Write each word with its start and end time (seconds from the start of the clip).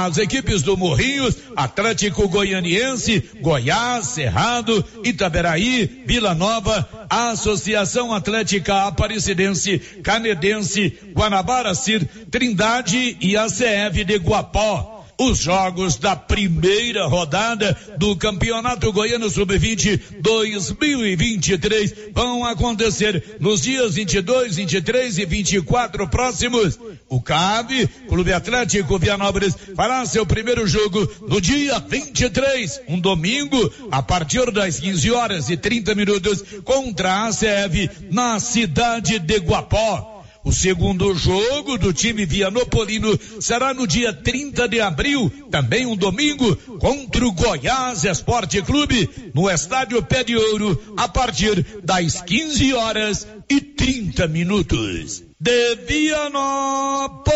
As 0.00 0.16
equipes 0.16 0.62
do 0.62 0.76
Morrinhos, 0.76 1.36
Atlético 1.56 2.28
Goianiense, 2.28 3.30
Goiás, 3.40 4.06
Cerrado, 4.06 4.84
Itaberaí, 5.02 6.04
Vila 6.06 6.36
Nova, 6.36 6.88
Associação 7.10 8.14
Atlética 8.14 8.86
Aparecidense, 8.86 9.78
Canedense, 10.04 10.96
Guanabara 11.12 11.74
Cir, 11.74 12.08
Trindade 12.30 13.16
e 13.20 13.36
a 13.36 13.46
CF 13.46 14.04
de 14.04 14.18
Guapó. 14.18 14.97
Os 15.20 15.38
jogos 15.38 15.96
da 15.96 16.14
primeira 16.14 17.06
rodada 17.06 17.76
do 17.98 18.14
Campeonato 18.14 18.92
Goiano 18.92 19.28
Sub-20 19.28 20.20
2023 20.20 21.94
vão 22.14 22.44
acontecer 22.44 23.36
nos 23.40 23.62
dias 23.62 23.96
22, 23.96 24.54
23 24.54 25.18
e 25.18 25.24
24 25.24 26.06
próximos. 26.06 26.78
O 27.08 27.20
CAB, 27.20 27.88
Clube 28.08 28.32
Atlético 28.32 28.96
Vianópolis, 28.96 29.56
fará 29.74 30.06
seu 30.06 30.24
primeiro 30.24 30.68
jogo 30.68 31.10
no 31.26 31.40
dia 31.40 31.80
23, 31.80 32.82
um 32.86 33.00
domingo, 33.00 33.72
a 33.90 34.00
partir 34.00 34.52
das 34.52 34.78
15 34.78 35.10
horas 35.10 35.50
e 35.50 35.56
30 35.56 35.96
minutos, 35.96 36.44
contra 36.64 37.26
a 37.26 37.30
CF 37.30 37.90
na 38.12 38.38
cidade 38.38 39.18
de 39.18 39.38
Guapó. 39.40 40.17
O 40.48 40.52
segundo 40.52 41.14
jogo 41.14 41.76
do 41.76 41.92
time 41.92 42.24
Vianopolino 42.24 43.20
será 43.38 43.74
no 43.74 43.86
dia 43.86 44.14
30 44.14 44.66
de 44.66 44.80
abril, 44.80 45.30
também 45.50 45.84
um 45.84 45.94
domingo, 45.94 46.56
contra 46.80 47.26
o 47.26 47.32
Goiás 47.32 48.02
Esporte 48.04 48.62
Clube, 48.62 49.10
no 49.34 49.50
Estádio 49.50 50.02
Pé 50.02 50.24
de 50.24 50.34
Ouro, 50.34 50.94
a 50.96 51.06
partir 51.06 51.66
das 51.84 52.22
15 52.22 52.72
horas 52.72 53.28
e 53.46 53.60
30 53.60 54.26
minutos. 54.26 55.22
De 55.38 55.76
Vianópolis, 55.86 57.28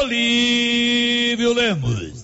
Olívio 0.00 1.52
Lemos. 1.52 2.23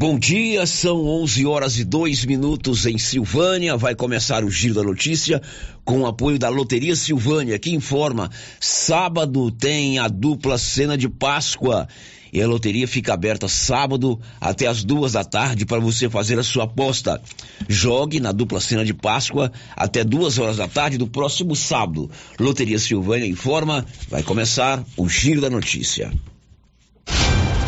Bom 0.00 0.18
dia, 0.18 0.64
são 0.64 1.06
11 1.06 1.44
horas 1.44 1.78
e 1.78 1.84
2 1.84 2.24
minutos 2.24 2.86
em 2.86 2.96
Silvânia. 2.96 3.76
Vai 3.76 3.94
começar 3.94 4.42
o 4.42 4.50
Giro 4.50 4.72
da 4.72 4.82
Notícia 4.82 5.42
com 5.84 6.00
o 6.00 6.06
apoio 6.06 6.38
da 6.38 6.48
Loteria 6.48 6.96
Silvânia, 6.96 7.58
que 7.58 7.70
informa: 7.70 8.30
sábado 8.58 9.50
tem 9.50 9.98
a 9.98 10.08
dupla 10.08 10.56
cena 10.56 10.96
de 10.96 11.06
Páscoa. 11.06 11.86
E 12.32 12.40
a 12.40 12.46
loteria 12.46 12.88
fica 12.88 13.12
aberta 13.12 13.46
sábado 13.46 14.18
até 14.40 14.66
as 14.66 14.82
duas 14.84 15.12
da 15.12 15.22
tarde 15.22 15.66
para 15.66 15.80
você 15.80 16.08
fazer 16.08 16.38
a 16.38 16.42
sua 16.42 16.64
aposta. 16.64 17.20
Jogue 17.68 18.20
na 18.20 18.32
dupla 18.32 18.58
cena 18.58 18.86
de 18.86 18.94
Páscoa 18.94 19.52
até 19.76 20.02
duas 20.02 20.38
horas 20.38 20.56
da 20.56 20.66
tarde 20.66 20.96
do 20.96 21.08
próximo 21.08 21.54
sábado. 21.54 22.10
Loteria 22.38 22.78
Silvânia 22.78 23.26
informa: 23.26 23.84
vai 24.08 24.22
começar 24.22 24.82
o 24.96 25.06
Giro 25.06 25.42
da 25.42 25.50
Notícia. 25.50 26.10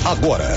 Agora. 0.06 0.56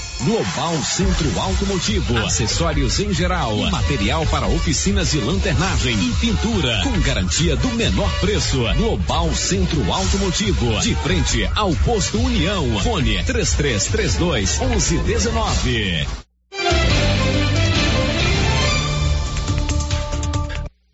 Global 0.23 0.77
Centro 0.83 1.39
Automotivo, 1.39 2.15
acessórios 2.19 2.99
em 2.99 3.11
geral, 3.11 3.57
material 3.71 4.23
para 4.27 4.47
oficinas 4.47 5.09
de 5.11 5.19
lanternagem 5.19 5.97
e 5.97 6.13
pintura, 6.15 6.81
com 6.83 6.99
garantia 7.01 7.55
do 7.55 7.69
menor 7.69 8.11
preço. 8.19 8.59
Global 8.77 9.33
Centro 9.33 9.91
Automotivo, 9.91 10.79
de 10.81 10.93
frente 10.95 11.49
ao 11.55 11.73
posto 11.77 12.19
União. 12.19 12.79
Fone 12.81 13.23
3332 13.23 14.59
1119. 14.59 16.07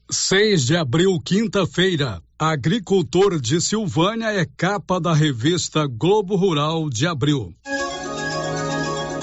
Seis 0.09 0.65
de 0.65 0.77
abril, 0.77 1.19
quinta-feira. 1.19 2.21
Agricultor 2.39 3.41
de 3.41 3.59
Silvânia 3.59 4.27
é 4.27 4.45
capa 4.45 5.01
da 5.01 5.13
revista 5.13 5.85
Globo 5.85 6.37
Rural 6.37 6.89
de 6.89 7.05
abril. 7.05 7.53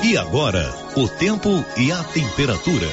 E 0.07 0.19
agora, 0.19 0.71
o 0.97 1.09
tempo 1.09 1.49
e 1.79 1.91
a 1.91 2.05
temperatura. 2.05 2.87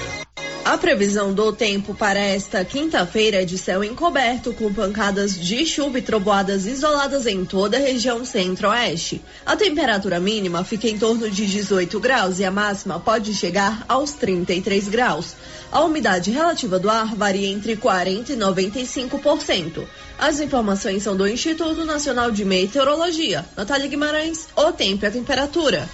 A 0.64 0.78
previsão 0.78 1.34
do 1.34 1.52
tempo 1.52 1.94
para 1.94 2.18
esta 2.18 2.64
quinta-feira 2.64 3.42
é 3.42 3.46
de 3.46 3.58
céu 3.58 3.84
encoberto, 3.84 4.54
com 4.54 4.74
pancadas 4.74 5.38
de 5.38 5.66
chuva 5.66 6.00
e 6.00 6.02
trovoadas 6.02 6.66
isoladas 6.66 7.28
em 7.28 7.44
toda 7.44 7.76
a 7.76 7.82
região 7.82 8.24
centro-oeste. 8.24 9.22
A 9.46 9.58
temperatura 9.58 10.22
mínima 10.22 10.64
fica 10.64 10.88
em 10.88 10.98
torno 10.98 11.30
de 11.30 11.46
18 11.48 12.00
graus 12.00 12.40
e 12.40 12.46
a 12.46 12.50
máxima 12.50 12.98
pode 12.98 13.34
chegar 13.34 13.84
aos 13.90 14.14
33 14.14 14.88
graus. 14.88 15.36
A 15.70 15.84
umidade 15.84 16.32
relativa 16.32 16.80
do 16.80 16.90
ar 16.90 17.14
varia 17.14 17.50
entre 17.50 17.76
40% 17.76 18.30
e 18.30 18.38
95%. 18.38 19.86
As 20.18 20.40
informações 20.40 21.04
são 21.04 21.18
do 21.18 21.28
Instituto 21.28 21.84
Nacional 21.84 22.32
de 22.32 22.46
Meteorologia. 22.46 23.46
Natália 23.58 23.90
Guimarães, 23.90 24.48
o 24.56 24.72
tempo 24.72 25.04
e 25.04 25.08
a 25.08 25.12
temperatura. 25.12 25.90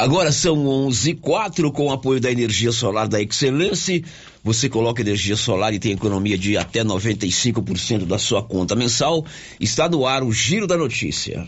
Agora 0.00 0.32
são 0.32 0.66
11 0.66 1.16
quatro 1.16 1.70
com 1.70 1.88
o 1.88 1.92
apoio 1.92 2.18
da 2.18 2.32
energia 2.32 2.72
solar 2.72 3.06
da 3.06 3.20
Excelência. 3.20 4.02
Você 4.42 4.66
coloca 4.66 5.02
energia 5.02 5.36
solar 5.36 5.74
e 5.74 5.78
tem 5.78 5.92
economia 5.92 6.38
de 6.38 6.56
até 6.56 6.82
95% 6.82 8.06
da 8.06 8.16
sua 8.16 8.42
conta 8.42 8.74
mensal. 8.74 9.26
Está 9.60 9.90
no 9.90 10.06
ar 10.06 10.22
o 10.22 10.32
Giro 10.32 10.66
da 10.66 10.78
Notícia. 10.78 11.46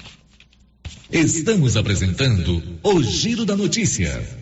Estamos 1.10 1.78
apresentando 1.78 2.62
o 2.82 3.02
Giro 3.02 3.46
da 3.46 3.56
Notícia. 3.56 4.41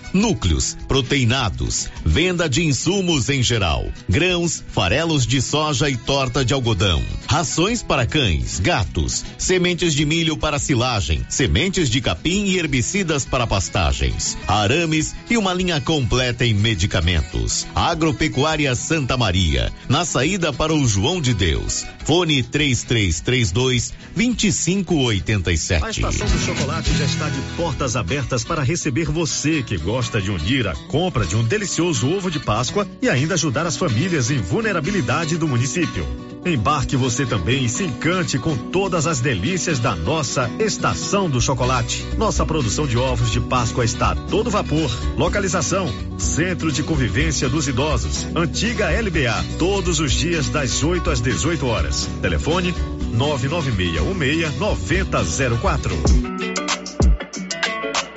núcleos, 0.13 0.77
proteinados, 0.87 1.89
venda 2.05 2.49
de 2.49 2.63
insumos 2.63 3.29
em 3.29 3.41
geral, 3.41 3.85
grãos, 4.09 4.63
farelos 4.67 5.25
de 5.25 5.41
soja 5.41 5.89
e 5.89 5.95
torta 5.95 6.43
de 6.43 6.53
algodão, 6.53 7.01
rações 7.27 7.81
para 7.81 8.05
cães, 8.05 8.59
gatos, 8.59 9.23
sementes 9.37 9.93
de 9.93 10.05
milho 10.05 10.35
para 10.35 10.59
silagem, 10.59 11.25
sementes 11.29 11.89
de 11.89 12.01
capim 12.01 12.45
e 12.45 12.57
herbicidas 12.57 13.25
para 13.25 13.47
pastagens, 13.47 14.37
arames 14.47 15.15
e 15.29 15.37
uma 15.37 15.53
linha 15.53 15.79
completa 15.79 16.45
em 16.45 16.53
medicamentos. 16.53 17.65
Agropecuária 17.73 18.75
Santa 18.75 19.17
Maria, 19.17 19.71
na 19.87 20.05
saída 20.05 20.51
para 20.51 20.73
o 20.73 20.87
João 20.87 21.21
de 21.21 21.33
Deus. 21.33 21.85
Fone 22.03 22.43
3332 22.43 23.93
2587. 24.15 25.85
A 25.85 25.89
estação 25.89 26.27
do 26.27 26.39
chocolate 26.39 26.91
já 26.97 27.05
está 27.05 27.29
de 27.29 27.39
portas 27.55 27.95
abertas 27.95 28.43
para 28.43 28.63
receber 28.63 29.05
você 29.05 29.63
que 29.63 29.77
gosta 29.77 30.00
de 30.09 30.31
unir 30.31 30.67
a 30.67 30.75
compra 30.87 31.25
de 31.25 31.35
um 31.35 31.43
delicioso 31.43 32.09
ovo 32.09 32.31
de 32.31 32.39
Páscoa 32.39 32.87
e 33.01 33.09
ainda 33.09 33.35
ajudar 33.35 33.65
as 33.65 33.77
famílias 33.77 34.31
em 34.31 34.37
vulnerabilidade 34.37 35.37
do 35.37 35.47
município. 35.47 36.05
Embarque 36.43 36.95
você 36.95 37.23
também 37.25 37.65
e 37.65 37.69
se 37.69 37.83
encante 37.83 38.39
com 38.39 38.57
todas 38.57 39.05
as 39.05 39.19
delícias 39.19 39.77
da 39.77 39.95
nossa 39.95 40.49
Estação 40.59 41.29
do 41.29 41.39
Chocolate. 41.39 42.03
Nossa 42.17 42.43
produção 42.45 42.87
de 42.87 42.97
ovos 42.97 43.29
de 43.29 43.39
Páscoa 43.39 43.85
está 43.85 44.11
a 44.11 44.15
todo 44.15 44.49
vapor. 44.49 44.89
Localização: 45.15 45.87
Centro 46.17 46.71
de 46.71 46.81
Convivência 46.81 47.47
dos 47.47 47.67
Idosos, 47.67 48.25
antiga 48.35 48.89
LBA, 48.89 49.57
todos 49.59 49.99
os 49.99 50.11
dias 50.11 50.49
das 50.49 50.83
8 50.83 51.11
às 51.11 51.21
18 51.21 51.65
horas. 51.67 52.09
Telefone 52.21 52.73
99616 53.13 54.57
9004. 54.57 56.40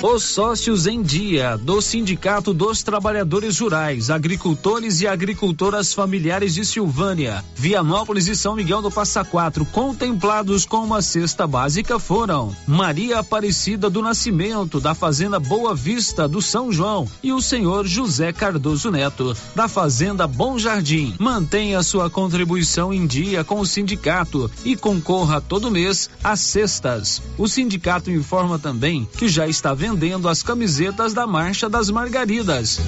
Os 0.00 0.22
sócios 0.22 0.86
em 0.86 1.02
dia 1.02 1.56
do 1.56 1.82
Sindicato 1.82 2.54
dos 2.54 2.84
Trabalhadores 2.84 3.58
Rurais, 3.58 4.10
Agricultores 4.10 5.00
e 5.00 5.08
Agricultoras 5.08 5.92
Familiares 5.92 6.54
de 6.54 6.64
Silvânia, 6.64 7.44
Vianópolis 7.56 8.28
e 8.28 8.36
São 8.36 8.54
Miguel 8.54 8.80
do 8.80 8.92
Passa 8.92 9.24
Quatro, 9.24 9.66
contemplados 9.66 10.64
com 10.64 10.84
uma 10.84 11.02
cesta 11.02 11.48
básica 11.48 11.98
foram 11.98 12.54
Maria 12.64 13.18
Aparecida 13.18 13.90
do 13.90 14.00
Nascimento, 14.00 14.78
da 14.78 14.94
Fazenda 14.94 15.40
Boa 15.40 15.74
Vista 15.74 16.28
do 16.28 16.40
São 16.40 16.70
João, 16.70 17.10
e 17.20 17.32
o 17.32 17.40
senhor 17.40 17.84
José 17.84 18.32
Cardoso 18.32 18.92
Neto, 18.92 19.36
da 19.52 19.66
Fazenda 19.66 20.28
Bom 20.28 20.60
Jardim. 20.60 21.16
Mantenha 21.18 21.82
sua 21.82 22.08
contribuição 22.08 22.94
em 22.94 23.04
dia 23.04 23.42
com 23.42 23.58
o 23.58 23.66
sindicato 23.66 24.48
e 24.64 24.76
concorra 24.76 25.40
todo 25.40 25.72
mês 25.72 26.08
às 26.22 26.38
cestas. 26.38 27.20
O 27.36 27.48
sindicato 27.48 28.12
informa 28.12 28.60
também 28.60 29.04
que 29.18 29.26
já 29.26 29.48
está 29.48 29.74
vendo 29.74 29.87
vendendo 29.88 30.28
as 30.28 30.42
camisetas 30.42 31.14
da 31.14 31.26
Marcha 31.26 31.68
das 31.68 31.88
Margaridas. 31.88 32.78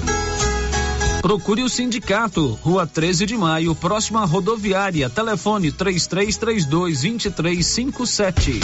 Procure 1.21 1.61
o 1.61 1.69
sindicato, 1.69 2.57
Rua 2.63 2.87
13 2.87 3.27
de 3.27 3.37
Maio, 3.37 3.75
próxima 3.75 4.23
à 4.23 4.25
rodoviária. 4.25 5.07
Telefone 5.07 5.71
3332 5.71 7.01
2357. 7.01 8.59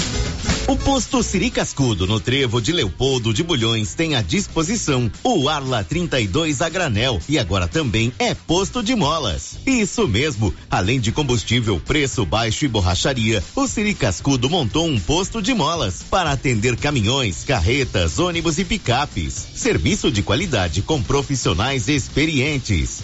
O 0.68 0.76
posto 0.76 1.22
Siri 1.22 1.52
Cascudo, 1.52 2.08
no 2.08 2.20
trevo 2.20 2.60
de 2.60 2.74
Leopoldo 2.74 3.32
de 3.32 3.44
Bulhões, 3.44 3.94
tem 3.94 4.16
à 4.16 4.22
disposição 4.24 5.10
o 5.24 5.48
Arla 5.48 5.84
32 5.84 6.62
a 6.62 6.68
granel 6.68 7.22
e 7.30 7.38
agora 7.38 7.68
também 7.68 8.12
é 8.18 8.34
posto 8.34 8.82
de 8.82 8.96
molas. 8.96 9.60
Isso 9.66 10.08
mesmo, 10.08 10.54
além 10.70 11.00
de 11.00 11.12
combustível, 11.12 11.80
preço 11.80 12.26
baixo 12.26 12.66
e 12.66 12.68
borracharia, 12.68 13.42
o 13.56 13.68
Siri 13.68 13.94
Cascudo 13.94 14.50
montou 14.50 14.88
um 14.88 15.00
posto 15.00 15.42
de 15.42 15.54
molas 15.54 16.04
para 16.10 16.32
atender 16.32 16.76
caminhões, 16.76 17.44
carretas, 17.44 18.18
ônibus 18.20 18.58
e 18.58 18.66
picapes. 18.66 19.48
Serviço 19.54 20.12
de 20.12 20.24
qualidade 20.24 20.82
com 20.82 21.02
profissionais 21.02 21.88
experientes. 21.88 22.47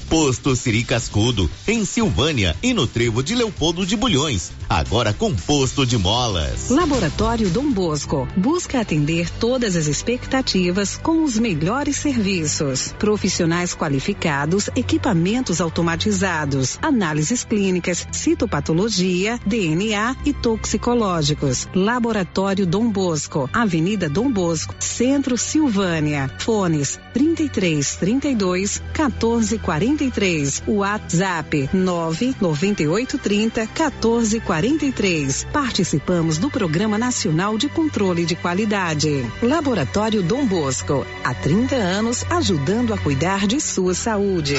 Posto 0.10 0.56
Siri 0.56 0.86
Cascudo, 0.86 1.52
em 1.68 1.84
Silvânia 1.84 2.56
e 2.64 2.74
no 2.74 2.88
trevo 2.88 3.22
de 3.22 3.36
Leopoldo 3.36 3.86
de 3.86 3.98
Bulhões, 3.98 4.54
agora 4.70 5.12
com 5.12 5.36
posto 5.36 5.86
de 5.86 5.98
molas. 5.98 6.70
Laboratório 6.70 7.50
Dom 7.50 7.70
Bosco 7.70 8.26
busca 8.38 8.80
atender 8.80 9.30
todas 9.32 9.76
as 9.76 9.88
expectativas 9.88 10.96
com 10.96 11.26
os 11.26 11.38
melhores 11.38 11.98
serviços. 11.98 12.96
Profissionais 12.98 13.76
qualificados, 13.76 14.70
equipamentos 14.78 15.60
automatizados, 15.60 16.80
análises 16.82 17.44
clínicas, 17.44 18.08
citopatologia, 18.14 19.38
DNA 19.46 20.16
e 20.26 20.32
toxicológicos. 20.32 21.68
Laboratório 21.76 22.66
Dom 22.66 22.90
Bosco, 22.90 23.50
Avenida 23.52 24.08
Dom 24.08 24.32
Bosco, 24.32 24.74
Centro 24.80 25.38
Silvânia. 25.38 26.32
Fones 26.40 26.98
33 27.14 27.98
32 27.98 28.82
14 28.94 29.33
43. 29.42 30.64
WhatsApp 30.68 31.70
9 31.74 32.36
98 32.40 33.18
30 33.18 33.68
14 33.68 34.40
43. 34.40 35.48
Participamos 35.52 36.38
do 36.38 36.50
Programa 36.50 36.98
Nacional 36.98 37.58
de 37.58 37.68
Controle 37.68 38.26
de 38.26 38.36
Qualidade. 38.36 39.26
Laboratório 39.42 40.22
Dom 40.22 40.46
Bosco, 40.46 41.06
há 41.24 41.34
30 41.34 41.76
anos 41.76 42.24
ajudando 42.30 42.94
a 42.94 42.98
cuidar 42.98 43.48
de 43.48 43.60
sua 43.60 43.94
saúde. 43.94 44.56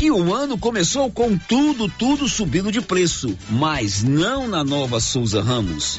E 0.00 0.10
o 0.10 0.32
ano 0.32 0.56
começou 0.56 1.10
com 1.10 1.36
tudo, 1.36 1.88
tudo 1.88 2.28
subindo 2.28 2.70
de 2.70 2.80
preço, 2.80 3.36
mas 3.50 4.02
não 4.02 4.46
na 4.46 4.62
nova 4.62 5.00
Souza 5.00 5.42
Ramos. 5.42 5.98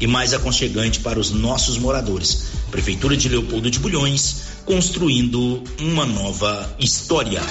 e 0.00 0.06
mais 0.06 0.32
aconchegante 0.32 1.00
para 1.00 1.18
os 1.18 1.30
nossos 1.30 1.78
moradores. 1.78 2.48
Prefeitura 2.70 3.16
de 3.16 3.28
Leopoldo 3.28 3.70
de 3.70 3.78
Bulhões, 3.78 4.42
construindo 4.64 5.62
uma 5.80 6.04
nova 6.06 6.76
história. 6.78 7.42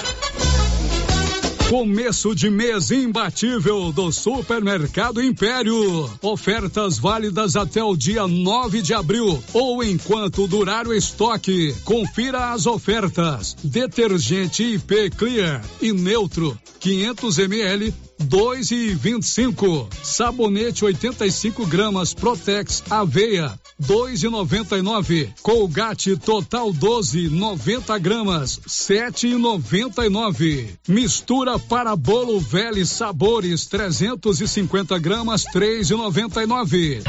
Começo 1.68 2.34
de 2.34 2.48
mês 2.48 2.90
imbatível 2.90 3.92
do 3.92 4.10
Supermercado 4.10 5.22
Império. 5.22 6.10
Ofertas 6.22 6.96
válidas 6.96 7.56
até 7.56 7.84
o 7.84 7.94
dia 7.94 8.26
9 8.26 8.80
de 8.80 8.94
abril 8.94 9.44
ou 9.52 9.84
enquanto 9.84 10.46
durar 10.46 10.86
o 10.86 10.94
estoque. 10.94 11.74
Confira 11.84 12.52
as 12.52 12.64
ofertas. 12.64 13.54
Detergente 13.62 14.62
IP 14.62 15.10
Clear 15.10 15.62
e 15.82 15.92
Neutro 15.92 16.58
500 16.80 17.38
ml, 17.38 17.94
dois 18.18 18.70
e 18.70 18.94
vinte 18.94 19.22
e 19.22 19.26
cinco. 19.26 19.88
Sabonete 20.02 20.84
85 20.84 21.66
gramas 21.66 22.14
Protex 22.14 22.82
Aveia, 22.90 23.58
dois 23.78 24.22
e 24.22 24.28
noventa 24.28 24.76
e 24.76 24.82
nove. 24.82 25.32
Colgate 25.42 26.16
Total 26.16 26.72
12, 26.72 27.28
90 27.28 27.98
gramas, 27.98 28.60
sete 28.66 29.28
e 29.28 29.34
noventa 29.34 30.04
e 30.04 30.08
nove. 30.08 30.74
Mistura 30.86 31.58
para 31.58 31.94
bolo 31.96 32.40
velho 32.40 32.84
sabores 32.84 33.66
350 33.66 34.98
gramas, 34.98 35.44
três 35.44 35.90
e 35.90 35.94
noventa 35.94 36.42
e 36.42 36.46
nove. 36.46 37.02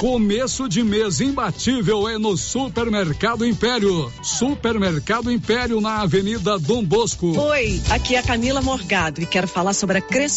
Começo 0.00 0.68
de 0.68 0.84
mês 0.84 1.22
imbatível 1.22 2.06
é 2.06 2.18
no 2.18 2.36
Supermercado 2.36 3.46
Império. 3.46 4.12
Supermercado 4.22 5.32
Império 5.32 5.80
na 5.80 6.02
Avenida 6.02 6.58
Dom 6.58 6.84
Bosco. 6.84 7.34
Oi, 7.38 7.80
aqui 7.88 8.14
é 8.14 8.18
a 8.18 8.22
Camila 8.22 8.60
Morgado 8.60 9.22
e 9.22 9.26
quero 9.26 9.48
falar 9.48 9.72
sobre 9.72 9.96
a 9.96 10.02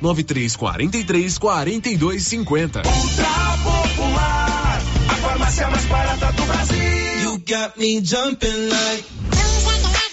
9343 0.00 1.38
4250. 1.38 2.82
Ultra 2.86 3.56
Popular, 3.62 4.82
a 5.08 5.14
farmácia 5.16 5.68
mais 5.68 5.84
barata 5.86 6.32
do 6.32 6.42
Brasil. 6.44 7.22
You 7.22 7.38
got 7.38 7.76
me 7.78 8.00
jumping 8.00 8.68
like. 8.68 9.25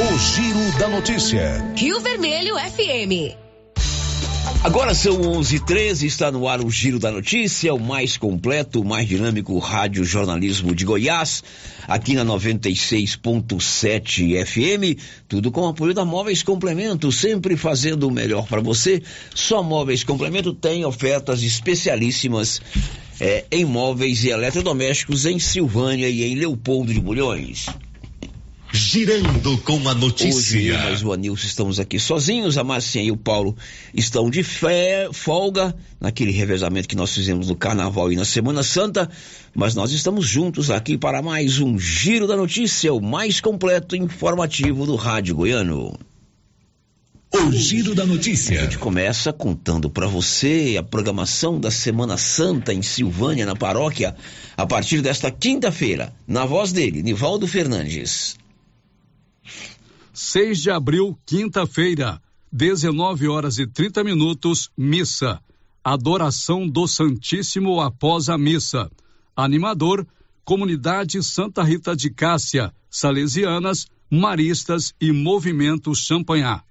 O 0.00 0.18
Giro 0.18 0.78
da 0.78 0.88
Notícia. 0.88 1.62
Rio 1.76 2.00
Vermelho 2.00 2.54
FM. 2.56 3.36
Agora 4.64 4.94
são 4.94 5.20
11:13 5.20 6.06
está 6.06 6.32
no 6.32 6.48
ar 6.48 6.64
o 6.64 6.70
Giro 6.70 6.98
da 6.98 7.12
Notícia, 7.12 7.74
o 7.74 7.78
mais 7.78 8.16
completo, 8.16 8.80
o 8.80 8.84
mais 8.84 9.06
dinâmico 9.06 9.58
rádio 9.58 10.02
jornalismo 10.02 10.74
de 10.74 10.86
Goiás, 10.86 11.44
aqui 11.86 12.14
na 12.14 12.24
96.7 12.24 14.46
FM, 14.46 14.98
tudo 15.28 15.52
com 15.52 15.60
o 15.60 15.68
apoio 15.68 15.92
da 15.92 16.06
Móveis 16.06 16.42
Complemento, 16.42 17.12
sempre 17.12 17.54
fazendo 17.54 18.08
o 18.08 18.10
melhor 18.10 18.46
para 18.46 18.62
você. 18.62 19.02
Só 19.34 19.62
Móveis 19.62 20.02
Complemento 20.02 20.54
tem 20.54 20.86
ofertas 20.86 21.42
especialíssimas 21.42 22.62
eh, 23.20 23.44
em 23.52 23.66
móveis 23.66 24.24
e 24.24 24.30
eletrodomésticos 24.30 25.26
em 25.26 25.38
Silvânia 25.38 26.08
e 26.08 26.24
em 26.24 26.34
Leopoldo 26.34 26.94
de 26.94 27.00
Bulhões. 27.00 27.66
Girando 28.74 29.58
com 29.58 29.86
a 29.86 29.94
notícia. 29.94 30.58
Hoje 30.58 30.66
eu 30.68 30.78
mais 30.78 31.02
o 31.02 31.12
Anilson 31.12 31.46
estamos 31.46 31.78
aqui 31.78 31.98
sozinhos, 31.98 32.56
a 32.56 32.64
Marcinha 32.64 33.04
e 33.04 33.10
o 33.10 33.18
Paulo 33.18 33.54
estão 33.92 34.30
de 34.30 34.42
fé, 34.42 35.10
folga, 35.12 35.76
naquele 36.00 36.30
revezamento 36.30 36.88
que 36.88 36.96
nós 36.96 37.12
fizemos 37.12 37.48
no 37.48 37.54
Carnaval 37.54 38.10
e 38.10 38.16
na 38.16 38.24
Semana 38.24 38.62
Santa, 38.62 39.10
mas 39.54 39.74
nós 39.74 39.92
estamos 39.92 40.26
juntos 40.26 40.70
aqui 40.70 40.96
para 40.96 41.20
mais 41.20 41.60
um 41.60 41.78
Giro 41.78 42.26
da 42.26 42.34
Notícia, 42.34 42.94
o 42.94 43.00
mais 43.00 43.42
completo 43.42 43.94
e 43.94 43.98
informativo 43.98 44.86
do 44.86 44.96
Rádio 44.96 45.36
Goiano. 45.36 45.94
O 47.30 47.52
Giro 47.52 47.94
da 47.94 48.06
Notícia. 48.06 48.58
A 48.58 48.62
gente 48.64 48.78
começa 48.78 49.34
contando 49.34 49.90
para 49.90 50.06
você 50.06 50.76
a 50.78 50.82
programação 50.82 51.60
da 51.60 51.70
Semana 51.70 52.16
Santa 52.16 52.72
em 52.72 52.80
Silvânia, 52.80 53.44
na 53.44 53.54
paróquia, 53.54 54.16
a 54.56 54.66
partir 54.66 55.02
desta 55.02 55.30
quinta-feira, 55.30 56.10
na 56.26 56.46
voz 56.46 56.72
dele, 56.72 57.02
Nivaldo 57.02 57.46
Fernandes. 57.46 58.40
6 60.12 60.60
de 60.60 60.70
abril, 60.70 61.18
quinta-feira, 61.24 62.20
19 62.52 63.28
horas 63.28 63.58
e 63.58 63.66
30 63.66 64.04
minutos, 64.04 64.70
missa. 64.76 65.40
Adoração 65.82 66.68
do 66.68 66.86
Santíssimo 66.86 67.80
após 67.80 68.28
a 68.28 68.36
missa. 68.36 68.90
Animador, 69.34 70.06
Comunidade 70.44 71.22
Santa 71.22 71.62
Rita 71.62 71.96
de 71.96 72.10
Cássia, 72.10 72.72
Salesianas, 72.90 73.86
Maristas 74.10 74.92
e 75.00 75.10
Movimento 75.10 75.94
Champanhar. 75.94 76.62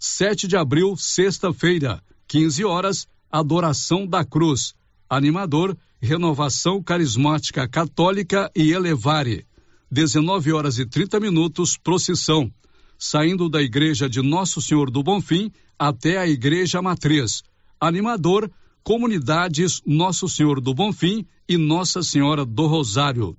7 0.00 0.48
de 0.48 0.56
abril, 0.56 0.96
sexta-feira, 0.96 2.02
15 2.26 2.64
horas, 2.64 3.08
Adoração 3.30 4.06
da 4.06 4.24
Cruz. 4.24 4.74
Animador, 5.08 5.76
Renovação 6.00 6.82
Carismática 6.82 7.68
Católica 7.68 8.50
e 8.54 8.72
Elevare. 8.72 9.46
19 9.90 10.52
horas 10.52 10.78
e 10.78 10.86
30 10.86 11.18
minutos, 11.20 11.76
procissão 11.76 12.52
saindo 12.98 13.48
da 13.48 13.62
igreja 13.62 14.08
de 14.08 14.20
Nosso 14.20 14.60
Senhor 14.60 14.90
do 14.90 15.02
Bonfim 15.02 15.52
até 15.78 16.18
a 16.18 16.26
igreja 16.26 16.82
matriz. 16.82 17.44
Animador, 17.80 18.50
comunidades 18.82 19.80
Nosso 19.86 20.28
Senhor 20.28 20.60
do 20.60 20.74
Bonfim 20.74 21.24
e 21.48 21.56
Nossa 21.56 22.02
Senhora 22.02 22.44
do 22.44 22.66
Rosário. 22.66 23.36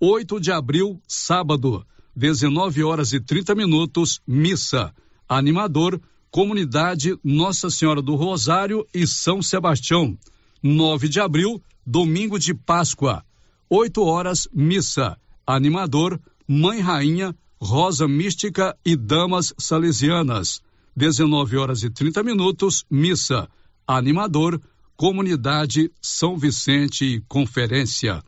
8 0.00 0.40
de 0.40 0.50
abril, 0.50 1.00
sábado, 1.06 1.86
19 2.16 2.82
horas 2.82 3.12
e 3.12 3.20
30 3.20 3.54
minutos, 3.54 4.20
missa. 4.26 4.92
Animador, 5.28 6.00
Comunidade 6.30 7.14
Nossa 7.22 7.68
Senhora 7.68 8.00
do 8.00 8.14
Rosário 8.14 8.86
e 8.94 9.06
São 9.06 9.42
Sebastião. 9.42 10.16
9 10.62 11.08
de 11.08 11.20
abril, 11.20 11.62
domingo 11.86 12.38
de 12.38 12.54
Páscoa. 12.54 13.22
8 13.68 14.02
horas, 14.02 14.48
missa. 14.52 15.18
Animador, 15.46 16.20
Mãe 16.46 16.80
Rainha, 16.80 17.34
Rosa 17.60 18.08
Mística 18.08 18.76
e 18.84 18.96
Damas 18.96 19.54
Salesianas. 19.58 20.60
19 20.96 21.56
horas 21.56 21.82
e 21.82 21.90
30 21.90 22.22
minutos, 22.22 22.84
missa. 22.90 23.48
Animador, 23.86 24.60
Comunidade 24.96 25.90
São 26.00 26.36
Vicente 26.36 27.04
e 27.04 27.20
Conferência. 27.22 28.22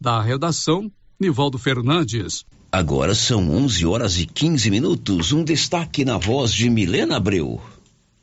Da 0.00 0.20
redação, 0.20 0.90
Nivaldo 1.20 1.58
Fernandes. 1.58 2.44
Agora 2.70 3.14
são 3.14 3.50
11 3.50 3.86
horas 3.86 4.18
e 4.18 4.26
15 4.26 4.70
minutos. 4.70 5.32
Um 5.32 5.42
destaque 5.42 6.04
na 6.04 6.18
voz 6.18 6.52
de 6.52 6.68
Milena 6.68 7.16
Abreu. 7.16 7.60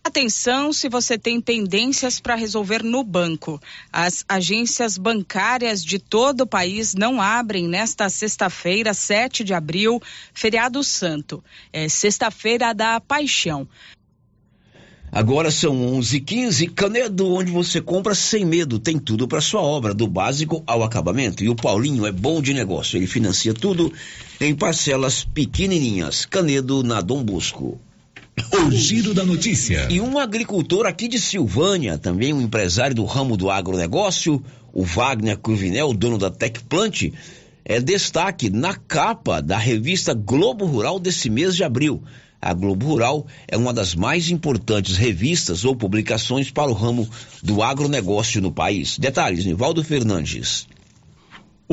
Atenção 0.06 0.74
se 0.74 0.90
você 0.90 1.18
tem 1.18 1.40
pendências 1.40 2.20
para 2.20 2.36
resolver 2.36 2.84
no 2.84 3.06
banco. 3.06 3.58
As 3.92 4.26
agências 4.28 4.98
bancárias 4.98 5.82
de 5.82 5.98
todo 5.98 6.42
o 6.42 6.48
país 6.48 6.94
não 6.94 7.22
abrem 7.22 7.70
nesta 7.70 8.10
sexta-feira, 8.10 8.94
7 8.94 9.46
de 9.46 9.54
abril, 9.54 10.02
feriado 10.34 10.84
santo. 10.84 11.42
É 11.72 11.88
sexta-feira 11.88 12.74
da 12.74 13.00
paixão. 13.00 13.66
Agora 15.10 15.50
são 15.50 15.74
11:15. 15.98 16.68
Canedo, 16.68 17.34
onde 17.34 17.50
você 17.50 17.80
compra 17.80 18.14
sem 18.14 18.44
medo, 18.44 18.80
tem 18.80 19.00
tudo 19.00 19.26
para 19.26 19.40
sua 19.40 19.62
obra, 19.62 19.94
do 19.94 20.06
básico 20.06 20.62
ao 20.68 20.84
acabamento. 20.84 21.46
E 21.46 21.50
o 21.50 21.56
Paulinho 21.56 22.06
é 22.06 22.12
bom 22.12 22.42
de 22.42 22.54
negócio, 22.54 22.98
ele 22.98 23.08
financia 23.08 23.54
tudo 23.54 23.94
em 24.42 24.54
parcelas 24.54 25.24
pequenininhas. 25.24 26.26
Canedo 26.26 26.84
na 26.84 27.00
Dom 27.00 27.24
Bosco. 27.24 27.80
O 28.52 28.72
giro 28.72 29.14
da 29.14 29.24
notícia. 29.24 29.88
E 29.92 30.02
um 30.02 30.18
agricultor 30.18 30.88
aqui 30.88 31.08
de 31.08 31.20
Silvânia, 31.20 31.98
também 31.98 32.34
um 32.34 32.42
empresário 32.42 32.96
do 32.96 33.06
ramo 33.06 33.38
do 33.38 33.50
agronegócio, 33.50 34.44
o 34.72 34.84
Wagner 34.84 35.38
Cruvinel, 35.38 35.94
dono 35.94 36.18
da 36.18 36.32
Tecplant, 36.32 37.12
é 37.64 37.80
destaque 37.80 38.50
na 38.50 38.76
capa 38.76 39.42
da 39.42 39.58
revista 39.58 40.14
Globo 40.14 40.66
Rural 40.66 41.00
desse 41.00 41.30
mês 41.30 41.56
de 41.56 41.64
abril. 41.64 42.04
A 42.42 42.54
Globo 42.54 42.88
Rural 42.88 43.26
é 43.48 43.56
uma 43.56 43.72
das 43.72 43.96
mais 43.96 44.30
importantes 44.30 44.98
revistas 44.98 45.64
ou 45.64 45.76
publicações 45.76 46.52
para 46.52 46.70
o 46.70 46.74
ramo 46.74 47.08
do 47.42 47.62
agronegócio 47.62 48.42
no 48.42 48.52
país. 48.52 48.98
Detalhes, 48.98 49.46
Nivaldo 49.46 49.84
Fernandes. 49.84 50.68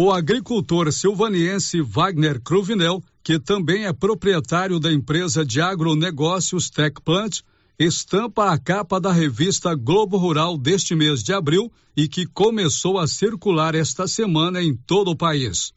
O 0.03 0.11
agricultor 0.11 0.91
silvaniense 0.91 1.83
Wagner 1.83 2.41
Cruvinel, 2.41 3.03
que 3.23 3.39
também 3.39 3.85
é 3.85 3.93
proprietário 3.93 4.81
da 4.81 4.91
empresa 4.91 5.45
de 5.45 5.61
agronegócios 5.61 6.71
Techplant, 6.71 7.43
estampa 7.79 8.51
a 8.51 8.59
capa 8.59 8.99
da 8.99 9.13
revista 9.13 9.75
Globo 9.75 10.17
Rural 10.17 10.57
deste 10.57 10.95
mês 10.95 11.23
de 11.23 11.35
abril 11.35 11.71
e 11.95 12.09
que 12.09 12.25
começou 12.25 12.99
a 12.99 13.07
circular 13.07 13.75
esta 13.75 14.09
semana 14.09 14.63
em 14.63 14.75
todo 14.75 15.11
o 15.11 15.15
país. 15.15 15.75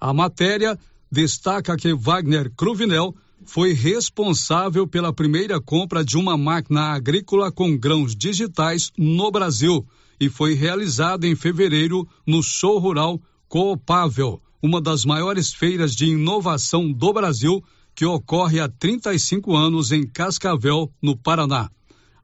A 0.00 0.14
matéria 0.14 0.78
destaca 1.10 1.76
que 1.76 1.92
Wagner 1.92 2.52
Cruvinel 2.56 3.12
foi 3.44 3.72
responsável 3.72 4.86
pela 4.86 5.12
primeira 5.12 5.60
compra 5.60 6.04
de 6.04 6.16
uma 6.16 6.38
máquina 6.38 6.92
agrícola 6.92 7.50
com 7.50 7.76
grãos 7.76 8.14
digitais 8.14 8.92
no 8.96 9.32
Brasil 9.32 9.84
e 10.20 10.28
foi 10.28 10.54
realizada 10.54 11.26
em 11.26 11.34
fevereiro 11.34 12.06
no 12.24 12.40
Show 12.40 12.78
Rural 12.78 13.20
Coopável, 13.54 14.42
uma 14.60 14.80
das 14.80 15.04
maiores 15.04 15.52
feiras 15.52 15.94
de 15.94 16.06
inovação 16.06 16.90
do 16.90 17.12
Brasil 17.12 17.62
que 17.94 18.04
ocorre 18.04 18.58
há 18.58 18.68
35 18.68 19.54
anos 19.54 19.92
em 19.92 20.04
Cascavel, 20.04 20.90
no 21.00 21.16
Paraná. 21.16 21.70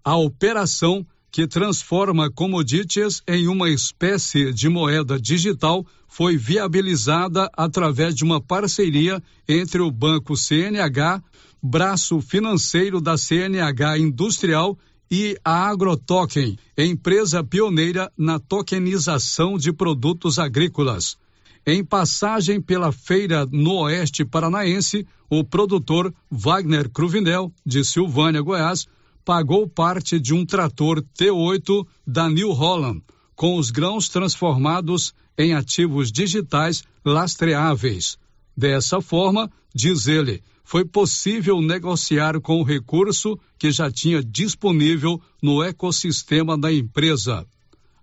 A 0.02 0.16
operação 0.16 1.06
que 1.30 1.46
transforma 1.46 2.28
commodities 2.32 3.22
em 3.28 3.46
uma 3.46 3.70
espécie 3.70 4.52
de 4.52 4.68
moeda 4.68 5.20
digital 5.20 5.86
foi 6.08 6.36
viabilizada 6.36 7.48
através 7.56 8.12
de 8.12 8.24
uma 8.24 8.40
parceria 8.40 9.22
entre 9.48 9.80
o 9.80 9.88
Banco 9.88 10.36
CNH, 10.36 11.22
braço 11.62 12.20
financeiro 12.20 13.00
da 13.00 13.16
CNH 13.16 13.98
Industrial, 13.98 14.76
e 15.10 15.36
a 15.44 15.68
AgroToken, 15.68 16.56
empresa 16.78 17.42
pioneira 17.42 18.12
na 18.16 18.38
tokenização 18.38 19.58
de 19.58 19.72
produtos 19.72 20.38
agrícolas. 20.38 21.18
Em 21.66 21.84
passagem 21.84 22.60
pela 22.60 22.92
feira 22.92 23.44
no 23.46 23.74
Oeste 23.80 24.24
Paranaense, 24.24 25.06
o 25.28 25.42
produtor 25.42 26.14
Wagner 26.30 26.88
Cruvinel, 26.88 27.52
de 27.66 27.84
Silvânia, 27.84 28.40
Goiás, 28.40 28.86
pagou 29.24 29.68
parte 29.68 30.18
de 30.18 30.32
um 30.32 30.46
trator 30.46 31.02
T8 31.18 31.86
da 32.06 32.28
New 32.28 32.52
Holland, 32.52 33.02
com 33.34 33.56
os 33.56 33.70
grãos 33.70 34.08
transformados 34.08 35.12
em 35.36 35.54
ativos 35.54 36.12
digitais 36.12 36.84
lastreáveis. 37.04 38.16
Dessa 38.56 39.00
forma, 39.00 39.50
diz 39.74 40.06
ele, 40.06 40.42
foi 40.70 40.84
possível 40.84 41.60
negociar 41.60 42.40
com 42.40 42.60
o 42.60 42.62
recurso 42.62 43.36
que 43.58 43.72
já 43.72 43.90
tinha 43.90 44.22
disponível 44.22 45.20
no 45.42 45.64
ecossistema 45.64 46.56
da 46.56 46.72
empresa. 46.72 47.44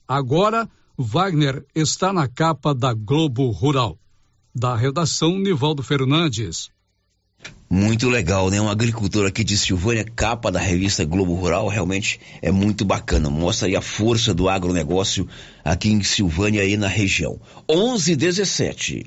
Agora, 0.06 0.70
Wagner 0.98 1.66
está 1.74 2.12
na 2.12 2.28
capa 2.28 2.76
da 2.76 2.94
Globo 2.94 3.50
Rural. 3.52 3.98
Da 4.54 4.76
redação, 4.76 5.40
Nivaldo 5.40 5.82
Fernandes. 5.82 6.70
Muito 7.70 8.10
legal, 8.10 8.50
né? 8.50 8.60
Um 8.60 8.70
agricultor 8.70 9.26
aqui 9.26 9.46
de 9.46 9.58
Silvânia, 9.58 10.04
capa 10.04 10.52
da 10.52 10.60
revista 10.60 11.06
Globo 11.06 11.36
Rural, 11.36 11.70
realmente 11.70 12.20
é 12.42 12.52
muito 12.52 12.84
bacana. 12.84 13.30
Mostra 13.30 13.70
aí 13.70 13.78
a 13.78 13.82
força 13.82 14.34
do 14.34 14.50
agronegócio 14.50 15.26
aqui 15.64 15.88
em 15.88 16.04
Silvânia 16.04 16.66
e 16.66 16.76
na 16.76 16.90
região. 16.90 17.40
11 17.70 18.14
17. 18.14 19.06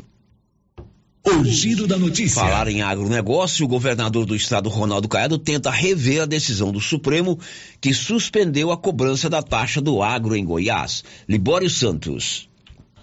O 1.24 1.44
giro 1.44 1.86
da 1.86 1.98
notícia. 1.98 2.42
Falar 2.42 2.68
em 2.68 2.82
agronegócio, 2.82 3.64
o 3.64 3.68
governador 3.68 4.24
do 4.26 4.34
estado, 4.34 4.68
Ronaldo 4.68 5.08
Caiado, 5.08 5.38
tenta 5.38 5.70
rever 5.70 6.22
a 6.22 6.26
decisão 6.26 6.72
do 6.72 6.80
Supremo 6.80 7.38
que 7.80 7.92
suspendeu 7.94 8.72
a 8.72 8.76
cobrança 8.76 9.28
da 9.28 9.42
taxa 9.42 9.80
do 9.80 10.02
agro 10.02 10.34
em 10.34 10.44
Goiás. 10.44 11.04
Libório 11.28 11.70
Santos. 11.70 12.49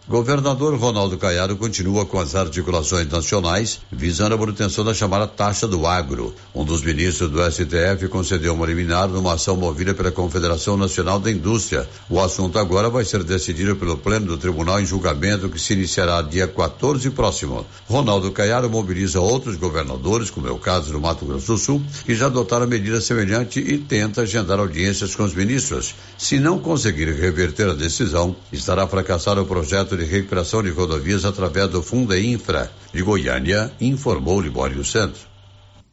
Governador 0.10 0.74
Ronaldo 0.80 1.18
Caiado 1.18 1.58
continua 1.58 2.06
com 2.06 2.18
as 2.18 2.34
articulações 2.34 3.10
nacionais 3.10 3.82
visando 3.92 4.36
a 4.36 4.38
manutenção 4.38 4.86
da 4.86 4.94
chamada 4.94 5.28
taxa 5.28 5.68
do 5.68 5.86
agro. 5.86 6.34
Um 6.56 6.64
dos 6.64 6.82
ministros 6.82 7.30
do 7.30 7.44
STF 7.44 8.08
concedeu 8.08 8.54
uma 8.54 8.66
liminar 8.66 9.10
numa 9.10 9.34
ação 9.34 9.58
movida 9.58 9.94
pela 9.94 10.10
Confederação 10.10 10.78
Nacional 10.78 11.20
da 11.20 11.30
Indústria. 11.30 11.86
O 12.10 12.22
assunto 12.22 12.58
agora 12.58 12.90
vai 12.90 13.04
ser 13.04 13.22
decidido 13.22 13.76
pelo 13.76 13.98
Pleno 13.98 14.28
do 14.28 14.38
Tribunal 14.38 14.80
em 14.80 14.86
julgamento 14.86 15.50
que 15.50 15.60
se 15.60 15.74
iniciará 15.74 16.22
dia 16.22 16.48
14 16.48 17.10
próximo. 17.10 17.66
Ronaldo 17.86 18.32
Caiado 18.32 18.70
mobiliza 18.70 19.20
outros 19.20 19.58
governadores, 19.58 20.30
como 20.30 20.48
é 20.48 20.52
o 20.52 20.58
caso 20.58 20.94
do 20.94 21.02
Mato 21.02 21.26
Grosso 21.26 21.48
do 21.48 21.58
Sul, 21.58 21.82
que 22.06 22.16
já 22.16 22.28
adotaram 22.28 22.66
medida 22.66 23.02
semelhante 23.02 23.60
e 23.60 23.78
tenta 23.78 24.22
agendar 24.22 24.58
audiências 24.58 25.14
com 25.14 25.24
os 25.24 25.34
ministros. 25.34 25.96
Se 26.18 26.40
não 26.40 26.60
conseguir 26.60 27.12
reverter 27.12 27.70
a 27.70 27.74
decisão, 27.74 28.34
estará 28.54 28.88
fracassado 28.88 29.42
o 29.42 29.46
projeto 29.46 29.97
de 29.98 30.06
recuperação 30.06 30.64
de 30.64 30.70
rodovias 30.70 31.26
através 31.26 31.70
do 31.70 31.82
Fundo 31.82 32.18
Infra 32.18 32.72
de 32.94 33.02
Goiânia, 33.02 33.72
informou 33.82 34.40
Libório 34.40 34.84
Santos. 34.86 35.28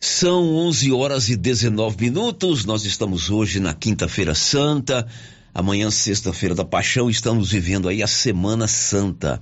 São 0.00 0.54
11 0.56 0.92
horas 0.92 1.28
e 1.30 1.36
19 1.36 1.96
minutos. 1.98 2.64
Nós 2.64 2.84
estamos 2.84 3.30
hoje 3.30 3.58
na 3.58 3.72
Quinta-feira 3.72 4.34
Santa. 4.34 5.06
Amanhã, 5.54 5.90
sexta-feira 5.90 6.54
da 6.54 6.64
Paixão, 6.64 7.08
estamos 7.08 7.50
vivendo 7.50 7.88
aí 7.88 8.02
a 8.02 8.06
Semana 8.06 8.68
Santa. 8.68 9.40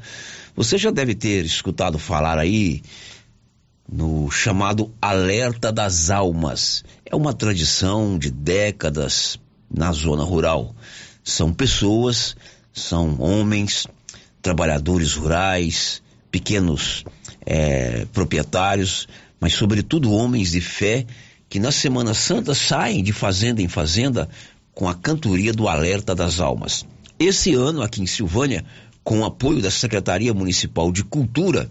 Você 0.55 0.79
já 0.79 0.91
deve 0.91 1.15
ter 1.15 1.45
escutado 1.45 1.99
falar 1.99 2.39
aí 2.39 2.83
no 3.91 4.31
chamado 4.31 4.93
Alerta 5.01 5.73
das 5.73 6.11
Almas. 6.11 6.85
É 7.05 7.17
uma 7.17 7.35
tradição 7.35 8.19
de 8.19 8.31
décadas 8.31 9.41
na 9.69 9.93
zona 9.93 10.23
rural. 10.23 10.75
São 11.25 11.53
pessoas, 11.53 12.37
são 12.73 13.21
homens, 13.21 13.87
trabalhadores 14.43 15.15
rurais, 15.15 16.03
pequenos 16.31 17.05
é, 17.47 18.05
proprietários, 18.13 19.09
mas 19.41 19.55
sobretudo 19.55 20.13
homens 20.13 20.51
de 20.51 20.61
fé 20.61 21.07
que 21.49 21.61
na 21.61 21.71
Semana 21.71 22.13
Santa 22.13 22.55
saem 22.55 23.03
de 23.03 23.13
fazenda 23.13 23.63
em 23.63 23.69
fazenda 23.69 24.29
com 24.75 24.89
a 24.89 24.95
cantoria 24.95 25.53
do 25.53 25.69
Alerta 25.69 26.15
das 26.15 26.41
Almas. 26.41 26.85
Esse 27.19 27.55
ano, 27.55 27.83
aqui 27.83 28.03
em 28.03 28.07
Silvânia, 28.07 28.65
com 29.05 29.21
o 29.21 29.25
apoio 29.25 29.61
da 29.61 29.71
Secretaria 29.71 30.33
Municipal 30.33 30.91
de 30.91 31.05
Cultura, 31.05 31.71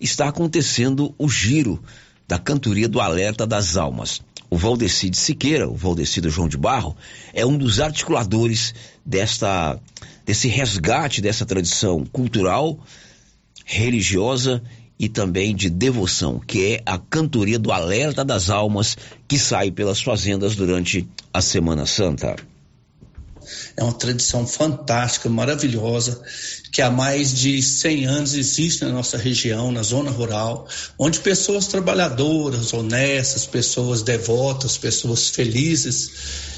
está 0.00 0.28
acontecendo 0.28 1.14
o 1.18 1.28
giro 1.28 1.82
da 2.26 2.38
cantoria 2.38 2.88
do 2.88 3.00
Alerta 3.00 3.46
das 3.46 3.76
Almas. 3.76 4.22
O 4.48 4.56
Valdeci 4.56 5.10
de 5.10 5.18
Siqueira, 5.18 5.68
o 5.68 5.76
Valdeci 5.76 6.20
do 6.20 6.30
João 6.30 6.48
de 6.48 6.56
Barro, 6.56 6.96
é 7.32 7.44
um 7.44 7.56
dos 7.56 7.78
articuladores 7.78 8.74
desta 9.04 9.78
desse 10.30 10.46
resgate 10.46 11.20
dessa 11.20 11.44
tradição 11.44 12.06
cultural, 12.06 12.78
religiosa 13.64 14.62
e 14.96 15.08
também 15.08 15.56
de 15.56 15.68
devoção, 15.68 16.38
que 16.38 16.74
é 16.74 16.82
a 16.86 16.96
cantoria 16.98 17.58
do 17.58 17.72
Alerta 17.72 18.24
das 18.24 18.48
Almas 18.48 18.96
que 19.26 19.36
sai 19.36 19.72
pelas 19.72 20.00
fazendas 20.00 20.54
durante 20.54 21.08
a 21.34 21.42
Semana 21.42 21.84
Santa. 21.84 22.36
É 23.76 23.82
uma 23.82 23.92
tradição 23.92 24.46
fantástica, 24.46 25.28
maravilhosa, 25.28 26.20
que 26.72 26.82
há 26.82 26.90
mais 26.90 27.32
de 27.32 27.62
100 27.62 28.06
anos 28.06 28.34
existe 28.34 28.84
na 28.84 28.90
nossa 28.90 29.16
região, 29.16 29.72
na 29.72 29.82
zona 29.82 30.10
rural, 30.10 30.68
onde 30.98 31.20
pessoas 31.20 31.66
trabalhadoras, 31.66 32.72
honestas, 32.72 33.46
pessoas 33.46 34.02
devotas, 34.02 34.76
pessoas 34.76 35.28
felizes 35.28 36.10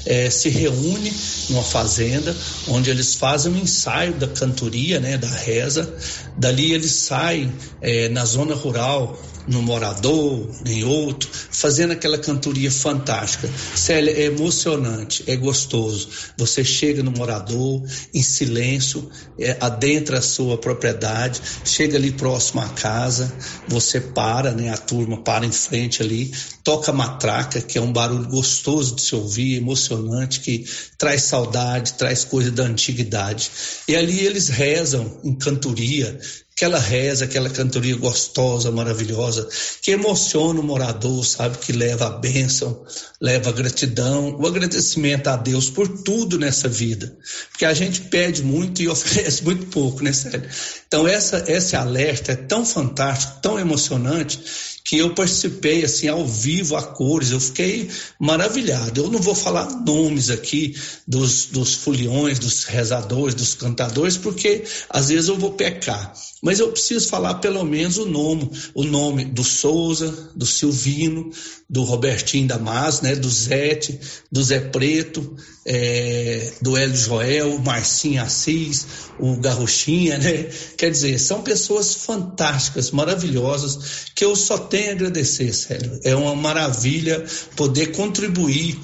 eh, 0.05 0.29
se 0.29 0.49
reúnem 0.49 1.13
numa 1.49 1.63
fazenda, 1.63 2.35
onde 2.67 2.89
eles 2.89 3.15
fazem 3.15 3.53
um 3.53 3.57
ensaio 3.57 4.13
da 4.13 4.27
cantoria, 4.27 4.99
né, 4.99 5.17
da 5.17 5.27
reza. 5.27 5.95
Dali 6.35 6.73
eles 6.73 6.91
saem 6.91 7.53
eh, 7.81 8.09
na 8.09 8.25
zona 8.25 8.53
rural 8.53 9.19
no 9.47 9.61
morador, 9.61 10.49
em 10.65 10.83
outro, 10.83 11.29
fazendo 11.51 11.91
aquela 11.91 12.17
cantoria 12.17 12.71
fantástica. 12.71 13.49
Célia, 13.75 14.11
é 14.11 14.25
emocionante, 14.25 15.23
é 15.27 15.35
gostoso. 15.35 16.09
Você 16.37 16.63
chega 16.63 17.03
no 17.03 17.11
morador, 17.11 17.83
em 18.13 18.23
silêncio, 18.23 19.09
é, 19.39 19.57
adentra 19.59 20.19
a 20.19 20.21
sua 20.21 20.57
propriedade, 20.57 21.41
chega 21.65 21.97
ali 21.97 22.11
próximo 22.11 22.61
à 22.61 22.69
casa, 22.69 23.31
você 23.67 23.99
para, 23.99 24.51
né? 24.51 24.69
A 24.69 24.77
turma 24.77 25.17
para 25.17 25.45
em 25.45 25.51
frente 25.51 26.01
ali, 26.01 26.31
toca 26.63 26.91
matraca, 26.91 27.61
que 27.61 27.77
é 27.77 27.81
um 27.81 27.91
barulho 27.91 28.27
gostoso 28.29 28.95
de 28.95 29.01
se 29.01 29.15
ouvir, 29.15 29.55
emocionante, 29.55 30.39
que 30.39 30.65
traz 30.97 31.23
saudade, 31.23 31.93
traz 31.93 32.23
coisa 32.23 32.51
da 32.51 32.63
antiguidade. 32.63 33.51
E 33.87 33.95
ali 33.95 34.19
eles 34.19 34.47
rezam 34.47 35.19
em 35.23 35.33
cantoria, 35.35 36.19
aquela 36.55 36.79
reza, 36.79 37.25
aquela 37.25 37.49
cantoria 37.49 37.95
gostosa, 37.95 38.71
maravilhosa, 38.71 39.47
que 39.81 39.91
emociona 39.91 40.59
o 40.59 40.63
morador, 40.63 41.25
sabe? 41.25 41.57
Que 41.57 41.71
leva 41.71 42.07
a 42.07 42.11
bênção, 42.11 42.85
leva 43.19 43.49
a 43.49 43.53
gratidão, 43.53 44.37
o 44.39 44.45
agradecimento 44.45 45.27
a 45.27 45.35
Deus 45.35 45.69
por 45.69 45.87
tudo 45.87 46.37
nessa 46.37 46.69
vida. 46.69 47.17
Porque 47.49 47.65
a 47.65 47.73
gente 47.73 48.01
pede 48.01 48.43
muito 48.43 48.81
e 48.81 48.87
oferece 48.89 49.43
muito 49.43 49.65
pouco, 49.67 50.03
né, 50.03 50.13
Sério? 50.13 50.47
Então, 50.87 51.07
essa, 51.07 51.43
esse 51.47 51.75
alerta 51.75 52.33
é 52.33 52.35
tão 52.35 52.63
fantástico, 52.63 53.41
tão 53.41 53.59
emocionante, 53.59 54.39
que 54.85 54.97
eu 54.97 55.15
participei 55.15 55.83
assim 55.83 56.07
ao 56.07 56.27
vivo, 56.27 56.75
a 56.75 56.83
cores, 56.83 57.31
eu 57.31 57.39
fiquei 57.39 57.89
maravilhado. 58.19 59.01
Eu 59.01 59.09
não 59.09 59.19
vou 59.19 59.33
falar 59.33 59.69
nomes 59.83 60.29
aqui 60.29 60.75
dos, 61.07 61.45
dos 61.47 61.73
foliões, 61.73 62.37
dos 62.37 62.65
rezadores, 62.65 63.33
dos 63.33 63.55
cantadores, 63.55 64.17
porque 64.17 64.63
às 64.89 65.07
vezes 65.07 65.29
eu 65.29 65.37
vou 65.37 65.53
pecar. 65.53 66.13
Mas 66.43 66.59
eu 66.59 66.69
preciso 66.73 67.07
falar 67.07 67.35
pelo 67.35 67.63
menos 67.63 67.97
o 67.97 68.05
nome, 68.05 68.51
o 68.75 68.83
nome 68.83 69.23
do 69.23 69.45
Souza, 69.45 70.29
do 70.35 70.45
Silvino, 70.45 71.31
do 71.69 71.83
Robertinho 71.83 72.49
Damasio, 72.49 73.05
né, 73.05 73.15
do 73.15 73.29
Zete, 73.29 73.97
do 74.29 74.43
Zé 74.43 74.59
Preto, 74.59 75.37
é, 75.65 76.51
do 76.61 76.75
Hélio 76.75 76.97
Joel, 76.97 77.59
Marcinho 77.59 78.21
Assis, 78.21 78.85
o 79.17 79.37
Garrochinha, 79.37 80.17
né? 80.17 80.49
Quer 80.77 80.91
dizer, 80.91 81.17
são 81.17 81.41
pessoas 81.41 81.95
fantásticas, 81.95 82.91
maravilhosas, 82.91 84.11
que 84.13 84.25
eu 84.25 84.35
só 84.35 84.57
tenho 84.57 84.89
a 84.89 84.93
agradecer, 84.95 85.53
sério. 85.53 85.97
É 86.03 86.13
uma 86.13 86.35
maravilha 86.35 87.23
poder 87.55 87.93
contribuir 87.93 88.77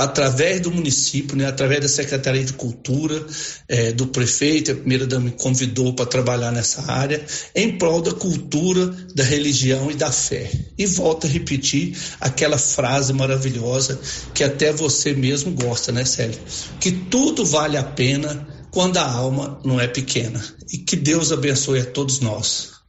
através 0.00 0.60
do 0.60 0.70
município, 0.70 1.36
né, 1.36 1.46
através 1.46 1.82
da 1.82 1.88
Secretaria 1.88 2.42
de 2.42 2.54
Cultura, 2.54 3.26
eh, 3.68 3.92
do 3.92 4.06
prefeito, 4.06 4.72
a 4.72 4.74
primeira 4.74 5.06
dama 5.06 5.26
me 5.26 5.30
convidou 5.32 5.92
para 5.92 6.06
trabalhar 6.06 6.50
nessa 6.50 6.90
área, 6.90 7.22
em 7.54 7.76
prol 7.76 8.00
da 8.00 8.12
cultura, 8.12 8.86
da 9.14 9.22
religião 9.22 9.90
e 9.90 9.94
da 9.94 10.10
fé. 10.10 10.50
E 10.78 10.86
volto 10.86 11.26
a 11.26 11.30
repetir 11.30 11.94
aquela 12.18 12.56
frase 12.56 13.12
maravilhosa 13.12 14.00
que 14.34 14.42
até 14.42 14.72
você 14.72 15.12
mesmo 15.12 15.52
gosta, 15.52 15.92
né, 15.92 16.04
Célio? 16.04 16.38
Que 16.80 16.90
tudo 16.90 17.44
vale 17.44 17.76
a 17.76 17.84
pena 17.84 18.48
quando 18.70 18.96
a 18.96 19.04
alma 19.04 19.60
não 19.64 19.78
é 19.78 19.86
pequena. 19.86 20.42
E 20.72 20.78
que 20.78 20.96
Deus 20.96 21.30
abençoe 21.30 21.80
a 21.80 21.84
todos 21.84 22.20
nós. 22.20 22.79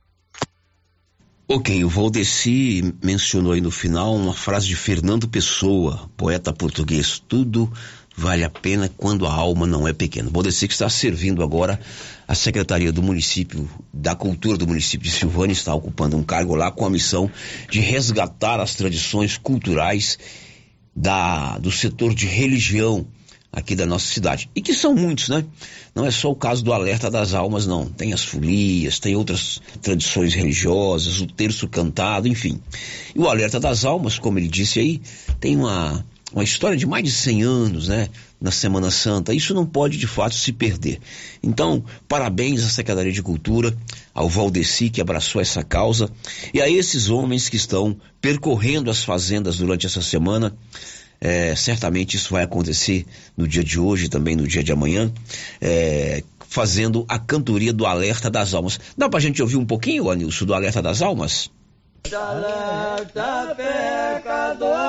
Ok, 1.53 1.83
o 1.83 1.89
Valdeci 1.89 2.95
mencionou 3.03 3.51
aí 3.51 3.59
no 3.59 3.71
final 3.71 4.15
uma 4.15 4.33
frase 4.33 4.67
de 4.67 4.75
Fernando 4.77 5.27
Pessoa, 5.27 6.09
poeta 6.15 6.53
português. 6.53 7.21
Tudo 7.27 7.69
vale 8.15 8.45
a 8.45 8.49
pena 8.49 8.89
quando 8.95 9.27
a 9.27 9.33
alma 9.33 9.67
não 9.67 9.85
é 9.85 9.91
pequena. 9.91 10.29
Valdeci 10.31 10.65
que 10.65 10.73
está 10.73 10.87
servindo 10.87 11.43
agora 11.43 11.77
a 12.25 12.33
Secretaria 12.33 12.89
do 12.89 13.03
Município, 13.03 13.69
da 13.93 14.15
Cultura 14.15 14.57
do 14.57 14.65
município 14.65 15.09
de 15.09 15.13
Silvânia, 15.13 15.51
está 15.51 15.75
ocupando 15.75 16.15
um 16.15 16.23
cargo 16.23 16.55
lá 16.55 16.71
com 16.71 16.85
a 16.85 16.89
missão 16.89 17.29
de 17.69 17.81
resgatar 17.81 18.61
as 18.61 18.75
tradições 18.75 19.37
culturais 19.37 20.17
da, 20.95 21.57
do 21.57 21.69
setor 21.69 22.15
de 22.15 22.27
religião 22.27 23.05
aqui 23.51 23.75
da 23.75 23.85
nossa 23.85 24.05
cidade. 24.05 24.49
E 24.55 24.61
que 24.61 24.73
são 24.73 24.95
muitos, 24.95 25.27
né? 25.27 25.43
Não 25.93 26.05
é 26.05 26.11
só 26.11 26.31
o 26.31 26.35
caso 26.35 26.63
do 26.63 26.71
alerta 26.71 27.11
das 27.11 27.33
almas, 27.33 27.67
não. 27.67 27.85
Tem 27.85 28.13
as 28.13 28.23
folias, 28.23 28.99
tem 28.99 29.15
outras 29.15 29.61
tradições 29.81 30.33
religiosas, 30.33 31.19
o 31.19 31.27
terço 31.27 31.67
cantado, 31.67 32.27
enfim. 32.27 32.61
E 33.13 33.19
o 33.19 33.27
alerta 33.27 33.59
das 33.59 33.83
almas, 33.83 34.17
como 34.17 34.39
ele 34.39 34.47
disse 34.47 34.79
aí, 34.79 35.01
tem 35.39 35.57
uma, 35.57 36.05
uma 36.33 36.43
história 36.43 36.77
de 36.77 36.85
mais 36.85 37.03
de 37.03 37.11
100 37.11 37.43
anos, 37.43 37.87
né? 37.89 38.07
Na 38.39 38.51
Semana 38.51 38.89
Santa. 38.89 39.33
Isso 39.33 39.53
não 39.53 39.65
pode, 39.65 39.97
de 39.97 40.07
fato, 40.07 40.33
se 40.33 40.51
perder. 40.53 40.99
Então, 41.43 41.83
parabéns 42.07 42.63
à 42.63 42.69
Secretaria 42.69 43.11
de 43.11 43.21
Cultura, 43.21 43.75
ao 44.13 44.29
Valdeci, 44.29 44.89
que 44.89 45.01
abraçou 45.01 45.41
essa 45.41 45.61
causa, 45.61 46.09
e 46.53 46.61
a 46.61 46.69
esses 46.69 47.09
homens 47.09 47.49
que 47.49 47.57
estão 47.57 47.95
percorrendo 48.19 48.89
as 48.89 49.03
fazendas 49.03 49.57
durante 49.57 49.85
essa 49.85 50.01
semana 50.01 50.55
é, 51.21 51.55
certamente 51.55 52.17
isso 52.17 52.33
vai 52.33 52.43
acontecer 52.43 53.05
no 53.37 53.47
dia 53.47 53.63
de 53.63 53.79
hoje, 53.79 54.09
também 54.09 54.35
no 54.35 54.47
dia 54.47 54.63
de 54.63 54.71
amanhã, 54.71 55.13
é, 55.61 56.23
fazendo 56.49 57.05
a 57.07 57.19
cantoria 57.19 57.71
do 57.71 57.85
Alerta 57.85 58.29
das 58.29 58.55
Almas. 58.55 58.79
Dá 58.97 59.07
pra 59.07 59.19
gente 59.19 59.41
ouvir 59.41 59.57
um 59.57 59.65
pouquinho, 59.65 60.09
Anilson, 60.09 60.45
do 60.45 60.53
Alerta 60.55 60.81
das 60.81 61.01
Almas? 61.01 61.51
Alerta 62.11 63.55
pecadores, 63.55 64.81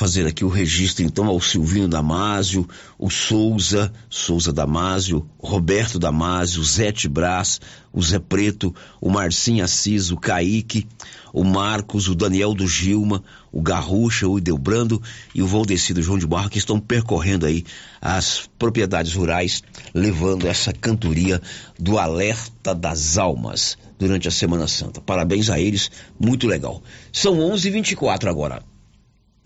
fazer 0.00 0.26
aqui 0.26 0.46
o 0.46 0.48
registro 0.48 1.04
então 1.04 1.26
ao 1.26 1.38
Silvino 1.42 1.86
Damásio, 1.86 2.66
o 2.98 3.10
Souza, 3.10 3.92
Souza 4.08 4.50
Damásio, 4.50 5.28
Roberto 5.38 5.98
Damásio, 5.98 6.64
Zete 6.64 7.06
Brás, 7.06 7.60
o 7.92 8.02
Zé 8.02 8.18
Preto, 8.18 8.74
o 8.98 9.10
Marcinho 9.10 9.62
Assis, 9.62 10.10
o 10.10 10.16
Kaique, 10.16 10.88
o 11.34 11.44
Marcos, 11.44 12.08
o 12.08 12.14
Daniel 12.14 12.54
do 12.54 12.66
Gilma, 12.66 13.22
o 13.52 13.60
Garrucha, 13.60 14.26
o 14.26 14.38
Idelbrando 14.38 15.02
e 15.34 15.42
o 15.42 15.46
Valdecido 15.46 16.02
João 16.02 16.18
de 16.18 16.26
Barro 16.26 16.48
que 16.48 16.56
estão 16.56 16.80
percorrendo 16.80 17.44
aí 17.44 17.62
as 18.00 18.48
propriedades 18.58 19.12
rurais, 19.12 19.62
levando 19.92 20.46
essa 20.48 20.72
cantoria 20.72 21.42
do 21.78 21.98
Alerta 21.98 22.74
das 22.74 23.18
Almas 23.18 23.76
durante 23.98 24.26
a 24.26 24.30
Semana 24.30 24.66
Santa. 24.66 24.98
Parabéns 24.98 25.50
a 25.50 25.60
eles, 25.60 25.90
muito 26.18 26.46
legal. 26.46 26.82
São 27.12 27.38
11:24 27.38 28.30
agora. 28.30 28.69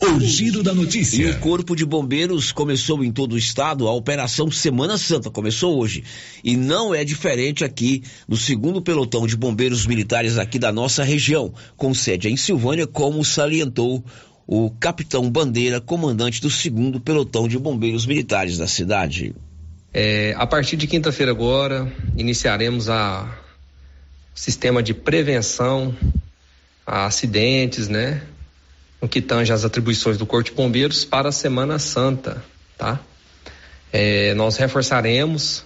O 0.04 0.20
giro 0.20 0.62
da 0.62 0.72
E 0.72 0.74
notícia. 0.74 1.30
o 1.30 1.40
Corpo 1.40 1.74
de 1.74 1.86
Bombeiros 1.86 2.52
começou 2.52 3.02
em 3.02 3.10
todo 3.10 3.32
o 3.32 3.38
estado 3.38 3.88
a 3.88 3.92
Operação 3.92 4.50
Semana 4.50 4.98
Santa, 4.98 5.30
começou 5.30 5.78
hoje. 5.78 6.04
E 6.44 6.58
não 6.58 6.94
é 6.94 7.02
diferente 7.04 7.64
aqui 7.64 8.02
no 8.28 8.36
segundo 8.36 8.82
pelotão 8.82 9.26
de 9.26 9.34
bombeiros 9.34 9.86
militares 9.86 10.36
aqui 10.36 10.58
da 10.58 10.70
nossa 10.70 11.02
região, 11.02 11.54
com 11.74 11.94
sede 11.94 12.28
em 12.28 12.36
Silvânia, 12.36 12.86
como 12.86 13.24
salientou 13.24 14.04
o 14.46 14.68
capitão 14.78 15.30
Bandeira, 15.30 15.80
comandante 15.80 16.38
do 16.42 16.50
segundo 16.50 17.00
pelotão 17.00 17.48
de 17.48 17.58
bombeiros 17.58 18.04
militares 18.04 18.58
da 18.58 18.68
cidade. 18.68 19.34
É, 19.92 20.34
a 20.36 20.46
partir 20.46 20.76
de 20.76 20.86
quinta-feira 20.86 21.32
agora, 21.32 21.90
iniciaremos 22.14 22.90
a 22.90 23.38
sistema 24.34 24.82
de 24.82 24.92
prevenção 24.92 25.96
a 26.86 27.06
acidentes, 27.06 27.88
né? 27.88 28.20
No 29.04 29.08
que 29.08 29.20
tange 29.20 29.52
as 29.52 29.66
atribuições 29.66 30.16
do 30.16 30.24
Corpo 30.24 30.48
de 30.48 30.56
Bombeiros 30.56 31.04
para 31.04 31.28
a 31.28 31.32
Semana 31.32 31.78
Santa, 31.78 32.42
tá? 32.78 32.98
É, 33.92 34.32
nós 34.32 34.56
reforçaremos 34.56 35.62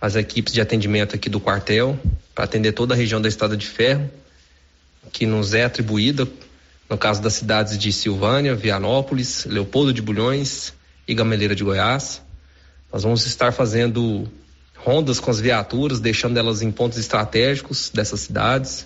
as 0.00 0.16
equipes 0.16 0.52
de 0.52 0.60
atendimento 0.60 1.14
aqui 1.14 1.30
do 1.30 1.38
quartel, 1.38 1.96
para 2.34 2.46
atender 2.46 2.72
toda 2.72 2.92
a 2.92 2.96
região 2.96 3.22
da 3.22 3.28
Estrada 3.28 3.56
de 3.56 3.64
Ferro, 3.64 4.10
que 5.12 5.24
nos 5.24 5.54
é 5.54 5.62
atribuída, 5.62 6.26
no 6.90 6.98
caso 6.98 7.22
das 7.22 7.34
cidades 7.34 7.78
de 7.78 7.92
Silvânia, 7.92 8.56
Vianópolis, 8.56 9.44
Leopoldo 9.44 9.92
de 9.92 10.02
Bulhões 10.02 10.74
e 11.06 11.14
Gameleira 11.14 11.54
de 11.54 11.62
Goiás. 11.62 12.22
Nós 12.92 13.04
vamos 13.04 13.24
estar 13.24 13.52
fazendo 13.52 14.28
rondas 14.78 15.20
com 15.20 15.30
as 15.30 15.38
viaturas, 15.38 16.00
deixando 16.00 16.38
elas 16.38 16.60
em 16.60 16.72
pontos 16.72 16.98
estratégicos 16.98 17.88
dessas 17.94 18.18
cidades, 18.18 18.84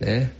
né? 0.00 0.30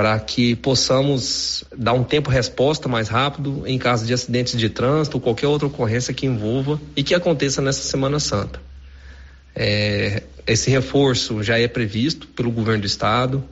Para 0.00 0.18
que 0.18 0.56
possamos 0.56 1.62
dar 1.76 1.92
um 1.92 2.02
tempo 2.02 2.30
resposta 2.30 2.88
mais 2.88 3.08
rápido 3.08 3.64
em 3.66 3.76
caso 3.76 4.06
de 4.06 4.14
acidentes 4.14 4.58
de 4.58 4.70
trânsito 4.70 5.18
ou 5.18 5.20
qualquer 5.20 5.46
outra 5.46 5.66
ocorrência 5.66 6.14
que 6.14 6.24
envolva 6.24 6.80
e 6.96 7.02
que 7.02 7.14
aconteça 7.14 7.60
nessa 7.60 7.82
Semana 7.82 8.18
Santa. 8.18 8.62
É, 9.54 10.22
esse 10.46 10.70
reforço 10.70 11.42
já 11.42 11.58
é 11.58 11.68
previsto 11.68 12.26
pelo 12.28 12.50
governo 12.50 12.80
do 12.80 12.86
estado, 12.86 13.44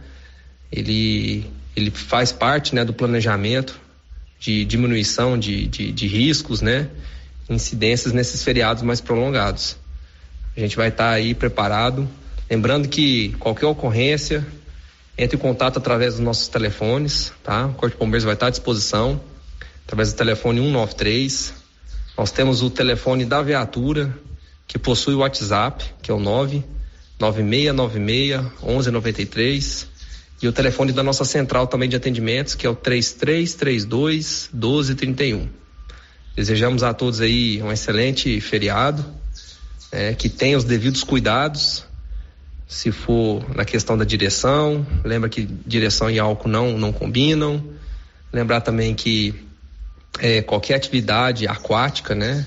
ele, 0.72 1.44
ele 1.76 1.90
faz 1.90 2.32
parte 2.32 2.74
né, 2.74 2.82
do 2.82 2.94
planejamento 2.94 3.78
de 4.40 4.64
diminuição 4.64 5.38
de, 5.38 5.66
de, 5.66 5.92
de 5.92 6.06
riscos, 6.06 6.62
né, 6.62 6.88
incidências 7.50 8.14
nesses 8.14 8.42
feriados 8.42 8.82
mais 8.82 9.02
prolongados. 9.02 9.76
A 10.56 10.60
gente 10.60 10.78
vai 10.78 10.88
estar 10.88 11.10
tá 11.10 11.10
aí 11.10 11.34
preparado. 11.34 12.08
Lembrando 12.48 12.88
que 12.88 13.34
qualquer 13.38 13.66
ocorrência, 13.66 14.46
entre 15.18 15.36
em 15.36 15.40
contato 15.40 15.78
através 15.78 16.14
dos 16.14 16.22
nossos 16.22 16.46
telefones, 16.46 17.32
tá? 17.42 17.66
O 17.66 17.74
Corpo 17.74 17.96
de 17.96 17.98
Bombeiros 17.98 18.24
vai 18.24 18.34
estar 18.34 18.46
à 18.46 18.50
disposição, 18.50 19.20
através 19.84 20.12
do 20.12 20.16
telefone 20.16 20.60
193. 20.60 21.52
Nós 22.16 22.30
temos 22.30 22.62
o 22.62 22.70
telefone 22.70 23.24
da 23.24 23.42
viatura, 23.42 24.16
que 24.66 24.78
possui 24.78 25.14
o 25.14 25.18
WhatsApp, 25.18 25.84
que 26.00 26.10
é 26.10 26.14
o 26.14 26.20
99696 26.20 28.52
1193. 28.62 29.88
E 30.40 30.46
o 30.46 30.52
telefone 30.52 30.92
da 30.92 31.02
nossa 31.02 31.24
central 31.24 31.66
também 31.66 31.88
de 31.88 31.96
atendimentos, 31.96 32.54
que 32.54 32.64
é 32.64 32.70
o 32.70 32.76
3332 32.76 34.50
1231. 34.52 35.48
Desejamos 36.36 36.84
a 36.84 36.94
todos 36.94 37.20
aí 37.20 37.60
um 37.60 37.72
excelente 37.72 38.40
feriado 38.40 39.04
é, 39.90 40.14
que 40.14 40.28
tenha 40.28 40.56
os 40.56 40.62
devidos 40.62 41.02
cuidados, 41.02 41.87
se 42.68 42.92
for 42.92 43.42
na 43.56 43.64
questão 43.64 43.96
da 43.96 44.04
direção, 44.04 44.86
lembra 45.02 45.30
que 45.30 45.48
direção 45.66 46.10
e 46.10 46.18
álcool 46.18 46.48
não, 46.48 46.76
não 46.76 46.92
combinam, 46.92 47.64
lembrar 48.30 48.60
também 48.60 48.94
que 48.94 49.34
é, 50.18 50.42
qualquer 50.42 50.74
atividade 50.74 51.48
aquática, 51.48 52.14
né, 52.14 52.46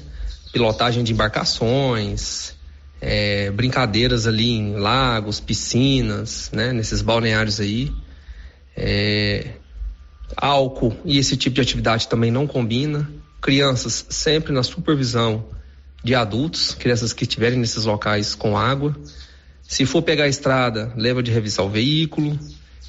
pilotagem 0.54 1.04
de 1.04 1.12
embarcações, 1.12 2.54
é, 3.02 3.50
brincadeiras 3.50 4.28
ali 4.28 4.52
em 4.52 4.76
lagos, 4.76 5.40
piscinas, 5.40 6.52
né, 6.54 6.72
nesses 6.72 7.02
balneários 7.02 7.60
aí, 7.60 7.92
é, 8.78 9.48
álcool 10.38 10.96
e 11.04 11.18
esse 11.18 11.36
tipo 11.36 11.56
de 11.56 11.62
atividade 11.62 12.08
também 12.08 12.30
não 12.30 12.46
combina, 12.46 13.10
crianças 13.42 14.06
sempre 14.08 14.54
na 14.54 14.62
supervisão 14.62 15.46
de 16.04 16.14
adultos, 16.14 16.76
crianças 16.76 17.12
que 17.12 17.24
estiverem 17.24 17.58
nesses 17.58 17.86
locais 17.86 18.36
com 18.36 18.56
água. 18.56 18.96
Se 19.72 19.86
for 19.86 20.02
pegar 20.02 20.26
a 20.26 20.28
estrada, 20.28 20.92
lembra 20.98 21.24
de 21.24 21.32
revisar 21.32 21.66
o 21.66 21.70
veículo, 21.70 22.38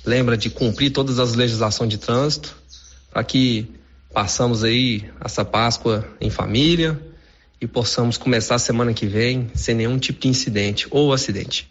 lembra 0.04 0.36
de 0.36 0.50
cumprir 0.50 0.90
todas 0.90 1.20
as 1.20 1.32
legislações 1.34 1.88
de 1.88 1.96
trânsito, 1.96 2.56
para 3.08 3.22
que 3.22 3.70
passamos 4.12 4.64
aí 4.64 5.08
essa 5.24 5.44
Páscoa 5.44 6.04
em 6.20 6.28
família 6.28 7.00
e 7.60 7.68
possamos 7.68 8.18
começar 8.18 8.56
a 8.56 8.58
semana 8.58 8.92
que 8.92 9.06
vem 9.06 9.48
sem 9.54 9.76
nenhum 9.76 9.96
tipo 9.96 10.18
de 10.18 10.26
incidente 10.26 10.88
ou 10.90 11.12
acidente. 11.12 11.70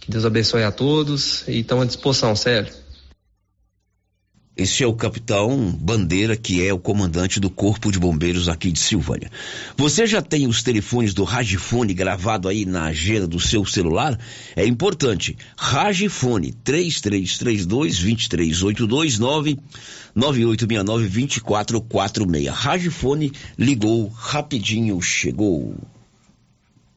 Que 0.00 0.10
Deus 0.10 0.24
abençoe 0.24 0.64
a 0.64 0.72
todos 0.72 1.46
e 1.46 1.60
estamos 1.60 1.84
à 1.84 1.86
disposição, 1.86 2.34
Célio. 2.34 2.81
Esse 4.54 4.84
é 4.84 4.86
o 4.86 4.92
capitão 4.92 5.70
Bandeira, 5.70 6.36
que 6.36 6.66
é 6.66 6.74
o 6.74 6.78
comandante 6.78 7.40
do 7.40 7.48
Corpo 7.48 7.90
de 7.90 7.98
Bombeiros 7.98 8.50
aqui 8.50 8.70
de 8.70 8.78
Silvânia. 8.78 9.30
Você 9.78 10.06
já 10.06 10.20
tem 10.20 10.46
os 10.46 10.62
telefones 10.62 11.14
do 11.14 11.24
Ragifone 11.24 11.94
gravado 11.94 12.48
aí 12.48 12.66
na 12.66 12.84
agenda 12.84 13.26
do 13.26 13.40
seu 13.40 13.64
celular? 13.64 14.18
É 14.54 14.66
importante. 14.66 15.38
Ragifone 15.56 16.52
3332 16.52 17.96
23829 17.96 19.58
9869 20.14 21.08
2446. 21.08 22.48
Ragifone 22.54 23.32
ligou 23.58 24.08
rapidinho, 24.08 25.00
chegou. 25.00 25.74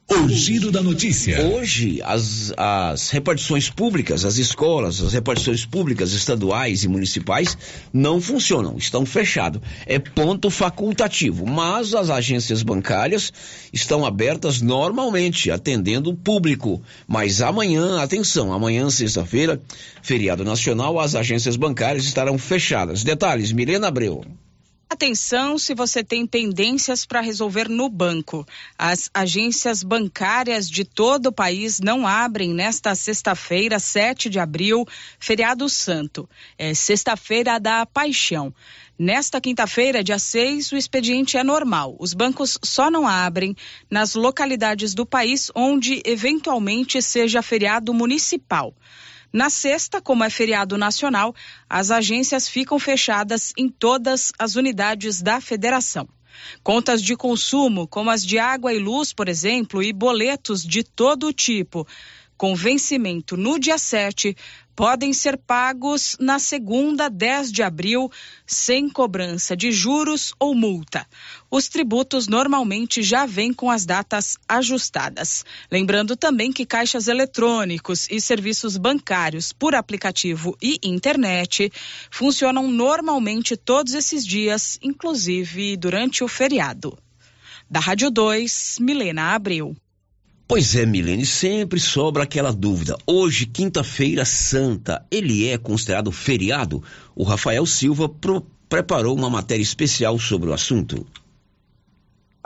O 0.08 0.28
giro 0.28 0.70
da 0.70 0.80
notícia. 0.80 1.44
Hoje, 1.48 2.00
as, 2.04 2.52
as 2.56 3.10
repartições 3.10 3.68
públicas, 3.68 4.24
as 4.24 4.36
escolas, 4.36 5.02
as 5.02 5.12
repartições 5.12 5.66
públicas 5.66 6.12
estaduais 6.12 6.84
e 6.84 6.88
municipais 6.88 7.58
não 7.92 8.20
funcionam, 8.20 8.76
estão 8.78 9.04
fechadas. 9.04 9.60
É 9.84 9.98
ponto 9.98 10.48
facultativo, 10.48 11.44
mas 11.44 11.92
as 11.92 12.08
agências 12.08 12.62
bancárias 12.62 13.32
estão 13.72 14.06
abertas 14.06 14.62
normalmente, 14.62 15.50
atendendo 15.50 16.10
o 16.10 16.16
público. 16.16 16.80
Mas 17.08 17.42
amanhã, 17.42 18.00
atenção, 18.00 18.52
amanhã, 18.52 18.88
sexta-feira, 18.88 19.60
feriado 20.02 20.44
nacional, 20.44 21.00
as 21.00 21.16
agências 21.16 21.56
bancárias 21.56 22.04
estarão 22.04 22.38
fechadas. 22.38 23.02
Detalhes, 23.02 23.50
Milena 23.50 23.88
Abreu. 23.88 24.24
Atenção 24.88 25.58
se 25.58 25.74
você 25.74 26.04
tem 26.04 26.24
pendências 26.24 27.04
para 27.04 27.20
resolver 27.20 27.68
no 27.68 27.88
banco. 27.88 28.46
As 28.78 29.10
agências 29.12 29.82
bancárias 29.82 30.70
de 30.70 30.84
todo 30.84 31.26
o 31.26 31.32
país 31.32 31.80
não 31.80 32.06
abrem 32.06 32.54
nesta 32.54 32.94
sexta-feira, 32.94 33.80
7 33.80 34.30
de 34.30 34.38
abril, 34.38 34.86
feriado 35.18 35.68
santo. 35.68 36.28
É 36.56 36.72
sexta-feira 36.72 37.58
da 37.58 37.84
paixão. 37.84 38.54
Nesta 38.96 39.40
quinta-feira, 39.40 40.04
dia 40.04 40.20
6, 40.20 40.70
o 40.70 40.76
expediente 40.76 41.36
é 41.36 41.42
normal. 41.42 41.96
Os 41.98 42.14
bancos 42.14 42.56
só 42.62 42.88
não 42.88 43.08
abrem 43.08 43.56
nas 43.90 44.14
localidades 44.14 44.94
do 44.94 45.04
país 45.04 45.50
onde 45.52 46.00
eventualmente 46.06 47.02
seja 47.02 47.42
feriado 47.42 47.92
municipal. 47.92 48.72
Na 49.36 49.50
sexta, 49.50 50.00
como 50.00 50.24
é 50.24 50.30
feriado 50.30 50.78
nacional, 50.78 51.34
as 51.68 51.90
agências 51.90 52.48
ficam 52.48 52.78
fechadas 52.78 53.52
em 53.54 53.68
todas 53.68 54.32
as 54.38 54.56
unidades 54.56 55.20
da 55.20 55.42
federação. 55.42 56.08
Contas 56.62 57.02
de 57.02 57.14
consumo, 57.14 57.86
como 57.86 58.08
as 58.08 58.24
de 58.24 58.38
água 58.38 58.72
e 58.72 58.78
luz, 58.78 59.12
por 59.12 59.28
exemplo, 59.28 59.82
e 59.82 59.92
boletos 59.92 60.64
de 60.64 60.82
todo 60.82 61.34
tipo, 61.34 61.86
com 62.36 62.54
vencimento 62.54 63.36
no 63.36 63.58
dia 63.58 63.78
7, 63.78 64.36
podem 64.76 65.14
ser 65.14 65.38
pagos 65.38 66.16
na 66.20 66.38
segunda, 66.38 67.08
10 67.08 67.50
de 67.50 67.62
abril, 67.62 68.10
sem 68.46 68.90
cobrança 68.90 69.56
de 69.56 69.72
juros 69.72 70.34
ou 70.38 70.54
multa. 70.54 71.06
Os 71.50 71.66
tributos 71.66 72.28
normalmente 72.28 73.02
já 73.02 73.24
vêm 73.24 73.54
com 73.54 73.70
as 73.70 73.86
datas 73.86 74.36
ajustadas. 74.46 75.46
Lembrando 75.72 76.14
também 76.14 76.52
que 76.52 76.66
caixas 76.66 77.08
eletrônicos 77.08 78.06
e 78.10 78.20
serviços 78.20 78.76
bancários 78.76 79.50
por 79.50 79.74
aplicativo 79.74 80.54
e 80.60 80.78
internet 80.82 81.72
funcionam 82.10 82.68
normalmente 82.68 83.56
todos 83.56 83.94
esses 83.94 84.26
dias, 84.26 84.78
inclusive 84.82 85.76
durante 85.78 86.22
o 86.22 86.28
feriado. 86.28 86.98
Da 87.68 87.80
Rádio 87.80 88.10
2, 88.10 88.76
Milena 88.80 89.34
Abreu. 89.34 89.74
Pois 90.48 90.76
é, 90.76 90.86
Milene, 90.86 91.26
sempre 91.26 91.80
sobra 91.80 92.22
aquela 92.22 92.52
dúvida. 92.52 92.96
Hoje, 93.04 93.46
quinta-feira 93.46 94.24
santa, 94.24 95.04
ele 95.10 95.48
é 95.48 95.58
considerado 95.58 96.12
feriado? 96.12 96.80
O 97.16 97.24
Rafael 97.24 97.66
Silva 97.66 98.08
preparou 98.68 99.16
uma 99.16 99.28
matéria 99.28 99.62
especial 99.62 100.16
sobre 100.20 100.48
o 100.48 100.52
assunto. 100.52 101.04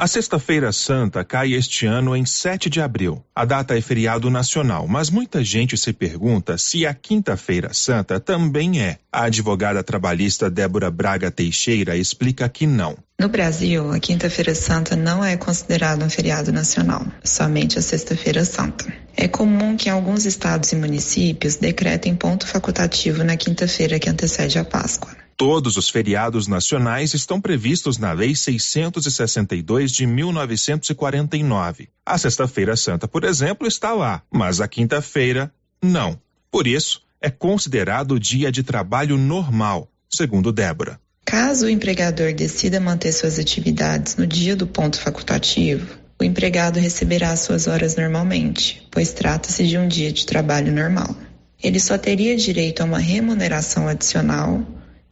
A 0.01 0.07
Sexta-feira 0.07 0.73
Santa 0.73 1.23
cai 1.23 1.53
este 1.53 1.85
ano 1.85 2.17
em 2.17 2.25
7 2.25 2.71
de 2.71 2.81
abril. 2.81 3.23
A 3.37 3.45
data 3.45 3.77
é 3.77 3.83
feriado 3.83 4.31
nacional, 4.31 4.89
mas 4.89 5.11
muita 5.11 5.45
gente 5.45 5.77
se 5.77 5.93
pergunta 5.93 6.57
se 6.57 6.87
a 6.87 6.95
Quinta-feira 6.95 7.75
Santa 7.75 8.19
também 8.19 8.81
é. 8.81 8.97
A 9.13 9.25
advogada 9.25 9.83
trabalhista 9.83 10.49
Débora 10.49 10.91
Braga 10.91 11.31
Teixeira 11.31 11.99
explica 11.99 12.49
que 12.49 12.67
não. 12.67 12.97
No 13.21 13.29
Brasil, 13.29 13.93
a 13.93 14.01
Quinta-feira 14.01 14.55
Santa 14.55 14.97
não 14.97 15.23
é 15.23 15.37
considerado 15.37 16.03
um 16.03 16.09
feriado 16.09 16.51
nacional, 16.51 17.05
somente 17.23 17.79
a 17.79 17.83
Sexta-feira 17.83 18.43
Santa. 18.47 18.91
É 19.15 19.29
comum 19.29 19.77
que 19.77 19.91
alguns 19.91 20.25
estados 20.25 20.73
e 20.73 20.77
municípios 20.77 21.57
decretem 21.57 22.17
ponto 22.17 22.47
facultativo 22.47 23.23
na 23.23 23.37
quinta-feira 23.37 23.99
que 23.99 24.09
antecede 24.09 24.59
a 24.59 24.65
Páscoa. 24.65 25.11
Todos 25.41 25.79
os 25.79 25.89
feriados 25.89 26.47
nacionais 26.47 27.15
estão 27.15 27.41
previstos 27.41 27.97
na 27.97 28.13
Lei 28.13 28.35
662 28.35 29.91
de 29.91 30.05
1949. 30.05 31.89
A 32.05 32.19
Sexta-feira 32.19 32.77
Santa, 32.77 33.09
por 33.09 33.25
exemplo, 33.25 33.67
está 33.67 33.95
lá, 33.95 34.23
mas 34.31 34.61
a 34.61 34.69
quinta-feira, 34.69 35.51
não. 35.83 36.21
Por 36.51 36.67
isso, 36.67 37.01
é 37.23 37.31
considerado 37.31 38.21
dia 38.21 38.53
de 38.53 38.63
trabalho 38.63 39.17
normal, 39.17 39.91
segundo 40.11 40.53
Débora. 40.53 41.01
Caso 41.25 41.65
o 41.65 41.71
empregador 41.71 42.35
decida 42.35 42.79
manter 42.79 43.11
suas 43.11 43.39
atividades 43.39 44.17
no 44.17 44.27
dia 44.27 44.55
do 44.55 44.67
ponto 44.67 45.01
facultativo, 45.01 45.87
o 46.21 46.23
empregado 46.23 46.79
receberá 46.79 47.35
suas 47.35 47.67
horas 47.67 47.97
normalmente, 47.97 48.87
pois 48.91 49.15
trata-se 49.15 49.67
de 49.67 49.79
um 49.79 49.89
dia 49.89 50.13
de 50.13 50.27
trabalho 50.27 50.71
normal. 50.71 51.17
Ele 51.63 51.81
só 51.81 51.97
teria 51.97 52.37
direito 52.37 52.83
a 52.83 52.85
uma 52.85 52.99
remuneração 52.99 53.89
adicional 53.89 54.63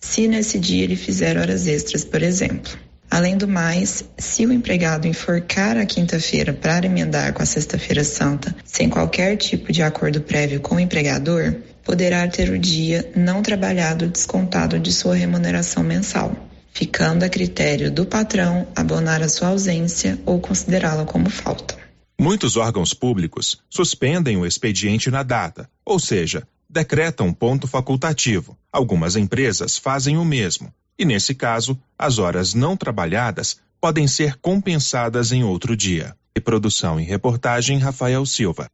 se 0.00 0.28
nesse 0.28 0.58
dia 0.58 0.84
ele 0.84 0.96
fizer 0.96 1.36
horas 1.36 1.66
extras, 1.66 2.04
por 2.04 2.22
exemplo. 2.22 2.78
Além 3.10 3.38
do 3.38 3.48
mais, 3.48 4.04
se 4.18 4.44
o 4.44 4.52
empregado 4.52 5.08
enforcar 5.08 5.78
a 5.78 5.86
quinta-feira 5.86 6.52
para 6.52 6.86
emendar 6.86 7.32
com 7.32 7.42
a 7.42 7.46
sexta-feira 7.46 8.04
santa, 8.04 8.54
sem 8.64 8.88
qualquer 8.88 9.36
tipo 9.36 9.72
de 9.72 9.82
acordo 9.82 10.20
prévio 10.20 10.60
com 10.60 10.74
o 10.74 10.80
empregador, 10.80 11.54
poderá 11.82 12.28
ter 12.28 12.50
o 12.50 12.58
dia 12.58 13.10
não 13.16 13.42
trabalhado 13.42 14.08
descontado 14.08 14.78
de 14.78 14.92
sua 14.92 15.14
remuneração 15.14 15.82
mensal, 15.82 16.36
ficando 16.70 17.24
a 17.24 17.28
critério 17.30 17.90
do 17.90 18.04
patrão 18.04 18.68
abonar 18.76 19.22
a 19.22 19.28
sua 19.28 19.48
ausência 19.48 20.18
ou 20.26 20.38
considerá-la 20.38 21.06
como 21.06 21.30
falta. 21.30 21.76
Muitos 22.20 22.56
órgãos 22.56 22.92
públicos 22.92 23.58
suspendem 23.70 24.36
o 24.36 24.44
expediente 24.44 25.10
na 25.10 25.22
data, 25.22 25.70
ou 25.82 25.98
seja, 25.98 26.46
decretam 26.68 27.32
ponto 27.32 27.66
facultativo. 27.66 28.56
Algumas 28.70 29.16
empresas 29.16 29.78
fazem 29.78 30.16
o 30.18 30.24
mesmo, 30.24 30.72
e 30.98 31.04
nesse 31.04 31.34
caso, 31.34 31.78
as 31.98 32.18
horas 32.18 32.54
não 32.54 32.76
trabalhadas 32.76 33.58
podem 33.80 34.06
ser 34.06 34.36
compensadas 34.36 35.32
em 35.32 35.44
outro 35.44 35.76
dia. 35.76 36.14
E 36.34 36.40
produção 36.40 37.00
e 37.00 37.04
reportagem 37.04 37.78
Rafael 37.78 38.24
Silva. 38.26 38.68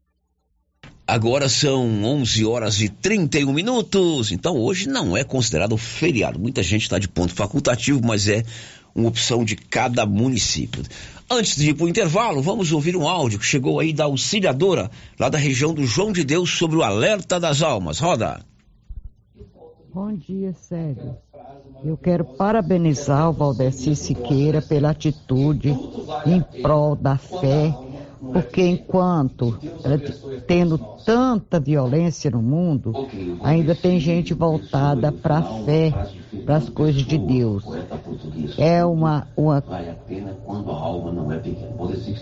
Agora 1.06 1.50
são 1.50 2.02
11 2.02 2.44
horas 2.46 2.80
e 2.80 2.88
31 2.88 3.52
minutos, 3.52 4.32
então 4.32 4.56
hoje 4.56 4.88
não 4.88 5.14
é 5.14 5.22
considerado 5.22 5.76
feriado. 5.76 6.38
Muita 6.38 6.62
gente 6.62 6.82
está 6.82 6.98
de 6.98 7.06
ponto 7.06 7.34
facultativo, 7.34 8.00
mas 8.02 8.26
é 8.26 8.42
uma 8.94 9.08
opção 9.08 9.44
de 9.44 9.54
cada 9.54 10.06
município. 10.06 10.82
Antes 11.36 11.56
de 11.56 11.70
ir 11.70 11.74
para 11.74 11.86
o 11.86 11.88
intervalo, 11.88 12.40
vamos 12.40 12.70
ouvir 12.70 12.96
um 12.96 13.08
áudio 13.08 13.40
que 13.40 13.44
chegou 13.44 13.80
aí 13.80 13.92
da 13.92 14.04
auxiliadora, 14.04 14.88
lá 15.18 15.28
da 15.28 15.36
região 15.36 15.74
do 15.74 15.84
João 15.84 16.12
de 16.12 16.22
Deus, 16.22 16.48
sobre 16.48 16.76
o 16.76 16.82
alerta 16.84 17.40
das 17.40 17.60
almas. 17.60 17.98
Roda. 17.98 18.40
Bom 19.92 20.14
dia, 20.14 20.52
Sérgio. 20.52 21.16
Eu 21.84 21.96
quero 21.96 22.24
parabenizar 22.24 23.30
o 23.30 23.32
Valdeci 23.32 23.96
Siqueira 23.96 24.62
pela 24.62 24.90
atitude 24.90 25.76
em 26.24 26.40
prol 26.62 26.94
da 26.94 27.18
fé 27.18 27.74
porque 28.32 28.62
enquanto 28.62 29.58
eh, 29.84 30.40
tendo 30.46 30.78
tanta 31.04 31.60
violência 31.60 32.30
no 32.30 32.42
mundo, 32.42 32.92
ainda 33.42 33.74
tem 33.74 34.00
gente 34.00 34.32
voltada 34.32 35.12
para 35.12 35.38
a 35.38 35.42
fé, 35.64 35.92
para 36.44 36.56
as 36.56 36.68
coisas 36.68 37.02
de 37.02 37.18
Deus. 37.18 37.64
É 38.58 38.84
uma, 38.84 39.28
uma 39.36 39.62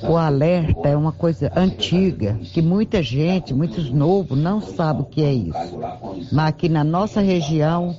o 0.09 0.17
alerta 0.17 0.89
é 0.89 0.97
uma 0.97 1.13
coisa 1.13 1.51
antiga 1.55 2.39
que 2.43 2.61
muita 2.61 3.03
gente, 3.03 3.55
muitos 3.55 3.91
novos 3.91 4.39
não 4.39 4.61
sabem 4.61 5.03
o 5.03 5.07
que 5.07 5.23
é 5.23 5.33
isso. 5.33 5.79
Mas 6.33 6.49
aqui 6.49 6.69
na 6.69 6.85
nossa 6.85 7.21
região 7.21 7.97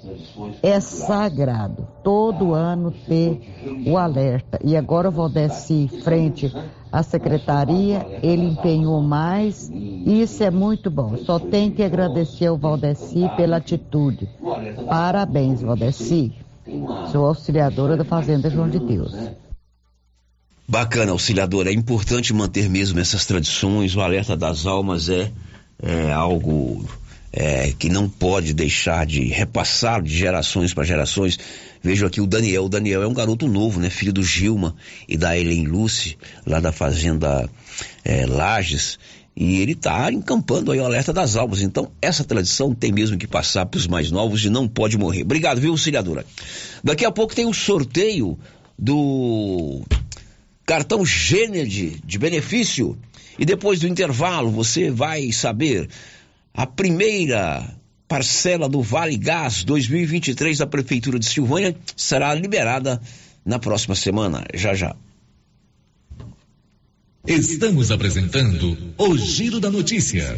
é 0.61 0.79
sagrado 0.79 1.87
todo 2.03 2.53
ano 2.53 2.91
ter 2.91 3.41
o 3.87 3.97
alerta. 3.97 4.59
E 4.63 4.75
agora 4.75 5.09
o 5.09 5.11
Valdeci 5.11 5.87
frente 6.03 6.53
a 6.93 7.01
secretaria, 7.01 8.05
ele 8.21 8.43
empenhou 8.43 9.01
mais, 9.01 9.67
isso 10.05 10.43
é 10.43 10.51
muito 10.51 10.91
bom. 10.91 11.17
Só 11.17 11.39
tem 11.39 11.71
que 11.71 11.81
agradecer 11.81 12.45
ao 12.45 12.55
Valdeci 12.55 13.27
pela 13.35 13.57
atitude. 13.57 14.29
Parabéns, 14.87 15.63
Valdeci. 15.63 16.31
Sou 17.11 17.25
auxiliadora 17.25 17.97
da 17.97 18.05
Fazenda 18.05 18.47
João 18.47 18.69
de 18.69 18.77
Deus. 18.77 19.11
Bacana, 20.67 21.11
auxiliadora. 21.11 21.71
É 21.71 21.73
importante 21.73 22.31
manter 22.31 22.69
mesmo 22.69 22.99
essas 22.99 23.25
tradições. 23.25 23.95
O 23.95 24.01
alerta 24.01 24.37
das 24.37 24.67
almas 24.67 25.09
é, 25.09 25.31
é 25.81 26.13
algo 26.13 26.85
é, 27.31 27.73
que 27.73 27.89
não 27.89 28.07
pode 28.07 28.53
deixar 28.53 29.07
de 29.07 29.23
repassar 29.29 29.99
de 29.99 30.15
gerações 30.15 30.75
para 30.75 30.83
gerações. 30.83 31.39
Vejo 31.83 32.05
aqui 32.05 32.21
o 32.21 32.25
Daniel. 32.25 32.63
O 32.63 32.69
Daniel 32.69 33.03
é 33.03 33.07
um 33.07 33.13
garoto 33.13 33.45
novo, 33.45 33.79
né? 33.79 33.89
Filho 33.89 34.13
do 34.13 34.23
Gilma 34.23 34.73
e 35.07 35.17
da 35.17 35.37
Helen 35.37 35.65
Lucy, 35.65 36.17
lá 36.45 36.61
da 36.61 36.71
fazenda 36.71 37.49
é, 38.05 38.25
Lages. 38.25 38.97
E 39.35 39.59
ele 39.59 39.73
está 39.73 40.09
encampando 40.11 40.71
aí 40.71 40.79
o 40.79 40.85
alerta 40.85 41.11
das 41.11 41.35
almas. 41.35 41.61
Então, 41.61 41.91
essa 42.01 42.23
tradição 42.23 42.73
tem 42.73 42.91
mesmo 42.91 43.17
que 43.17 43.27
passar 43.27 43.65
para 43.65 43.77
os 43.77 43.87
mais 43.87 44.11
novos 44.11 44.45
e 44.45 44.49
não 44.49 44.65
pode 44.67 44.97
morrer. 44.97 45.23
Obrigado, 45.23 45.59
viu, 45.59 45.71
auxiliadora? 45.71 46.25
Daqui 46.81 47.03
a 47.03 47.11
pouco 47.11 47.35
tem 47.35 47.45
o 47.45 47.53
sorteio 47.53 48.39
do 48.79 49.81
cartão 50.65 51.05
Gênede 51.05 51.99
de 52.05 52.17
benefício. 52.17 52.97
E 53.37 53.43
depois 53.43 53.79
do 53.79 53.87
intervalo, 53.87 54.51
você 54.51 54.89
vai 54.89 55.31
saber 55.31 55.89
a 56.53 56.65
primeira 56.65 57.75
parcela 58.13 58.69
do 58.69 58.79
Vale 58.79 59.17
Gás 59.17 59.63
2023 59.63 60.59
da 60.59 60.67
Prefeitura 60.67 61.17
de 61.17 61.25
Silvânia 61.25 61.75
será 61.97 62.31
liberada 62.35 63.01
na 63.43 63.57
próxima 63.57 63.95
semana. 63.95 64.43
Já 64.53 64.75
já. 64.75 64.95
Estamos 67.25 67.89
apresentando 67.89 68.77
o 68.99 69.17
Giro 69.17 69.59
da 69.59 69.71
Notícia. 69.71 70.37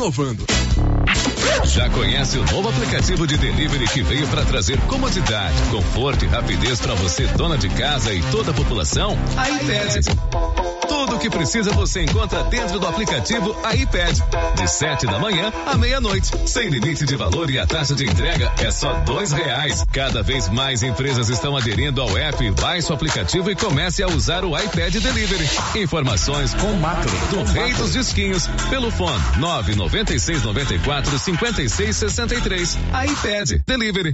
Já 1.65 1.89
conhece 1.91 2.39
o 2.39 2.45
novo 2.45 2.69
aplicativo 2.69 3.27
de 3.27 3.37
delivery 3.37 3.87
que 3.87 4.01
veio 4.01 4.27
para 4.29 4.43
trazer 4.43 4.79
comodidade, 4.81 5.55
conforto 5.69 6.25
e 6.25 6.27
rapidez 6.27 6.81
para 6.81 6.95
você, 6.95 7.27
dona 7.27 7.57
de 7.57 7.69
casa 7.69 8.11
e 8.11 8.21
toda 8.31 8.49
a 8.49 8.53
população? 8.53 9.15
A 9.37 9.49
iPad. 9.49 10.70
Tudo 10.91 11.15
o 11.15 11.19
que 11.19 11.29
precisa 11.29 11.71
você 11.71 12.03
encontra 12.03 12.43
dentro 12.43 12.77
do 12.77 12.85
aplicativo 12.85 13.55
iPad. 13.73 14.19
De 14.57 14.67
7 14.67 15.05
da 15.05 15.19
manhã 15.19 15.49
à 15.65 15.77
meia-noite. 15.77 16.29
Sem 16.45 16.67
limite 16.67 17.05
de 17.05 17.15
valor 17.15 17.49
e 17.49 17.57
a 17.57 17.65
taxa 17.65 17.95
de 17.95 18.03
entrega 18.03 18.51
é 18.59 18.69
só 18.69 18.91
dois 19.05 19.31
reais. 19.31 19.85
Cada 19.93 20.21
vez 20.21 20.49
mais 20.49 20.83
empresas 20.83 21.29
estão 21.29 21.55
aderindo 21.55 22.01
ao 22.01 22.17
app. 22.17 22.51
Baixe 22.59 22.91
o 22.91 22.95
aplicativo 22.95 23.49
e 23.49 23.55
comece 23.55 24.03
a 24.03 24.07
usar 24.07 24.43
o 24.43 24.49
iPad 24.49 24.93
Delivery. 24.93 25.49
Informações 25.77 26.53
com 26.55 26.73
macro 26.73 27.09
do 27.29 27.43
Rei 27.53 27.73
dos 27.73 27.93
Disquinhos 27.93 28.47
pelo 28.69 28.91
fone 28.91 29.23
996 29.37 30.43
94 30.43 31.19
56 31.19 31.95
63. 31.95 32.77
iPad 33.07 33.61
Delivery. 33.65 34.13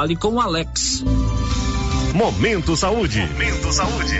Fale 0.00 0.16
com 0.16 0.36
o 0.36 0.40
Alex. 0.40 1.04
Momento 2.14 2.74
Saúde. 2.74 3.20
Momento 3.20 3.70
Saúde. 3.70 4.18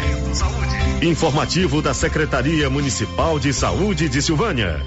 Informativo 1.00 1.80
da 1.80 1.94
Secretaria 1.94 2.68
Municipal 2.68 3.40
de 3.40 3.50
Saúde 3.54 4.06
de 4.06 4.20
Silvânia. 4.20 4.78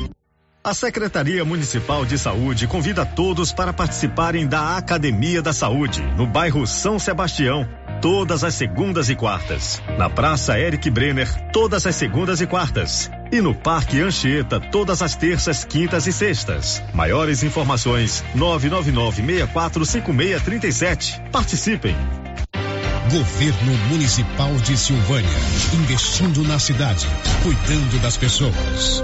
A 0.65 0.73
Secretaria 0.73 1.43
Municipal 1.43 2.05
de 2.05 2.17
Saúde 2.17 2.67
convida 2.67 3.05
todos 3.05 3.51
para 3.51 3.73
participarem 3.73 4.47
da 4.47 4.77
Academia 4.77 5.41
da 5.41 5.51
Saúde, 5.51 6.01
no 6.15 6.25
bairro 6.25 6.65
São 6.65 6.97
Sebastião, 6.97 7.67
todas 8.01 8.45
as 8.45 8.53
segundas 8.53 9.09
e 9.09 9.15
quartas. 9.15 9.83
Na 9.97 10.09
Praça 10.09 10.57
Eric 10.57 10.89
Brenner, 10.89 11.27
todas 11.51 11.85
as 11.85 11.97
segundas 11.97 12.39
e 12.39 12.47
quartas. 12.47 13.11
E 13.29 13.41
no 13.41 13.53
Parque 13.53 13.99
Anchieta, 13.99 14.61
todas 14.61 15.01
as 15.01 15.17
terças, 15.17 15.65
quintas 15.65 16.07
e 16.07 16.13
sextas. 16.13 16.81
Maiores 16.93 17.43
informações: 17.43 18.23
999-645637. 18.33 21.29
Participem! 21.29 21.93
Governo 23.11 23.73
Municipal 23.89 24.55
de 24.55 24.77
Silvânia. 24.77 25.29
Investindo 25.73 26.41
na 26.43 26.57
cidade, 26.57 27.05
cuidando 27.43 28.01
das 28.01 28.15
pessoas. 28.15 29.03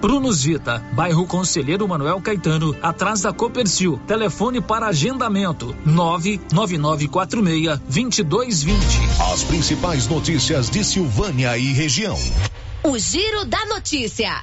Prunus 0.00 0.44
Vita, 0.44 0.78
bairro 0.92 1.26
Conselheiro 1.26 1.88
Manuel 1.88 2.20
Caetano, 2.20 2.76
atrás 2.80 3.22
da 3.22 3.32
Copercil. 3.32 3.98
Telefone 4.06 4.60
para 4.60 4.86
agendamento: 4.86 5.74
99946-2220. 5.86 8.76
As 9.32 9.42
principais 9.44 10.06
notícias 10.06 10.68
de 10.70 10.84
Silvânia 10.84 11.58
e 11.58 11.72
região. 11.72 12.16
O 12.84 12.96
Giro 12.98 13.44
da 13.44 13.66
Notícia. 13.66 14.42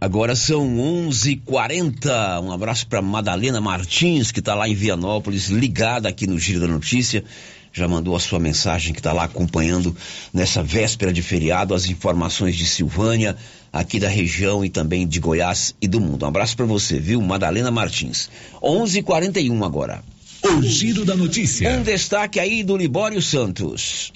Agora 0.00 0.34
são 0.34 0.78
11:40. 0.78 2.40
Um 2.42 2.52
abraço 2.52 2.86
para 2.86 3.02
Madalena 3.02 3.60
Martins 3.60 4.30
que 4.30 4.40
está 4.40 4.54
lá 4.54 4.68
em 4.68 4.74
Vianópolis, 4.74 5.48
ligada 5.48 6.08
aqui 6.08 6.26
no 6.26 6.38
Giro 6.38 6.60
da 6.60 6.66
Notícia. 6.66 7.24
Já 7.72 7.86
mandou 7.86 8.16
a 8.16 8.20
sua 8.20 8.40
mensagem 8.40 8.92
que 8.92 9.00
está 9.00 9.12
lá 9.12 9.24
acompanhando 9.24 9.96
nessa 10.32 10.62
véspera 10.62 11.12
de 11.12 11.22
feriado 11.22 11.74
as 11.74 11.88
informações 11.88 12.56
de 12.56 12.66
Silvânia, 12.66 13.36
aqui 13.72 14.00
da 14.00 14.08
região 14.08 14.64
e 14.64 14.68
também 14.68 15.06
de 15.06 15.20
Goiás 15.20 15.74
e 15.80 15.86
do 15.86 16.00
mundo. 16.00 16.24
Um 16.24 16.28
abraço 16.28 16.56
para 16.56 16.66
você, 16.66 16.98
viu, 16.98 17.20
Madalena 17.20 17.70
Martins. 17.70 18.28
11:41 18.60 19.64
agora. 19.64 20.02
O 20.42 20.62
Giro 20.62 21.04
da 21.04 21.14
Notícia. 21.14 21.70
Um 21.70 21.82
destaque 21.82 22.40
aí 22.40 22.64
do 22.64 22.76
Libório 22.76 23.20
Santos. 23.20 24.12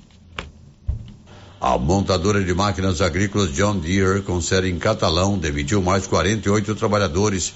A 1.60 1.78
montadora 1.78 2.42
de 2.44 2.52
máquinas 2.52 3.00
agrícolas 3.00 3.52
John 3.54 3.78
Deere, 3.78 4.20
com 4.20 4.40
sede 4.40 4.68
em 4.68 4.78
Catalão, 4.78 5.38
demitiu 5.38 5.80
mais 5.80 6.06
48 6.06 6.74
trabalhadores. 6.74 7.54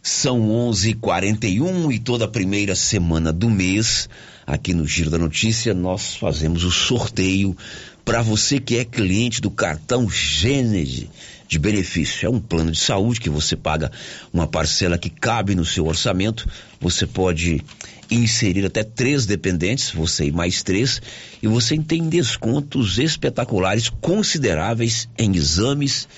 São 0.00 0.48
11:41 0.50 1.92
e 1.92 1.98
toda 1.98 2.26
a 2.26 2.28
primeira 2.28 2.76
semana 2.76 3.32
do 3.32 3.50
mês, 3.50 4.08
aqui 4.48 4.72
no 4.72 4.86
Giro 4.86 5.10
da 5.10 5.18
Notícia, 5.18 5.74
nós 5.74 6.16
fazemos 6.16 6.64
o 6.64 6.70
sorteio 6.70 7.54
para 8.02 8.22
você 8.22 8.58
que 8.58 8.78
é 8.78 8.84
cliente 8.84 9.42
do 9.42 9.50
cartão 9.50 10.08
Gênese 10.08 11.10
de 11.46 11.58
benefício. 11.58 12.26
É 12.26 12.30
um 12.30 12.40
plano 12.40 12.72
de 12.72 12.80
saúde 12.80 13.20
que 13.20 13.28
você 13.28 13.54
paga 13.54 13.92
uma 14.32 14.46
parcela 14.46 14.96
que 14.96 15.10
cabe 15.10 15.54
no 15.54 15.66
seu 15.66 15.86
orçamento. 15.86 16.48
Você 16.80 17.06
pode 17.06 17.62
inserir 18.10 18.64
até 18.64 18.82
três 18.82 19.26
dependentes, 19.26 19.90
você 19.90 20.28
e 20.28 20.32
mais 20.32 20.62
três, 20.62 21.02
e 21.42 21.46
você 21.46 21.76
tem 21.76 22.08
descontos 22.08 22.98
espetaculares 22.98 23.90
consideráveis 23.90 25.10
em 25.18 25.36
exames 25.36 26.08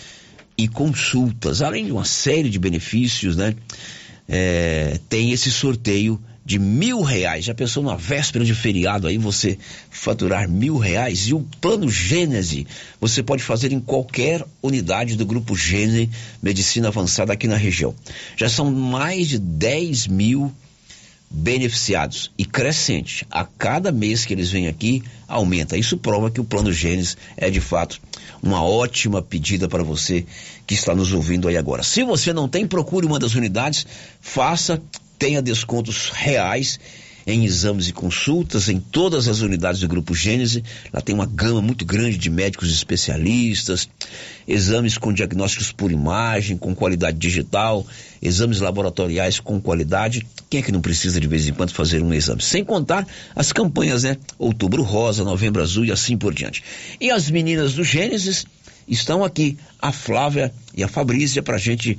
e 0.56 0.68
consultas, 0.68 1.62
além 1.62 1.86
de 1.86 1.90
uma 1.90 2.04
série 2.04 2.48
de 2.48 2.60
benefícios, 2.60 3.34
né? 3.34 3.56
É, 4.28 5.00
tem 5.08 5.32
esse 5.32 5.50
sorteio 5.50 6.22
de 6.50 6.58
mil 6.58 7.00
reais. 7.00 7.44
Já 7.44 7.54
pensou 7.54 7.80
numa 7.80 7.96
véspera 7.96 8.44
de 8.44 8.52
feriado 8.52 9.06
aí 9.06 9.16
você 9.16 9.56
faturar 9.88 10.48
mil 10.48 10.78
reais? 10.78 11.28
E 11.28 11.34
o 11.34 11.46
plano 11.60 11.88
Gênese 11.88 12.66
você 13.00 13.22
pode 13.22 13.40
fazer 13.40 13.72
em 13.72 13.78
qualquer 13.78 14.44
unidade 14.60 15.14
do 15.14 15.24
grupo 15.24 15.54
Gênese 15.54 16.10
Medicina 16.42 16.88
Avançada 16.88 17.32
aqui 17.32 17.46
na 17.46 17.56
região. 17.56 17.94
Já 18.36 18.48
são 18.48 18.68
mais 18.68 19.28
de 19.28 19.38
10 19.38 20.08
mil 20.08 20.52
beneficiados 21.30 22.32
e 22.36 22.44
crescente. 22.44 23.24
A 23.30 23.44
cada 23.44 23.92
mês 23.92 24.24
que 24.24 24.34
eles 24.34 24.50
vêm 24.50 24.66
aqui, 24.66 25.04
aumenta. 25.28 25.76
Isso 25.76 25.98
prova 25.98 26.32
que 26.32 26.40
o 26.40 26.44
plano 26.44 26.72
Gênesis 26.72 27.16
é 27.36 27.48
de 27.48 27.60
fato 27.60 28.00
uma 28.42 28.64
ótima 28.64 29.22
pedida 29.22 29.68
para 29.68 29.84
você 29.84 30.26
que 30.66 30.74
está 30.74 30.96
nos 30.96 31.12
ouvindo 31.12 31.46
aí 31.46 31.56
agora. 31.56 31.84
Se 31.84 32.02
você 32.02 32.32
não 32.32 32.48
tem, 32.48 32.66
procure 32.66 33.06
uma 33.06 33.20
das 33.20 33.36
unidades, 33.36 33.86
faça, 34.20 34.82
tenha 35.20 35.42
descontos 35.42 36.08
reais 36.08 36.80
em 37.26 37.44
exames 37.44 37.88
e 37.88 37.92
consultas 37.92 38.70
em 38.70 38.80
todas 38.80 39.28
as 39.28 39.42
unidades 39.42 39.82
do 39.82 39.86
Grupo 39.86 40.14
Gênese. 40.14 40.64
Lá 40.90 41.02
tem 41.02 41.14
uma 41.14 41.26
gama 41.26 41.60
muito 41.60 41.84
grande 41.84 42.16
de 42.16 42.30
médicos 42.30 42.72
especialistas, 42.72 43.86
exames 44.48 44.96
com 44.96 45.12
diagnósticos 45.12 45.72
por 45.72 45.92
imagem, 45.92 46.56
com 46.56 46.74
qualidade 46.74 47.18
digital, 47.18 47.86
exames 48.22 48.60
laboratoriais 48.60 49.38
com 49.38 49.60
qualidade. 49.60 50.26
Quem 50.48 50.60
é 50.60 50.62
que 50.62 50.72
não 50.72 50.80
precisa 50.80 51.20
de 51.20 51.28
vez 51.28 51.46
em 51.46 51.52
quando 51.52 51.72
fazer 51.72 52.02
um 52.02 52.14
exame? 52.14 52.40
Sem 52.40 52.64
contar 52.64 53.06
as 53.36 53.52
campanhas, 53.52 54.04
né? 54.04 54.16
Outubro 54.38 54.82
Rosa, 54.82 55.22
Novembro 55.22 55.62
Azul 55.62 55.84
e 55.84 55.92
assim 55.92 56.16
por 56.16 56.32
diante. 56.32 56.64
E 56.98 57.10
as 57.10 57.28
meninas 57.28 57.74
do 57.74 57.84
Gênesis 57.84 58.46
estão 58.88 59.22
aqui, 59.22 59.58
a 59.78 59.92
Flávia 59.92 60.52
e 60.74 60.82
a 60.82 60.88
Fabrícia, 60.88 61.42
para 61.42 61.56
a 61.56 61.60
gente 61.60 61.96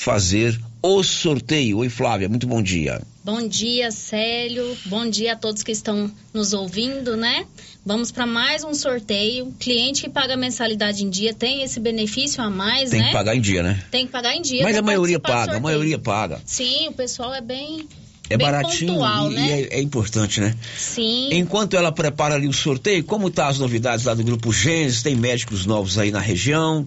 fazer 0.00 0.58
o 0.82 1.02
sorteio. 1.02 1.76
Oi, 1.76 1.90
Flávia, 1.90 2.26
muito 2.26 2.46
bom 2.46 2.62
dia. 2.62 3.02
Bom 3.22 3.46
dia, 3.46 3.90
Célio. 3.90 4.74
Bom 4.86 5.06
dia 5.06 5.34
a 5.34 5.36
todos 5.36 5.62
que 5.62 5.72
estão 5.72 6.10
nos 6.32 6.54
ouvindo, 6.54 7.18
né? 7.18 7.44
Vamos 7.84 8.10
para 8.10 8.24
mais 8.24 8.64
um 8.64 8.72
sorteio. 8.72 9.54
Cliente 9.60 10.00
que 10.00 10.08
paga 10.08 10.38
mensalidade 10.38 11.04
em 11.04 11.10
dia 11.10 11.34
tem 11.34 11.62
esse 11.62 11.78
benefício 11.78 12.42
a 12.42 12.48
mais, 12.48 12.88
Tem 12.88 13.00
né? 13.00 13.08
que 13.08 13.12
pagar 13.12 13.36
em 13.36 13.42
dia, 13.42 13.62
né? 13.62 13.84
Tem 13.90 14.06
que 14.06 14.12
pagar 14.12 14.34
em 14.34 14.40
dia. 14.40 14.62
Mas 14.62 14.74
a 14.74 14.80
maioria 14.80 15.20
paga, 15.20 15.58
a 15.58 15.60
maioria 15.60 15.98
paga. 15.98 16.40
Sim, 16.46 16.88
o 16.88 16.92
pessoal 16.92 17.34
é 17.34 17.42
bem. 17.42 17.86
É 18.30 18.38
bem 18.38 18.46
baratinho 18.46 18.94
pontual, 18.94 19.30
e, 19.30 19.34
né? 19.34 19.60
é, 19.60 19.78
é 19.78 19.82
importante, 19.82 20.40
né? 20.40 20.54
Sim. 20.78 21.28
Enquanto 21.32 21.76
ela 21.76 21.92
prepara 21.92 22.36
ali 22.36 22.48
o 22.48 22.54
sorteio, 22.54 23.04
como 23.04 23.28
tá 23.28 23.48
as 23.48 23.58
novidades 23.58 24.06
lá 24.06 24.14
do 24.14 24.24
Grupo 24.24 24.50
Gênesis? 24.50 25.02
Tem 25.02 25.14
médicos 25.14 25.66
novos 25.66 25.98
aí 25.98 26.10
na 26.10 26.20
região? 26.20 26.86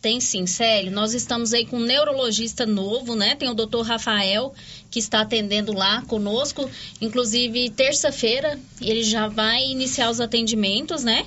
Tem 0.00 0.20
sim, 0.20 0.46
Célio. 0.46 0.92
Nós 0.92 1.14
estamos 1.14 1.52
aí 1.52 1.66
com 1.66 1.78
um 1.78 1.84
neurologista 1.84 2.64
novo, 2.64 3.16
né? 3.16 3.34
Tem 3.34 3.48
o 3.48 3.54
doutor 3.54 3.82
Rafael, 3.82 4.54
que 4.90 4.98
está 4.98 5.22
atendendo 5.22 5.72
lá 5.72 6.02
conosco. 6.02 6.68
Inclusive, 7.00 7.70
terça-feira, 7.70 8.58
ele 8.80 9.02
já 9.02 9.26
vai 9.26 9.64
iniciar 9.64 10.10
os 10.10 10.20
atendimentos, 10.20 11.02
né? 11.02 11.26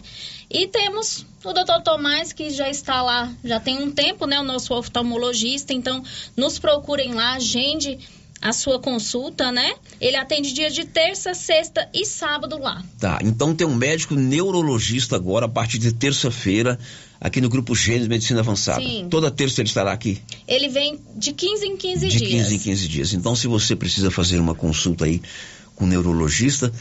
E 0.49 0.67
temos 0.67 1.25
o 1.43 1.53
doutor 1.53 1.81
Tomás, 1.81 2.31
que 2.31 2.49
já 2.49 2.69
está 2.69 3.01
lá, 3.01 3.31
já 3.43 3.59
tem 3.59 3.83
um 3.83 3.91
tempo, 3.91 4.25
né? 4.25 4.39
O 4.39 4.43
nosso 4.43 4.73
oftalmologista. 4.73 5.73
Então, 5.73 6.03
nos 6.37 6.57
procurem 6.57 7.13
lá, 7.13 7.33
agende 7.33 7.99
a 8.41 8.53
sua 8.53 8.79
consulta, 8.79 9.51
né? 9.51 9.73
Ele 9.99 10.15
atende 10.15 10.53
dia 10.53 10.69
de 10.69 10.85
terça, 10.85 11.33
sexta 11.33 11.89
e 11.93 12.05
sábado 12.05 12.57
lá. 12.57 12.83
Tá, 12.97 13.19
então 13.21 13.53
tem 13.53 13.67
um 13.67 13.75
médico 13.75 14.15
neurologista 14.15 15.15
agora, 15.15 15.45
a 15.45 15.49
partir 15.49 15.77
de 15.77 15.93
terça-feira, 15.93 16.79
aqui 17.19 17.41
no 17.41 17.49
Grupo 17.49 17.75
Gênesis 17.75 18.07
Medicina 18.07 18.39
Avançada. 18.39 18.81
Sim. 18.81 19.07
Toda 19.09 19.29
terça 19.29 19.61
ele 19.61 19.67
estará 19.67 19.91
aqui? 19.91 20.21
Ele 20.47 20.69
vem 20.69 20.99
de 21.15 21.33
15 21.33 21.65
em 21.65 21.77
15 21.77 22.07
de 22.07 22.17
dias. 22.17 22.31
15 22.31 22.55
em 22.55 22.59
15 22.59 22.87
dias. 22.87 23.13
Então, 23.13 23.35
se 23.35 23.47
você 23.47 23.75
precisa 23.75 24.09
fazer 24.09 24.39
uma 24.39 24.55
consulta 24.55 25.05
aí 25.05 25.21
com 25.75 25.85
o 25.85 25.87
neurologista, 25.87 26.71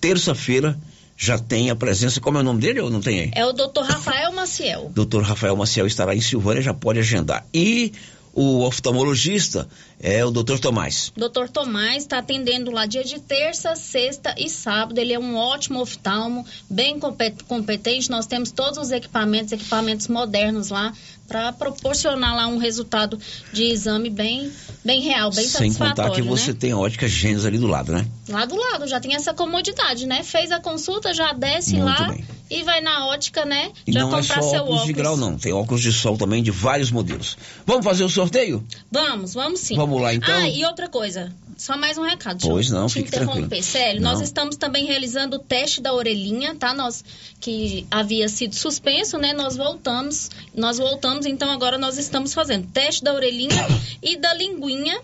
terça-feira 0.00 0.78
já 1.16 1.36
tem 1.36 1.68
a 1.68 1.76
presença. 1.76 2.20
Como 2.20 2.38
é 2.38 2.40
o 2.40 2.44
nome 2.44 2.60
dele 2.60 2.80
ou 2.80 2.90
não 2.90 3.00
tem 3.00 3.20
aí? 3.20 3.30
É 3.34 3.44
o 3.44 3.52
doutor 3.52 3.84
Rafael 3.84 4.32
Maciel. 4.32 4.90
Doutor 4.94 5.24
Rafael 5.24 5.56
Maciel 5.56 5.86
estará 5.86 6.14
em 6.14 6.20
Silvânia, 6.20 6.62
já 6.62 6.72
pode 6.72 7.00
agendar. 7.00 7.44
E 7.52 7.92
o 8.38 8.60
oftalmologista 8.64 9.68
é 9.98 10.24
o 10.24 10.30
doutor 10.30 10.60
Tomás. 10.60 11.12
Doutor 11.16 11.48
Tomás 11.48 12.04
está 12.04 12.18
atendendo 12.18 12.70
lá 12.70 12.86
dia 12.86 13.02
de 13.02 13.18
terça, 13.18 13.74
sexta 13.74 14.32
e 14.38 14.48
sábado. 14.48 14.96
Ele 14.96 15.12
é 15.12 15.18
um 15.18 15.34
ótimo 15.34 15.80
oftalmo, 15.80 16.46
bem 16.70 17.00
compet- 17.00 17.42
competente. 17.48 18.08
Nós 18.08 18.26
temos 18.26 18.52
todos 18.52 18.78
os 18.78 18.92
equipamentos, 18.92 19.50
equipamentos 19.50 20.06
modernos 20.06 20.68
lá, 20.68 20.94
para 21.28 21.52
proporcionar 21.52 22.34
lá 22.34 22.46
um 22.46 22.56
resultado 22.56 23.18
de 23.52 23.64
exame 23.64 24.08
bem, 24.08 24.50
bem 24.82 25.02
real, 25.02 25.30
bem 25.30 25.44
Sem 25.44 25.70
satisfatório. 25.70 26.10
contar 26.10 26.14
que 26.14 26.22
você 26.22 26.52
né? 26.52 26.56
tem 26.58 26.72
a 26.72 26.78
ótica 26.78 27.06
Gênesis 27.06 27.44
ali 27.44 27.58
do 27.58 27.66
lado, 27.66 27.92
né? 27.92 28.06
Lá 28.28 28.46
do 28.46 28.56
lado, 28.56 28.88
já 28.88 28.98
tem 28.98 29.14
essa 29.14 29.34
comodidade, 29.34 30.06
né? 30.06 30.22
Fez 30.22 30.50
a 30.50 30.58
consulta, 30.58 31.12
já 31.12 31.32
desce 31.32 31.76
Muito 31.76 31.84
lá 31.84 32.08
bem. 32.08 32.24
e 32.50 32.62
vai 32.62 32.80
na 32.80 33.06
ótica, 33.06 33.44
né? 33.44 33.70
E 33.86 33.92
já 33.92 34.00
não 34.00 34.08
é 34.08 34.20
comprar 34.20 34.42
só 34.42 34.50
seu 34.50 34.62
óculos, 34.62 34.84
de 34.86 34.92
grau, 34.94 35.16
não. 35.18 35.36
Tem 35.36 35.52
óculos 35.52 35.82
de 35.82 35.92
sol 35.92 36.16
também 36.16 36.42
de 36.42 36.50
vários 36.50 36.90
modelos. 36.90 37.36
Vamos 37.66 37.84
fazer 37.84 38.04
o 38.04 38.08
sorteio? 38.08 38.66
Vamos, 38.90 39.34
vamos 39.34 39.60
sim. 39.60 39.76
Vamos 39.76 40.00
lá, 40.00 40.14
então? 40.14 40.34
Ah, 40.34 40.48
e 40.48 40.64
outra 40.64 40.88
coisa, 40.88 41.30
só 41.58 41.76
mais 41.76 41.98
um 41.98 42.02
recado. 42.02 42.38
Deixa 42.38 42.48
Pois 42.50 42.70
eu 42.70 42.78
não, 42.78 42.86
te 42.86 42.94
fique 42.94 43.08
interromper. 43.08 43.60
tranquilo. 43.62 44.00
Não. 44.00 44.12
nós 44.12 44.20
estamos 44.22 44.56
também 44.56 44.86
realizando 44.86 45.36
o 45.36 45.38
teste 45.40 45.80
da 45.82 45.92
orelhinha, 45.92 46.54
tá? 46.54 46.72
Nós 46.72 47.04
que 47.40 47.86
havia 47.90 48.28
sido 48.28 48.54
suspenso, 48.54 49.18
né? 49.18 49.32
Nós 49.34 49.56
voltamos, 49.56 50.30
nós 50.54 50.78
voltamos, 50.78 51.26
então 51.26 51.50
agora 51.50 51.76
nós 51.76 51.98
estamos 51.98 52.32
fazendo 52.32 52.66
teste 52.68 53.02
da 53.04 53.12
orelhinha 53.12 53.66
e 54.02 54.16
da 54.16 54.32
linguinha. 54.34 54.98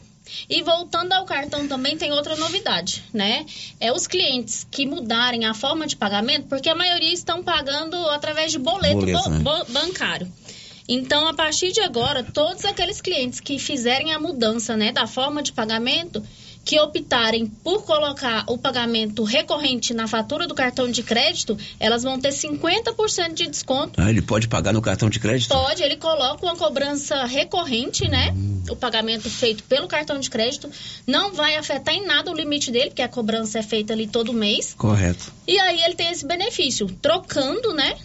E 0.49 0.63
voltando 0.63 1.13
ao 1.13 1.27
cartão 1.27 1.69
também 1.69 1.99
tem 1.99 2.11
outra 2.13 2.35
novidade, 2.37 3.05
né? 3.13 3.45
É 3.79 3.93
os 3.93 4.07
clientes 4.07 4.67
que 4.71 4.87
mudarem 4.87 5.45
a 5.45 5.53
forma 5.53 5.87
de 5.87 5.97
pagamento, 5.97 6.47
porque 6.49 6.71
a 6.71 6.75
maioria 6.75 7.13
estão 7.13 7.43
pagando 7.45 7.95
através 8.09 8.51
de 8.51 8.59
boleto, 8.59 9.01
Boleto, 9.01 9.23
bo- 9.23 9.29
né? 9.31 9.39
bo- 9.41 9.65
bancário. 9.73 10.33
Então, 10.89 11.27
a 11.29 11.35
partir 11.35 11.73
de 11.73 11.81
agora, 11.81 12.23
todos 12.25 12.65
aqueles 12.65 13.01
clientes 13.03 13.39
que 13.39 13.59
fizerem 13.59 14.13
a 14.13 14.19
mudança 14.19 14.77
né, 14.77 14.93
da 14.93 15.07
forma 15.07 15.43
de 15.43 15.53
pagamento, 15.53 16.23
que 16.65 16.81
optarem 16.81 17.47
por 17.47 17.85
colocar 17.85 18.45
o 18.49 18.57
pagamento 18.57 19.23
recorrente 19.23 19.93
na 19.93 20.09
fatura 20.09 20.47
do 20.47 20.55
cartão 20.55 20.91
de 20.91 21.03
crédito, 21.03 21.57
elas 21.79 22.03
vão 22.03 22.19
ter 22.19 22.31
50% 22.31 23.35
de 23.35 23.47
desconto. 23.47 24.01
Ah, 24.01 24.09
ele 24.11 24.23
pode 24.23 24.49
pagar 24.49 24.73
no 24.73 24.81
cartão 24.81 25.11
de 25.11 25.21
crédito? 25.21 25.51
Pode, 25.51 25.83
ele 25.83 25.97
coloca 25.97 26.45
uma 26.45 26.57
cobrança 26.57 27.25
recorrente, 27.25 28.09
né? 28.09 28.33
Hum. 28.35 28.63
O 28.71 28.77
pagamento 28.77 29.29
feito 29.29 29.63
pelo 29.65 29.87
cartão 29.87 30.19
de 30.19 30.31
crédito. 30.31 30.71
Não 31.07 31.33
vai 31.33 31.57
afetar 31.57 31.95
em 31.95 32.07
nada 32.07 32.31
o 32.31 32.35
limite 32.35 32.71
dele, 32.71 32.91
porque 32.91 33.03
a 33.03 33.09
cobrança 33.09 33.59
é 33.59 33.63
feita 33.63 33.93
ali 33.93 34.07
todo 34.07 34.33
mês. 34.33 34.75
Correto. 34.75 35.33
E 35.47 35.59
aí 35.59 35.83
ele 35.83 35.95
tem 35.95 36.11
esse 36.11 36.27
benefício, 36.27 36.87
trocando, 37.03 37.75
né? 37.75 37.97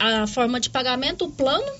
A 0.00 0.26
forma 0.26 0.58
de 0.58 0.70
pagamento, 0.70 1.24
o 1.24 1.30
plano, 1.30 1.70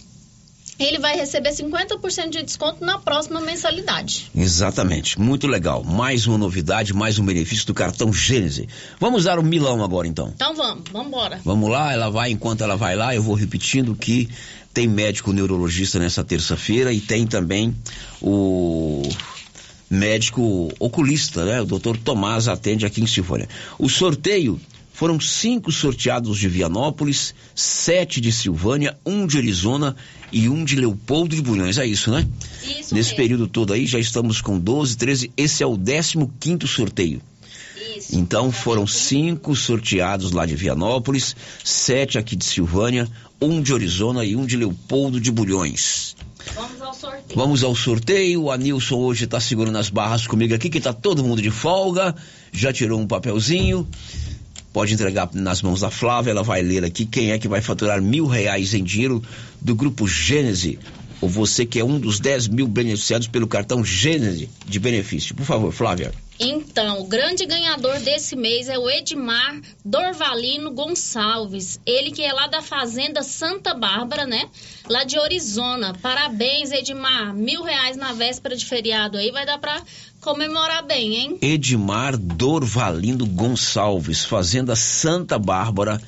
ele 0.79 0.99
vai 0.99 1.17
receber 1.17 1.51
50% 1.51 2.31
de 2.31 2.43
desconto 2.43 2.85
na 2.85 2.99
próxima 2.99 3.41
mensalidade. 3.41 4.31
Exatamente, 4.35 5.21
muito 5.21 5.47
legal. 5.47 5.83
Mais 5.83 6.27
uma 6.27 6.39
novidade, 6.39 6.95
mais 6.95 7.19
um 7.19 7.25
benefício 7.25 7.67
do 7.67 7.75
cartão 7.75 8.13
Gênese. 8.13 8.69
Vamos 9.01 9.25
dar 9.25 9.39
o 9.39 9.43
milão 9.43 9.83
agora 9.83 10.07
então. 10.07 10.33
Então 10.35 10.55
vamos, 10.55 10.85
vamos 10.91 11.09
embora. 11.09 11.41
Vamos 11.45 11.71
lá, 11.71 11.93
ela 11.93 12.09
vai, 12.09 12.31
enquanto 12.31 12.63
ela 12.63 12.77
vai 12.77 12.95
lá, 12.95 13.15
eu 13.15 13.23
vou 13.23 13.35
repetindo 13.35 13.95
que 13.95 14.29
tem 14.73 14.87
médico 14.87 15.33
neurologista 15.33 15.99
nessa 15.99 16.23
terça-feira 16.23 16.93
e 16.93 17.01
tem 17.01 17.27
também 17.27 17.75
o 18.23 19.03
médico 19.91 20.73
oculista, 20.79 21.45
né? 21.45 21.63
O 21.63 21.67
doutor 21.67 21.97
Tomás 21.97 22.47
atende 22.47 22.87
aqui 22.87 23.01
em 23.03 23.07
Silvânia. 23.07 23.49
O 23.79 23.89
sorteio 23.89 24.61
foram 24.99 25.21
cinco 25.21 25.71
sorteados 25.71 26.37
de 26.37 26.49
Vianópolis, 26.49 27.33
sete 27.55 28.21
de 28.21 28.33
Silvânia, 28.33 28.99
um 29.07 29.29
de 29.29 29.39
Arizona 29.39 29.95
e 30.33 30.49
um 30.49 30.65
de 30.65 30.75
Leopoldo 30.75 31.37
de 31.37 31.41
Bulhões. 31.41 31.79
É 31.79 31.87
isso, 31.87 32.11
né? 32.11 32.27
Isso 32.65 32.93
Nesse 32.93 33.11
mesmo. 33.11 33.17
período 33.17 33.47
todo 33.47 33.73
aí 33.73 33.87
já 33.87 34.01
estamos 34.01 34.41
com 34.41 34.59
12, 34.59 34.97
13. 34.97 35.31
Esse 35.37 35.63
é 35.63 35.67
o 35.69 35.79
15 35.79 36.29
quinto 36.41 36.67
sorteio. 36.67 37.23
Então 38.13 38.51
foram 38.51 38.89
cinco 38.89 39.55
sorteados 39.55 40.33
lá 40.33 40.45
de 40.45 40.57
Vianópolis, 40.57 41.37
sete 41.63 42.19
aqui 42.19 42.35
de 42.35 42.45
Silvânia, 42.45 43.09
um 43.41 43.63
de 43.63 43.73
Arizona 43.73 44.25
e 44.25 44.35
um 44.35 44.45
de 44.45 44.57
Leopoldo 44.57 45.21
de 45.21 45.31
Bulhões. 45.31 46.17
Vamos 46.57 46.83
ao 46.83 46.95
sorteio. 46.95 47.37
Vamos 47.37 47.63
ao 47.63 47.75
sorteio. 47.77 48.43
O 48.43 48.51
Anilson 48.51 48.97
hoje 48.97 49.27
está 49.27 49.39
segurando 49.39 49.79
as 49.79 49.91
barras 49.91 50.27
comigo 50.27 50.55
aqui, 50.57 50.69
que 50.69 50.81
tá 50.81 50.93
todo 50.93 51.23
mundo 51.23 51.41
de 51.41 51.53
folga. 51.53 52.17
Já 52.51 52.73
tirou 52.73 52.99
um 52.99 53.07
papelzinho. 53.07 53.87
Pode 54.79 54.95
entregar 54.95 55.29
nas 55.35 55.61
mãos 55.61 55.81
da 55.81 55.91
Flávia, 55.91 56.31
ela 56.31 56.45
vai 56.45 56.63
ler 56.63 56.85
aqui 56.85 57.05
quem 57.05 57.33
é 57.33 57.39
que 57.41 57.49
vai 57.49 57.61
faturar 57.61 58.01
mil 58.01 58.27
reais 58.27 58.75
em 58.75 58.85
dinheiro 58.85 59.21
do 59.61 59.75
grupo 59.75 60.07
Gênese. 60.07 60.79
Ou 61.21 61.29
você 61.29 61.67
que 61.67 61.81
é 61.81 61.85
um 61.85 61.99
dos 61.99 62.21
10 62.21 62.47
mil 62.47 62.69
beneficiados 62.69 63.27
pelo 63.27 63.49
cartão 63.49 63.85
Gênese 63.85 64.49
de 64.65 64.79
benefício. 64.79 65.35
Por 65.35 65.45
favor, 65.45 65.73
Flávia. 65.73 66.13
Então, 66.39 67.01
o 67.01 67.09
grande 67.09 67.45
ganhador 67.45 67.99
desse 67.99 68.37
mês 68.37 68.69
é 68.69 68.79
o 68.79 68.89
Edmar 68.89 69.61
Dorvalino 69.85 70.71
Gonçalves. 70.71 71.81
Ele 71.85 72.13
que 72.13 72.23
é 72.23 72.33
lá 72.33 72.47
da 72.47 72.63
Fazenda 72.63 73.25
Santa 73.25 73.75
Bárbara, 73.75 74.25
né? 74.25 74.49
Lá 74.89 75.03
de 75.03 75.19
Arizona. 75.19 75.93
Parabéns, 76.01 76.71
Edmar. 76.71 77.35
Mil 77.35 77.65
reais 77.65 77.97
na 77.97 78.13
véspera 78.13 78.55
de 78.55 78.65
feriado 78.65 79.19
aí 79.19 79.33
vai 79.33 79.45
dar 79.45 79.59
pra 79.59 79.83
comemorar 80.21 80.83
bem, 80.85 81.15
hein? 81.15 81.39
Edmar 81.41 82.17
Dorvalindo 82.17 83.27
Gonçalves, 83.27 84.25
Fazenda 84.25 84.75
Santa 84.77 85.39
Bárbara, 85.39 86.01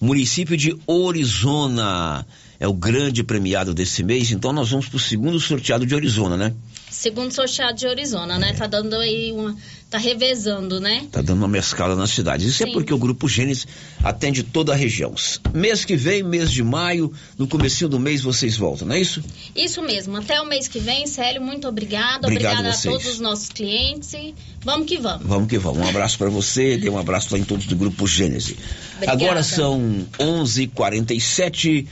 município 0.00 0.56
de 0.56 0.76
Orizona. 0.86 2.26
É 2.58 2.68
o 2.68 2.74
grande 2.74 3.22
premiado 3.22 3.72
desse 3.72 4.02
mês, 4.02 4.30
então 4.30 4.52
nós 4.52 4.70
vamos 4.70 4.86
pro 4.88 4.98
segundo 4.98 5.40
sorteado 5.40 5.86
de 5.86 5.94
Orizona, 5.94 6.36
né? 6.36 6.54
Segundo 7.00 7.32
sorteado 7.32 7.78
de 7.78 7.86
Arizona, 7.86 8.38
né? 8.38 8.52
Tá 8.52 8.66
dando 8.66 8.94
aí 8.96 9.32
uma. 9.32 9.56
Tá 9.88 9.96
revezando, 9.96 10.78
né? 10.78 11.06
Tá 11.10 11.22
dando 11.22 11.38
uma 11.38 11.48
mescala 11.48 11.96
nas 11.96 12.10
cidades. 12.10 12.46
Isso 12.46 12.62
é 12.62 12.66
Sim. 12.66 12.72
porque 12.72 12.92
o 12.92 12.98
Grupo 12.98 13.26
Gênesis 13.26 13.66
atende 14.04 14.42
toda 14.42 14.74
a 14.74 14.76
região. 14.76 15.14
Mês 15.54 15.82
que 15.82 15.96
vem, 15.96 16.22
mês 16.22 16.52
de 16.52 16.62
maio, 16.62 17.10
no 17.38 17.48
comecinho 17.48 17.88
do 17.88 17.98
mês 17.98 18.20
vocês 18.20 18.54
voltam, 18.54 18.86
não 18.86 18.94
é 18.94 19.00
isso? 19.00 19.24
Isso 19.56 19.80
mesmo. 19.80 20.14
Até 20.18 20.42
o 20.42 20.46
mês 20.46 20.68
que 20.68 20.78
vem, 20.78 21.06
Célio, 21.06 21.40
muito 21.40 21.66
obrigado. 21.66 22.26
Obrigado 22.26 22.58
Obrigada 22.58 22.68
a 22.68 22.72
vocês. 22.74 22.94
todos 22.94 23.14
os 23.14 23.18
nossos 23.18 23.48
clientes. 23.48 24.34
Vamos 24.62 24.86
que 24.86 24.98
vamos. 24.98 25.26
Vamos 25.26 25.48
que 25.48 25.56
vamos. 25.56 25.78
Um 25.78 25.88
abraço 25.88 26.18
para 26.18 26.28
você, 26.28 26.76
dê 26.76 26.90
um 26.90 26.98
abraço 26.98 27.34
em 27.34 27.44
todos 27.44 27.64
do 27.64 27.76
Grupo. 27.76 28.04
Obrigada. 28.04 28.54
Agora 29.06 29.42
são 29.42 30.06
11:47. 30.18 31.88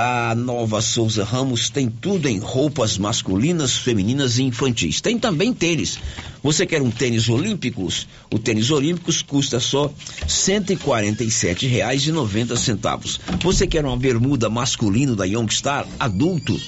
A 0.00 0.32
Nova 0.32 0.80
Souza 0.80 1.24
Ramos 1.24 1.70
tem 1.70 1.90
tudo 1.90 2.28
em 2.28 2.38
roupas 2.38 2.96
masculinas, 2.96 3.78
femininas 3.78 4.38
e 4.38 4.44
infantis. 4.44 5.00
Tem 5.00 5.18
também 5.18 5.52
tênis. 5.52 5.98
Você 6.40 6.64
quer 6.64 6.80
um 6.80 6.88
tênis 6.88 7.28
olímpicos? 7.28 8.06
O 8.32 8.38
tênis 8.38 8.70
olímpicos 8.70 9.22
custa 9.22 9.58
só 9.58 9.86
R$ 9.86 9.92
147,90. 10.28 13.18
Você 13.42 13.66
quer 13.66 13.84
uma 13.84 13.96
bermuda 13.96 14.48
masculino 14.48 15.16
da 15.16 15.24
Youngstar 15.24 15.84
adulto? 15.98 16.54
R$ 16.54 16.62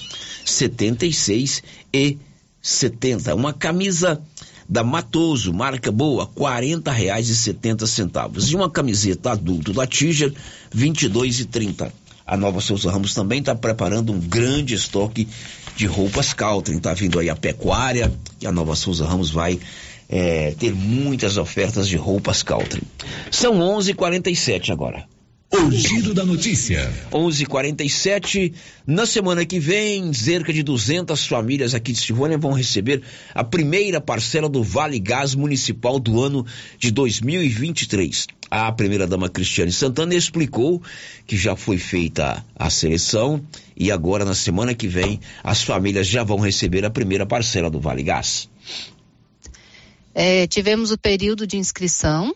76 0.45 1.63
e 1.93 2.19
70. 2.61 3.33
Uma 3.37 3.53
camisa 3.53 4.21
da 4.69 4.83
Matoso, 4.83 5.53
marca 5.53 5.93
boa, 5.93 6.27
40 6.27 6.91
reais 6.91 7.29
e 7.29 7.37
70 7.37 7.87
centavos. 7.87 8.51
E 8.51 8.57
uma 8.57 8.69
camiseta 8.69 9.31
adulto 9.31 9.73
da 9.73 9.87
Tiger, 9.87 10.35
R$ 10.75 10.81
22,30. 10.81 11.93
A 12.31 12.37
Nova 12.37 12.61
Souza 12.61 12.89
Ramos 12.93 13.13
também 13.13 13.41
está 13.41 13.57
preparando 13.57 14.13
um 14.13 14.21
grande 14.21 14.73
estoque 14.73 15.27
de 15.75 15.85
roupas 15.85 16.33
Caltrim. 16.33 16.77
Está 16.77 16.95
vindo 16.95 17.19
aí 17.19 17.29
a 17.29 17.35
pecuária 17.35 18.13
e 18.41 18.47
a 18.47 18.53
Nova 18.53 18.77
Souza 18.77 19.05
Ramos 19.05 19.33
vai 19.33 19.59
eh, 20.09 20.55
ter 20.57 20.73
muitas 20.73 21.37
ofertas 21.37 21.89
de 21.89 21.97
roupas 21.97 22.45
Caltrim. 22.45 22.83
São 23.33 23.59
11:47 23.59 24.71
agora. 24.71 25.09
O 25.53 25.69
giro 25.73 26.15
da 26.15 26.25
notícia. 26.25 26.93
11:47 27.11 28.55
Na 28.87 29.05
semana 29.05 29.45
que 29.45 29.59
vem, 29.59 30.13
cerca 30.13 30.53
de 30.53 30.63
200 30.63 31.27
famílias 31.27 31.75
aqui 31.75 31.91
de 31.93 31.99
Silvânia 31.99 32.39
vão 32.39 32.53
receber 32.53 33.03
a 33.35 33.43
primeira 33.43 34.01
parcela 34.01 34.49
do 34.49 34.63
Vale 34.63 35.01
Gás 35.01 35.35
Municipal 35.35 35.99
do 35.99 36.23
ano 36.23 36.47
de 36.79 36.93
2023. 36.93 38.29
A 38.49 38.71
primeira-dama 38.71 39.29
Cristiane 39.29 39.73
Santana 39.73 40.15
explicou 40.15 40.81
que 41.27 41.37
já 41.37 41.57
foi 41.57 41.79
feita 41.79 42.45
a 42.55 42.71
seleção 42.71 43.45
e 43.77 43.91
agora, 43.91 44.25
na 44.25 44.37
semana 44.37 44.73
que 44.73 44.87
vem, 44.87 45.19
as 45.43 45.63
famílias 45.63 46.07
já 46.07 46.23
vão 46.23 46.39
receber 46.39 46.85
a 46.85 46.91
primeira 46.91 47.27
parcela 47.27 47.69
do 47.69 47.81
Vale 47.81 48.05
Gás. 48.05 48.49
É, 50.15 50.47
tivemos 50.47 50.93
o 50.93 50.99
período 50.99 51.45
de 51.45 51.57
inscrição, 51.57 52.33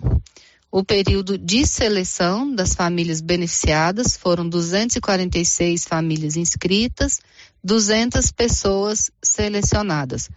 o 0.76 0.82
período 0.82 1.38
de 1.38 1.64
seleção 1.64 2.52
das 2.52 2.74
famílias 2.74 3.20
beneficiadas, 3.20 4.16
foram 4.16 4.48
246 4.48 5.84
famílias 5.84 6.34
inscritas, 6.34 7.20
200 7.62 8.32
pessoas 8.32 9.08
selecionadas. 9.22 10.28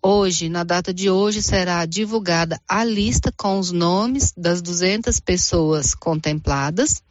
Hoje, 0.00 0.48
na 0.48 0.62
data 0.62 0.94
de 0.94 1.10
hoje, 1.10 1.42
será 1.42 1.84
divulgada 1.84 2.60
a 2.68 2.84
lista 2.84 3.32
com 3.36 3.58
os 3.58 3.72
nomes 3.72 4.32
das 4.36 4.62
200 4.62 5.18
pessoas 5.18 5.96
contempladas. 5.96 7.02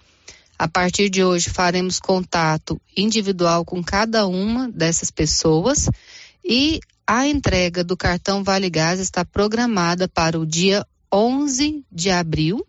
A 0.58 0.66
partir 0.66 1.10
de 1.10 1.26
hoje, 1.26 1.50
faremos 1.50 2.00
contato 2.00 2.80
individual 2.96 3.66
com 3.66 3.84
cada 3.84 4.26
uma 4.26 4.72
dessas 4.72 5.12
pessoas 5.12 5.90
e 6.42 6.80
a 7.06 7.28
entrega 7.28 7.84
do 7.84 7.98
cartão 7.98 8.46
Vale 8.46 8.70
Gás 8.70 9.02
está 9.02 9.26
programada 9.26 10.08
para 10.08 10.40
o 10.40 10.46
dia 10.46 10.88
11 11.12 11.84
de 11.92 12.10
abril, 12.10 12.66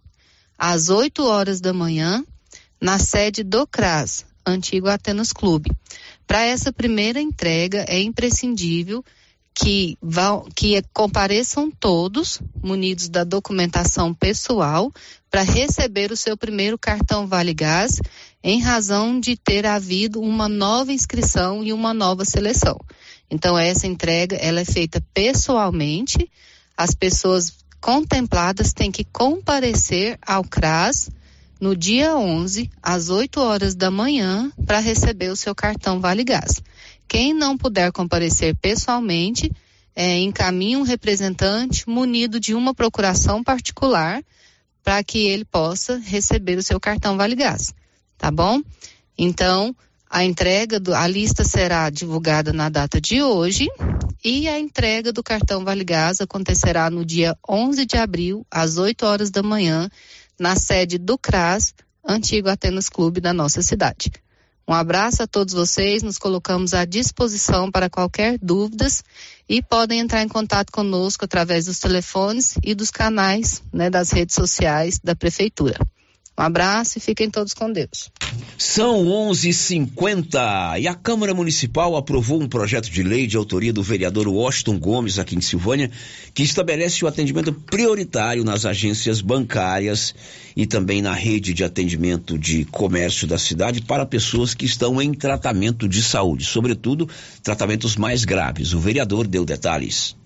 às 0.59 0.88
8 0.88 1.24
horas 1.24 1.61
da 1.61 1.72
manhã, 1.72 2.24
na 2.80 2.99
sede 2.99 3.43
do 3.43 3.66
CRAS, 3.66 4.24
antigo 4.45 4.88
Atenas 4.88 5.32
Clube. 5.32 5.70
Para 6.26 6.45
essa 6.45 6.72
primeira 6.72 7.20
entrega, 7.20 7.84
é 7.88 8.01
imprescindível 8.01 9.05
que, 9.55 9.97
vão, 10.01 10.49
que 10.55 10.82
compareçam 10.93 11.70
todos 11.70 12.40
munidos 12.62 13.09
da 13.09 13.22
documentação 13.22 14.14
pessoal 14.14 14.90
para 15.30 15.43
receber 15.43 16.11
o 16.11 16.16
seu 16.16 16.36
primeiro 16.36 16.78
cartão 16.78 17.26
Vale 17.26 17.55
Gás, 17.55 18.01
em 18.43 18.61
razão 18.61 19.20
de 19.20 19.36
ter 19.36 19.66
havido 19.66 20.20
uma 20.20 20.49
nova 20.49 20.93
inscrição 20.93 21.62
e 21.62 21.72
uma 21.72 21.95
nova 21.95 22.24
seleção. 22.24 22.78
Então 23.30 23.57
essa 23.59 23.86
entrega 23.86 24.36
ela 24.36 24.61
é 24.61 24.64
feita 24.64 25.03
pessoalmente. 25.14 26.30
As 26.76 26.95
pessoas 26.95 27.61
contempladas 27.82 28.72
têm 28.72 28.92
que 28.92 29.02
comparecer 29.02 30.16
ao 30.24 30.44
CRAS 30.44 31.10
no 31.60 31.74
dia 31.74 32.16
11 32.16 32.70
às 32.80 33.10
8 33.10 33.40
horas 33.40 33.74
da 33.74 33.90
manhã 33.90 34.52
para 34.64 34.78
receber 34.78 35.30
o 35.30 35.36
seu 35.36 35.52
cartão 35.52 36.00
Vale 36.00 36.22
Gás. 36.22 36.62
Quem 37.08 37.34
não 37.34 37.58
puder 37.58 37.90
comparecer 37.90 38.56
pessoalmente, 38.56 39.50
é, 39.96 40.16
encaminhe 40.20 40.76
um 40.76 40.82
representante 40.82 41.88
munido 41.88 42.38
de 42.38 42.54
uma 42.54 42.72
procuração 42.72 43.42
particular 43.42 44.22
para 44.84 45.02
que 45.02 45.18
ele 45.18 45.44
possa 45.44 45.98
receber 45.98 46.56
o 46.56 46.62
seu 46.62 46.78
cartão 46.78 47.16
Vale 47.16 47.34
Gás, 47.34 47.74
tá 48.16 48.30
bom? 48.30 48.62
Então, 49.18 49.74
a 50.12 50.22
entrega 50.24 50.78
do, 50.78 50.94
a 50.94 51.06
lista 51.08 51.42
será 51.42 51.88
divulgada 51.88 52.52
na 52.52 52.68
data 52.68 53.00
de 53.00 53.22
hoje 53.22 53.66
e 54.22 54.46
a 54.46 54.60
entrega 54.60 55.10
do 55.10 55.22
cartão 55.22 55.64
Vale 55.64 55.84
Gás 55.84 56.20
acontecerá 56.20 56.90
no 56.90 57.02
dia 57.02 57.34
11 57.48 57.86
de 57.86 57.96
abril, 57.96 58.46
às 58.50 58.76
8 58.76 59.06
horas 59.06 59.30
da 59.30 59.42
manhã, 59.42 59.88
na 60.38 60.54
sede 60.54 60.98
do 60.98 61.16
CRAS, 61.16 61.72
antigo 62.06 62.50
Atenas 62.50 62.90
Clube 62.90 63.22
da 63.22 63.32
nossa 63.32 63.62
cidade. 63.62 64.12
Um 64.68 64.74
abraço 64.74 65.22
a 65.22 65.26
todos 65.26 65.54
vocês, 65.54 66.02
nos 66.02 66.18
colocamos 66.18 66.74
à 66.74 66.84
disposição 66.84 67.70
para 67.70 67.88
qualquer 67.88 68.38
dúvidas 68.38 69.02
e 69.48 69.62
podem 69.62 69.98
entrar 69.98 70.22
em 70.22 70.28
contato 70.28 70.70
conosco 70.70 71.24
através 71.24 71.64
dos 71.64 71.78
telefones 71.78 72.54
e 72.62 72.74
dos 72.74 72.90
canais 72.90 73.62
né, 73.72 73.88
das 73.88 74.10
redes 74.10 74.34
sociais 74.34 75.00
da 75.02 75.16
Prefeitura. 75.16 75.78
Um 76.38 76.42
abraço 76.42 76.96
e 76.96 77.00
fiquem 77.00 77.30
todos 77.30 77.52
com 77.52 77.70
Deus. 77.70 78.10
São 78.56 79.04
11:50 79.04 80.78
e 80.80 80.88
a 80.88 80.94
Câmara 80.94 81.34
Municipal 81.34 81.94
aprovou 81.94 82.40
um 82.40 82.48
projeto 82.48 82.88
de 82.90 83.02
lei 83.02 83.26
de 83.26 83.36
autoria 83.36 83.72
do 83.72 83.82
vereador 83.82 84.26
Washington 84.26 84.78
Gomes 84.78 85.18
aqui 85.18 85.36
em 85.36 85.42
Silvânia, 85.42 85.90
que 86.32 86.42
estabelece 86.42 87.04
o 87.04 87.08
atendimento 87.08 87.52
prioritário 87.52 88.44
nas 88.44 88.64
agências 88.64 89.20
bancárias 89.20 90.14
e 90.56 90.66
também 90.66 91.02
na 91.02 91.12
rede 91.12 91.52
de 91.52 91.64
atendimento 91.64 92.38
de 92.38 92.64
comércio 92.64 93.26
da 93.26 93.36
cidade 93.36 93.82
para 93.82 94.06
pessoas 94.06 94.54
que 94.54 94.64
estão 94.64 95.02
em 95.02 95.12
tratamento 95.12 95.86
de 95.86 96.02
saúde, 96.02 96.46
sobretudo 96.46 97.08
tratamentos 97.42 97.94
mais 97.96 98.24
graves. 98.24 98.72
O 98.72 98.80
vereador 98.80 99.26
deu 99.26 99.44
detalhes. 99.44 100.16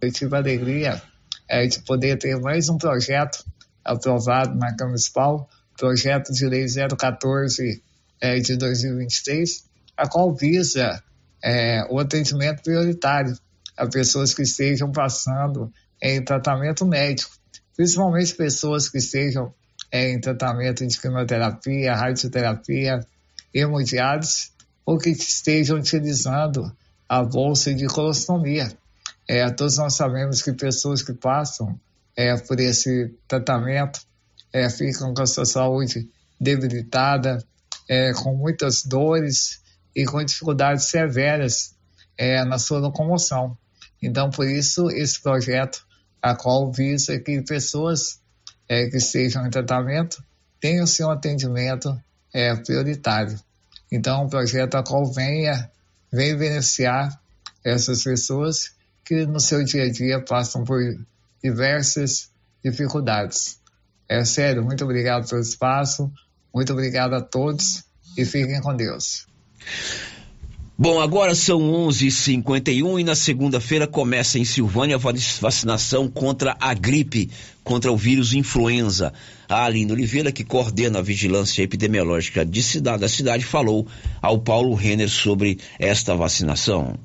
Eu 0.00 0.12
tive 0.12 0.34
a 0.34 0.38
alegria 0.38 1.00
é, 1.48 1.66
de 1.66 1.78
poder 1.80 2.18
ter 2.18 2.40
mais 2.40 2.68
um 2.68 2.76
projeto 2.76 3.44
aprovado 3.86 4.54
na 4.54 4.70
Câmara 4.70 4.88
Municipal 4.88 5.48
projeto 5.76 6.32
de 6.32 6.46
lei 6.46 6.66
014 6.66 7.82
é, 8.20 8.38
de 8.40 8.56
2023, 8.56 9.64
a 9.96 10.08
qual 10.08 10.34
visa 10.34 11.02
é, 11.42 11.86
o 11.90 11.98
atendimento 11.98 12.62
prioritário 12.62 13.36
a 13.76 13.86
pessoas 13.86 14.32
que 14.32 14.42
estejam 14.42 14.90
passando 14.90 15.70
em 16.02 16.24
tratamento 16.24 16.86
médico, 16.86 17.30
principalmente 17.76 18.34
pessoas 18.34 18.88
que 18.88 18.98
estejam 18.98 19.52
é, 19.92 20.10
em 20.10 20.20
tratamento 20.20 20.86
de 20.86 20.98
quimioterapia, 20.98 21.94
radioterapia, 21.94 23.00
hemodiálise, 23.52 24.50
ou 24.84 24.98
que 24.98 25.10
estejam 25.10 25.76
utilizando 25.78 26.74
a 27.08 27.22
bolsa 27.22 27.74
de 27.74 27.86
colostomia. 27.86 28.72
É, 29.28 29.48
todos 29.50 29.76
nós 29.76 29.94
sabemos 29.94 30.42
que 30.42 30.52
pessoas 30.52 31.02
que 31.02 31.12
passam 31.12 31.78
é, 32.16 32.36
por 32.36 32.58
esse 32.58 33.14
tratamento 33.28 34.00
é, 34.52 34.68
ficam 34.70 35.12
com 35.12 35.22
a 35.22 35.26
sua 35.26 35.44
saúde 35.44 36.08
debilitada, 36.40 37.44
é, 37.88 38.12
com 38.14 38.34
muitas 38.34 38.82
dores 38.84 39.60
e 39.94 40.04
com 40.04 40.24
dificuldades 40.24 40.86
severas 40.86 41.74
é, 42.16 42.44
na 42.44 42.58
sua 42.58 42.78
locomoção. 42.78 43.56
Então, 44.02 44.30
por 44.30 44.46
isso, 44.48 44.90
esse 44.90 45.20
projeto, 45.20 45.86
a 46.22 46.34
qual 46.34 46.72
visa 46.72 47.18
que 47.18 47.42
pessoas 47.42 48.20
é, 48.68 48.86
que 48.88 48.96
estejam 48.96 49.46
em 49.46 49.50
tratamento 49.50 50.22
tenham 50.60 50.86
seu 50.86 51.10
atendimento 51.10 51.98
é, 52.32 52.54
prioritário. 52.56 53.38
Então, 53.90 54.24
um 54.24 54.28
projeto 54.28 54.74
a 54.74 54.82
qual 54.82 55.04
venha, 55.12 55.70
vem 56.12 56.36
beneficiar 56.36 57.20
essas 57.64 58.02
pessoas 58.02 58.72
que 59.04 59.24
no 59.26 59.38
seu 59.38 59.64
dia 59.64 59.84
a 59.84 59.90
dia 59.90 60.20
passam 60.24 60.64
por 60.64 60.80
diversas 61.46 62.30
dificuldades. 62.64 63.60
É 64.08 64.24
sério, 64.24 64.64
muito 64.64 64.84
obrigado 64.84 65.28
pelo 65.28 65.40
espaço, 65.40 66.12
muito 66.52 66.72
obrigado 66.72 67.14
a 67.14 67.20
todos 67.20 67.84
e 68.16 68.24
fiquem 68.24 68.60
com 68.60 68.74
Deus. 68.74 69.26
Bom, 70.78 71.00
agora 71.00 71.34
são 71.34 71.60
11h51 71.60 73.00
e 73.00 73.04
na 73.04 73.14
segunda-feira 73.14 73.86
começa 73.86 74.38
em 74.38 74.44
Silvânia 74.44 74.96
a 74.96 75.40
vacinação 75.40 76.06
contra 76.06 76.54
a 76.60 76.74
gripe, 76.74 77.30
contra 77.64 77.90
o 77.90 77.96
vírus 77.96 78.34
influenza. 78.34 79.12
A 79.48 79.64
Aline 79.64 79.92
Oliveira, 79.92 80.30
que 80.30 80.44
coordena 80.44 80.98
a 80.98 81.02
vigilância 81.02 81.62
epidemiológica 81.62 82.44
de 82.44 82.62
cidade, 82.62 83.00
da 83.00 83.08
cidade, 83.08 83.44
falou 83.44 83.86
ao 84.20 84.38
Paulo 84.38 84.74
Renner 84.74 85.08
sobre 85.08 85.58
esta 85.78 86.14
vacinação. 86.14 86.98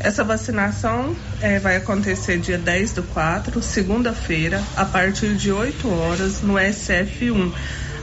Essa 0.00 0.24
vacinação 0.24 1.14
é, 1.40 1.58
vai 1.58 1.76
acontecer 1.76 2.38
dia 2.38 2.58
10 2.58 2.92
do 2.92 3.02
4, 3.02 3.62
segunda-feira, 3.62 4.62
a 4.76 4.84
partir 4.84 5.34
de 5.34 5.52
8 5.52 5.88
horas, 5.88 6.40
no 6.42 6.54
SF1, 6.54 7.52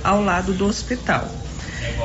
ao 0.04 0.24
lado 0.24 0.54
do 0.54 0.66
hospital. 0.66 1.41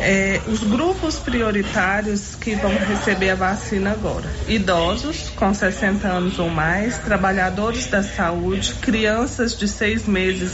É, 0.00 0.40
os 0.46 0.60
grupos 0.60 1.18
prioritários 1.18 2.34
que 2.34 2.54
vão 2.54 2.70
receber 2.76 3.30
a 3.30 3.34
vacina 3.34 3.92
agora: 3.92 4.28
idosos 4.46 5.30
com 5.30 5.52
60 5.52 6.06
anos 6.06 6.38
ou 6.38 6.48
mais, 6.48 6.98
trabalhadores 6.98 7.86
da 7.86 8.02
saúde, 8.02 8.74
crianças 8.74 9.56
de 9.56 9.68
seis 9.68 10.06
meses 10.06 10.52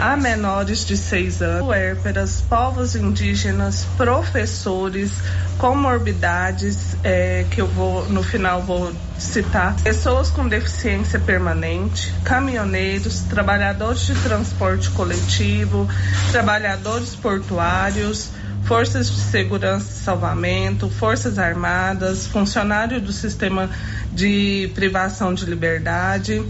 a 0.00 0.16
menores 0.16 0.84
de 0.84 0.96
seis 0.96 1.40
anos, 1.40 1.66
puérperas, 1.66 2.40
povos 2.42 2.94
indígenas, 2.94 3.86
professores, 3.96 5.10
comorbidades, 5.58 6.96
é, 7.02 7.46
que 7.50 7.60
eu 7.60 7.66
vou 7.66 8.06
no 8.08 8.22
final 8.22 8.62
vou 8.62 8.92
citar, 9.18 9.74
pessoas 9.82 10.28
com 10.28 10.46
deficiência 10.46 11.18
permanente, 11.18 12.12
caminhoneiros, 12.24 13.22
trabalhadores 13.22 14.00
de 14.00 14.14
transporte 14.16 14.90
coletivo, 14.90 15.88
trabalhadores 16.30 17.14
portuários 17.14 18.30
forças 18.66 19.08
de 19.08 19.20
segurança 19.20 19.86
e 19.90 19.94
salvamento, 19.94 20.90
forças 20.90 21.38
armadas, 21.38 22.26
funcionários 22.26 23.00
do 23.00 23.12
sistema 23.12 23.70
de 24.12 24.70
privação 24.74 25.32
de 25.32 25.44
liberdade, 25.44 26.44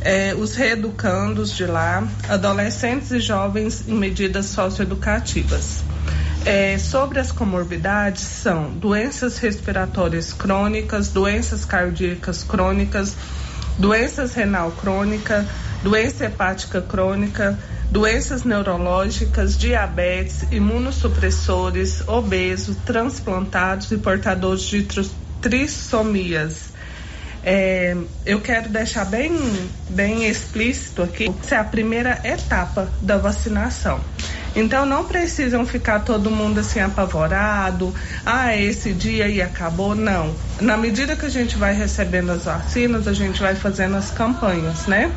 eh, 0.00 0.32
os 0.38 0.54
reeducandos 0.54 1.50
de 1.50 1.66
lá, 1.66 2.06
adolescentes 2.28 3.10
e 3.10 3.18
jovens 3.18 3.84
em 3.88 3.94
medidas 3.94 4.46
socioeducativas. 4.46 5.82
É, 6.44 6.78
sobre 6.78 7.18
as 7.18 7.32
comorbidades 7.32 8.22
são 8.22 8.70
doenças 8.70 9.38
respiratórias 9.38 10.32
crônicas, 10.32 11.08
doenças 11.08 11.64
cardíacas 11.64 12.44
crônicas, 12.44 13.16
doenças 13.76 14.32
renal 14.34 14.70
crônica, 14.70 15.44
doença 15.82 16.26
hepática 16.26 16.80
crônica, 16.80 17.58
doenças 17.90 18.44
neurológicas, 18.44 19.56
diabetes, 19.56 20.46
imunossupressores, 20.50 22.06
obesos, 22.06 22.76
transplantados 22.84 23.90
e 23.90 23.98
portadores 23.98 24.62
de 24.62 24.86
trissomias. 25.40 26.74
É, 27.48 27.96
eu 28.24 28.40
quero 28.40 28.68
deixar 28.68 29.04
bem, 29.04 29.32
bem 29.88 30.28
explícito 30.28 31.02
aqui, 31.02 31.32
essa 31.44 31.54
é 31.54 31.58
a 31.58 31.64
primeira 31.64 32.20
etapa 32.24 32.90
da 33.00 33.18
vacinação. 33.18 34.00
Então 34.56 34.84
não 34.84 35.04
precisam 35.04 35.64
ficar 35.64 36.00
todo 36.00 36.28
mundo 36.30 36.58
assim 36.58 36.80
apavorado, 36.80 37.94
ah, 38.24 38.56
esse 38.56 38.92
dia 38.92 39.28
e 39.28 39.40
acabou, 39.40 39.94
não. 39.94 40.34
Na 40.60 40.76
medida 40.76 41.14
que 41.14 41.26
a 41.26 41.28
gente 41.28 41.56
vai 41.56 41.72
recebendo 41.72 42.30
as 42.30 42.46
vacinas, 42.46 43.06
a 43.06 43.12
gente 43.12 43.40
vai 43.40 43.54
fazendo 43.54 43.96
as 43.96 44.10
campanhas, 44.10 44.86
né? 44.86 45.12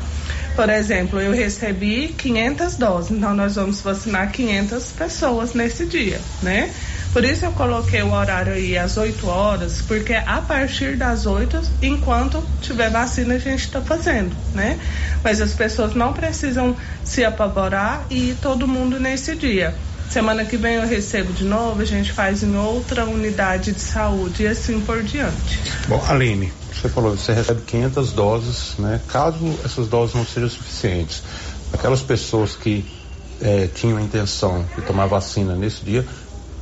Por 0.60 0.70
exemplo, 0.70 1.22
eu 1.22 1.32
recebi 1.32 2.10
500 2.18 2.76
doses, 2.76 3.12
então 3.12 3.34
nós 3.34 3.56
vamos 3.56 3.80
vacinar 3.80 4.30
500 4.30 4.92
pessoas 4.92 5.54
nesse 5.54 5.86
dia, 5.86 6.20
né? 6.42 6.70
Por 7.14 7.24
isso 7.24 7.46
eu 7.46 7.54
coloquei 7.54 8.02
o 8.02 8.12
horário 8.12 8.52
aí 8.52 8.78
às 8.78 8.98
8 8.98 9.26
horas, 9.26 9.82
porque 9.82 10.14
a 10.14 10.42
partir 10.42 10.98
das 10.98 11.26
8, 11.26 11.62
enquanto 11.82 12.44
tiver 12.60 12.90
vacina, 12.90 13.36
a 13.36 13.40
gente 13.40 13.62
está 13.62 13.82
fazendo, 13.82 14.36
né? 14.54 14.78
Mas 15.24 15.40
as 15.40 15.54
pessoas 15.54 15.96
não 15.96 16.12
precisam 16.12 16.76
se 17.06 17.24
apavorar 17.24 18.06
e 18.10 18.32
ir 18.32 18.36
todo 18.42 18.68
mundo 18.68 19.00
nesse 19.00 19.38
dia. 19.38 19.74
Semana 20.10 20.44
que 20.44 20.58
vem 20.58 20.76
eu 20.76 20.86
recebo 20.86 21.32
de 21.32 21.46
novo, 21.46 21.82
a 21.82 21.86
gente 21.86 22.12
faz 22.12 22.44
em 22.44 22.58
outra 22.58 23.06
unidade 23.06 23.72
de 23.72 23.80
saúde 23.80 24.44
e 24.44 24.48
assim 24.48 24.82
por 24.82 25.04
diante. 25.04 25.58
Bom, 25.88 26.04
Aline, 26.06 26.52
você 26.74 26.90
falou, 26.90 27.16
você 27.16 27.34
recebe 27.34 27.62
500 27.62 28.12
doses, 28.14 28.78
né? 28.78 29.02
Caso 29.08 29.46
essas 29.64 29.88
doses 29.88 30.16
não 30.16 30.26
sejam 30.26 30.50
suficientes, 30.50 31.24
aquelas 31.74 32.02
pessoas 32.02 32.56
que 32.56 32.86
é, 33.42 33.68
tinham 33.68 33.98
a 33.98 34.02
intenção 34.02 34.66
de 34.76 34.82
tomar 34.82 35.06
vacina 35.08 35.56
nesse 35.56 35.84
dia, 35.84 36.06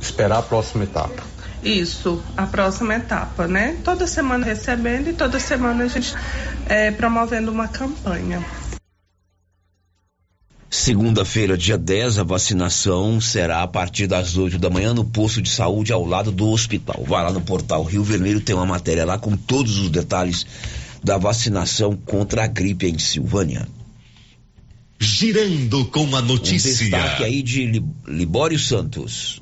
esperar 0.00 0.38
a 0.38 0.42
próxima 0.42 0.84
etapa. 0.84 1.22
Isso, 1.62 2.22
a 2.36 2.46
próxima 2.46 2.94
etapa, 2.94 3.48
né? 3.48 3.76
Toda 3.82 4.06
semana 4.06 4.44
recebendo 4.44 5.08
e 5.08 5.12
toda 5.12 5.40
semana 5.40 5.84
a 5.84 5.88
gente 5.88 6.14
é, 6.66 6.90
promovendo 6.90 7.50
uma 7.50 7.66
campanha. 7.66 8.44
Segunda-feira, 10.70 11.56
dia 11.56 11.78
10, 11.78 12.18
a 12.18 12.22
vacinação 12.22 13.20
será 13.22 13.62
a 13.62 13.66
partir 13.66 14.06
das 14.06 14.36
8 14.36 14.58
da 14.58 14.68
manhã 14.68 14.92
no 14.92 15.04
posto 15.04 15.40
de 15.40 15.48
saúde 15.48 15.92
ao 15.92 16.04
lado 16.04 16.30
do 16.30 16.46
hospital. 16.48 17.04
Vai 17.06 17.24
lá 17.24 17.32
no 17.32 17.40
portal 17.40 17.82
Rio 17.84 18.04
Vermelho, 18.04 18.40
tem 18.40 18.54
uma 18.54 18.66
matéria 18.66 19.06
lá 19.06 19.18
com 19.18 19.34
todos 19.34 19.78
os 19.78 19.88
detalhes 19.88 20.46
da 21.02 21.16
vacinação 21.16 21.96
contra 21.96 22.44
a 22.44 22.46
gripe 22.46 22.86
em 22.86 22.98
Silvânia. 22.98 23.66
Girando 25.00 25.86
com 25.86 26.14
a 26.14 26.20
notícia. 26.20 26.70
Um 26.70 26.90
destaque 26.90 27.24
aí 27.24 27.42
de 27.42 27.82
Libório 28.06 28.58
Santos. 28.58 29.40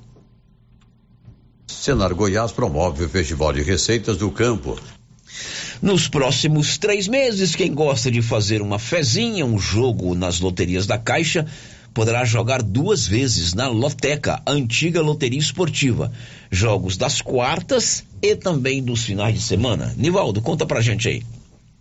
Senar 1.67 2.15
Goiás 2.15 2.53
promove 2.53 3.05
o 3.05 3.09
Festival 3.09 3.53
de 3.53 3.63
Receitas 3.63 4.17
do 4.19 4.31
Campo. 4.31 4.79
Nos 5.83 6.09
próximos 6.09 6.79
três 6.79 7.07
meses, 7.07 7.55
quem 7.55 7.73
gosta 7.73 8.11
de 8.11 8.23
fazer 8.23 8.63
uma 8.63 8.79
fezinha, 8.79 9.45
um 9.45 9.59
jogo 9.59 10.15
nas 10.15 10.41
loterias 10.41 10.87
da 10.87 10.99
Caixa, 10.99 11.47
poderá 11.93 12.25
jogar 12.25 12.63
duas 12.63 13.07
vezes 13.07 13.55
na 13.55 13.69
Loteca, 13.69 14.43
antiga 14.47 15.01
loteria 15.01 15.39
esportiva. 15.39 16.13
Jogos 16.51 16.97
das 16.97 17.23
quartas 17.23 18.05
e 18.21 18.35
também 18.35 18.83
dos 18.83 19.03
finais 19.05 19.35
de 19.35 19.41
semana. 19.41 19.95
Nivaldo, 19.97 20.43
conta 20.43 20.67
pra 20.67 20.81
gente 20.81 21.09
aí. 21.09 21.23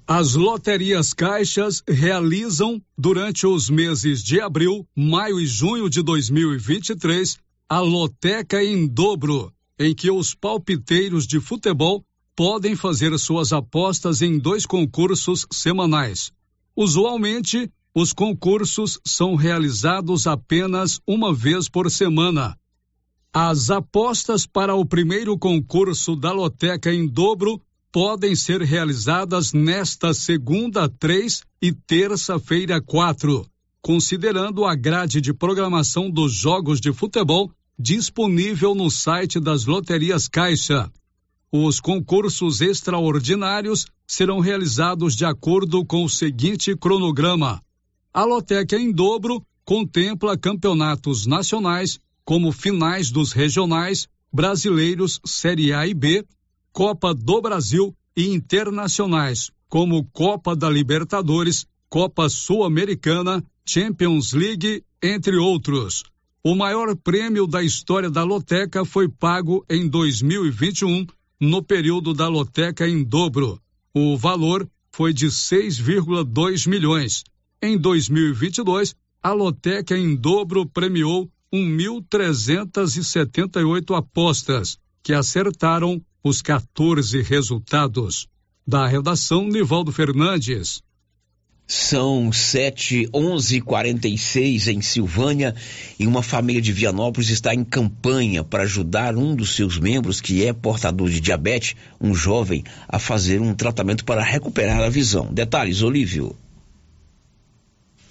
As 0.07 0.35
loterias 0.35 1.13
caixas 1.13 1.81
realizam, 1.87 2.79
durante 2.97 3.47
os 3.47 3.69
meses 3.69 4.23
de 4.23 4.39
abril, 4.39 4.85
maio 4.95 5.39
e 5.39 5.47
junho 5.47 5.89
de 5.89 6.03
2023, 6.03 7.37
a 7.67 7.79
Loteca 7.79 8.63
em 8.63 8.85
Dobro, 8.85 9.51
em 9.79 9.95
que 9.95 10.11
os 10.11 10.35
palpiteiros 10.35 11.25
de 11.25 11.39
futebol 11.39 12.04
podem 12.35 12.75
fazer 12.75 13.17
suas 13.17 13.53
apostas 13.53 14.21
em 14.21 14.37
dois 14.37 14.65
concursos 14.65 15.47
semanais. 15.51 16.31
Usualmente, 16.75 17.71
os 17.93 18.11
concursos 18.11 18.99
são 19.05 19.35
realizados 19.35 20.27
apenas 20.27 20.99
uma 21.07 21.33
vez 21.33 21.69
por 21.69 21.89
semana. 21.89 22.57
As 23.33 23.69
apostas 23.69 24.45
para 24.45 24.75
o 24.75 24.85
primeiro 24.85 25.37
concurso 25.37 26.15
da 26.15 26.31
Loteca 26.31 26.93
em 26.93 27.07
dobro 27.07 27.61
podem 27.91 28.35
ser 28.35 28.61
realizadas 28.61 29.53
nesta 29.53 30.13
segunda, 30.13 30.89
3 30.89 31.41
e 31.61 31.71
terça-feira, 31.71 32.81
4, 32.81 33.45
considerando 33.81 34.65
a 34.65 34.75
grade 34.75 35.21
de 35.21 35.33
programação 35.33 36.09
dos 36.09 36.33
jogos 36.33 36.81
de 36.81 36.91
futebol 36.91 37.49
disponível 37.79 38.75
no 38.75 38.91
site 38.91 39.39
das 39.39 39.65
Loterias 39.65 40.27
Caixa. 40.27 40.91
Os 41.57 41.79
concursos 41.79 42.59
extraordinários 42.59 43.87
serão 44.05 44.41
realizados 44.41 45.15
de 45.15 45.23
acordo 45.23 45.85
com 45.85 46.03
o 46.03 46.09
seguinte 46.09 46.75
cronograma: 46.75 47.63
a 48.13 48.25
Loteca 48.25 48.77
em 48.77 48.91
dobro 48.91 49.41
contempla 49.63 50.37
campeonatos 50.37 51.25
nacionais, 51.25 51.97
como 52.25 52.51
finais 52.51 53.09
dos 53.09 53.31
regionais, 53.31 54.05
brasileiros 54.33 55.21
Série 55.25 55.71
A 55.71 55.87
e 55.87 55.93
B, 55.93 56.25
Copa 56.73 57.13
do 57.13 57.41
Brasil 57.41 57.95
e 58.17 58.27
internacionais, 58.27 59.49
como 59.69 60.03
Copa 60.11 60.57
da 60.57 60.69
Libertadores, 60.69 61.65
Copa 61.89 62.27
Sul-Americana, 62.27 63.41
Champions 63.65 64.33
League, 64.33 64.83
entre 65.01 65.37
outros. 65.37 66.03
O 66.43 66.53
maior 66.53 66.93
prêmio 66.97 67.47
da 67.47 67.63
história 67.63 68.09
da 68.09 68.25
Loteca 68.25 68.83
foi 68.83 69.07
pago 69.07 69.65
em 69.69 69.87
2021 69.87 71.07
no 71.39 71.63
período 71.63 72.13
da 72.13 72.27
loteca 72.27 72.85
em 72.87 73.03
dobro. 73.03 73.59
O 73.93 74.17
valor 74.17 74.67
foi 74.91 75.13
de 75.13 75.27
6,2 75.27 76.67
milhões. 76.67 77.23
Em 77.61 77.77
2022, 77.77 78.95
a 79.21 79.31
loteca 79.33 79.95
em 79.97 80.15
dobro 80.15 80.65
premiou 80.65 81.29
1.378 81.53 83.97
apostas, 83.97 84.77
que 85.01 85.13
acertaram 85.13 86.01
os 86.23 86.41
14 86.41 87.21
resultados. 87.21 88.27
Da 88.67 88.87
redação, 88.87 89.47
Nivaldo 89.47 89.91
Fernandes. 89.91 90.81
São 91.67 92.31
sete, 92.31 93.09
onze 93.11 93.59
quarenta 93.59 94.07
e 94.07 94.19
seis 94.19 94.67
em 94.67 94.81
Silvânia 94.81 95.55
e 95.97 96.05
uma 96.05 96.21
família 96.21 96.61
de 96.61 96.71
Vianópolis 96.71 97.31
está 97.31 97.55
em 97.55 97.63
campanha 97.63 98.43
para 98.43 98.63
ajudar 98.63 99.15
um 99.15 99.35
dos 99.35 99.55
seus 99.55 99.79
membros 99.79 100.21
que 100.21 100.45
é 100.45 100.53
portador 100.53 101.09
de 101.09 101.19
diabetes, 101.19 101.75
um 101.99 102.13
jovem, 102.13 102.63
a 102.87 102.99
fazer 102.99 103.41
um 103.41 103.55
tratamento 103.55 104.05
para 104.05 104.21
recuperar 104.23 104.79
a 104.79 104.89
visão. 104.89 105.33
Detalhes, 105.33 105.81
Olívio. 105.81 106.35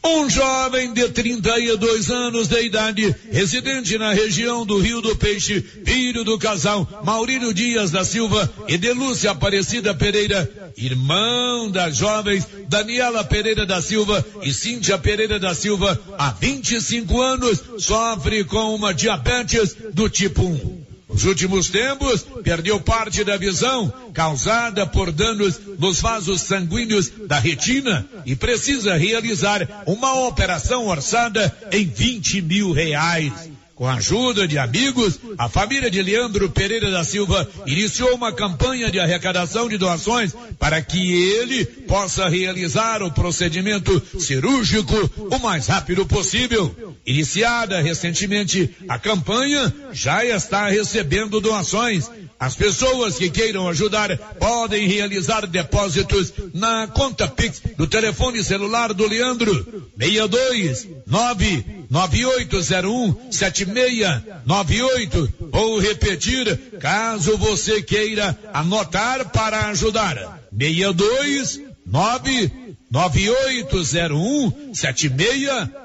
Um 0.06 0.28
jovem 0.28 0.92
de 0.92 1.08
32 1.08 2.10
anos 2.10 2.46
de 2.46 2.62
idade, 2.62 3.14
residente 3.30 3.96
na 3.96 4.12
região 4.12 4.66
do 4.66 4.78
Rio 4.78 5.00
do 5.00 5.16
Peixe, 5.16 5.62
filho 5.62 6.22
do 6.22 6.38
casal 6.38 6.86
Maurílio 7.02 7.54
Dias 7.54 7.90
da 7.90 8.04
Silva 8.04 8.52
e 8.68 8.76
de 8.76 8.92
Lúcia 8.92 9.30
Aparecida 9.30 9.94
Pereira, 9.94 10.72
irmão 10.76 11.70
das 11.70 11.96
jovens 11.96 12.46
Daniela 12.68 13.24
Pereira 13.24 13.64
da 13.64 13.80
Silva 13.80 14.22
e 14.42 14.52
Cíntia 14.52 14.98
Pereira 14.98 15.40
da 15.40 15.54
Silva, 15.54 15.98
há 16.18 16.30
25 16.32 17.22
anos, 17.22 17.62
sofre 17.78 18.44
com 18.44 18.74
uma 18.74 18.92
diabetes 18.92 19.74
do 19.94 20.10
tipo 20.10 20.42
1. 20.42 20.83
Nos 21.14 21.26
últimos 21.26 21.68
tempos, 21.68 22.26
perdeu 22.42 22.80
parte 22.80 23.22
da 23.22 23.36
visão 23.36 23.92
causada 24.12 24.84
por 24.84 25.12
danos 25.12 25.60
nos 25.78 26.00
vasos 26.00 26.40
sanguíneos 26.40 27.08
da 27.28 27.38
retina 27.38 28.04
e 28.26 28.34
precisa 28.34 28.96
realizar 28.96 29.84
uma 29.86 30.26
operação 30.26 30.88
orçada 30.88 31.56
em 31.70 31.86
20 31.86 32.42
mil 32.42 32.72
reais. 32.72 33.32
Com 33.74 33.88
a 33.88 33.94
ajuda 33.94 34.46
de 34.46 34.56
amigos, 34.56 35.18
a 35.36 35.48
família 35.48 35.90
de 35.90 36.00
Leandro 36.00 36.48
Pereira 36.48 36.92
da 36.92 37.02
Silva 37.02 37.48
iniciou 37.66 38.14
uma 38.14 38.32
campanha 38.32 38.88
de 38.88 39.00
arrecadação 39.00 39.68
de 39.68 39.76
doações 39.76 40.32
para 40.60 40.80
que 40.80 41.12
ele 41.12 41.64
possa 41.64 42.28
realizar 42.28 43.02
o 43.02 43.10
procedimento 43.10 44.00
cirúrgico 44.20 44.94
o 45.18 45.38
mais 45.40 45.66
rápido 45.66 46.06
possível. 46.06 46.94
Iniciada 47.04 47.80
recentemente, 47.80 48.70
a 48.88 48.96
campanha 48.96 49.74
já 49.92 50.24
está 50.24 50.68
recebendo 50.68 51.40
doações. 51.40 52.08
As 52.38 52.54
pessoas 52.56 53.16
que 53.16 53.28
queiram 53.30 53.68
ajudar 53.68 54.16
podem 54.38 54.86
realizar 54.88 55.46
depósitos 55.46 56.32
na 56.52 56.86
conta 56.86 57.26
Pix 57.28 57.62
do 57.76 57.86
telefone 57.86 58.42
celular 58.42 58.92
do 58.92 59.06
Leandro. 59.06 59.54
62 59.98 60.88
99801 61.06 63.30
7698 63.30 65.32
ou 65.52 65.78
repetir 65.78 66.58
caso 66.80 67.38
você 67.38 67.80
queira 67.82 68.36
anotar 68.52 69.30
para 69.30 69.68
ajudar. 69.68 70.40
62 70.52 71.60
99801 71.86 74.74
7698. 74.74 75.83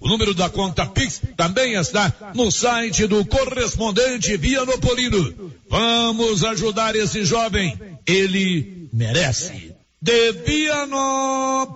O 0.00 0.08
número 0.08 0.32
da 0.34 0.48
conta 0.48 0.86
Pix 0.86 1.20
também 1.36 1.74
está 1.74 2.32
no 2.34 2.50
site 2.50 3.06
do 3.06 3.24
correspondente 3.24 4.36
Vianopolino. 4.36 5.52
Vamos 5.68 6.42
ajudar 6.44 6.96
esse 6.96 7.24
jovem. 7.24 7.78
Ele 8.06 8.88
merece. 8.92 9.74
De 10.02 10.32
Vianópolis, 10.32 11.74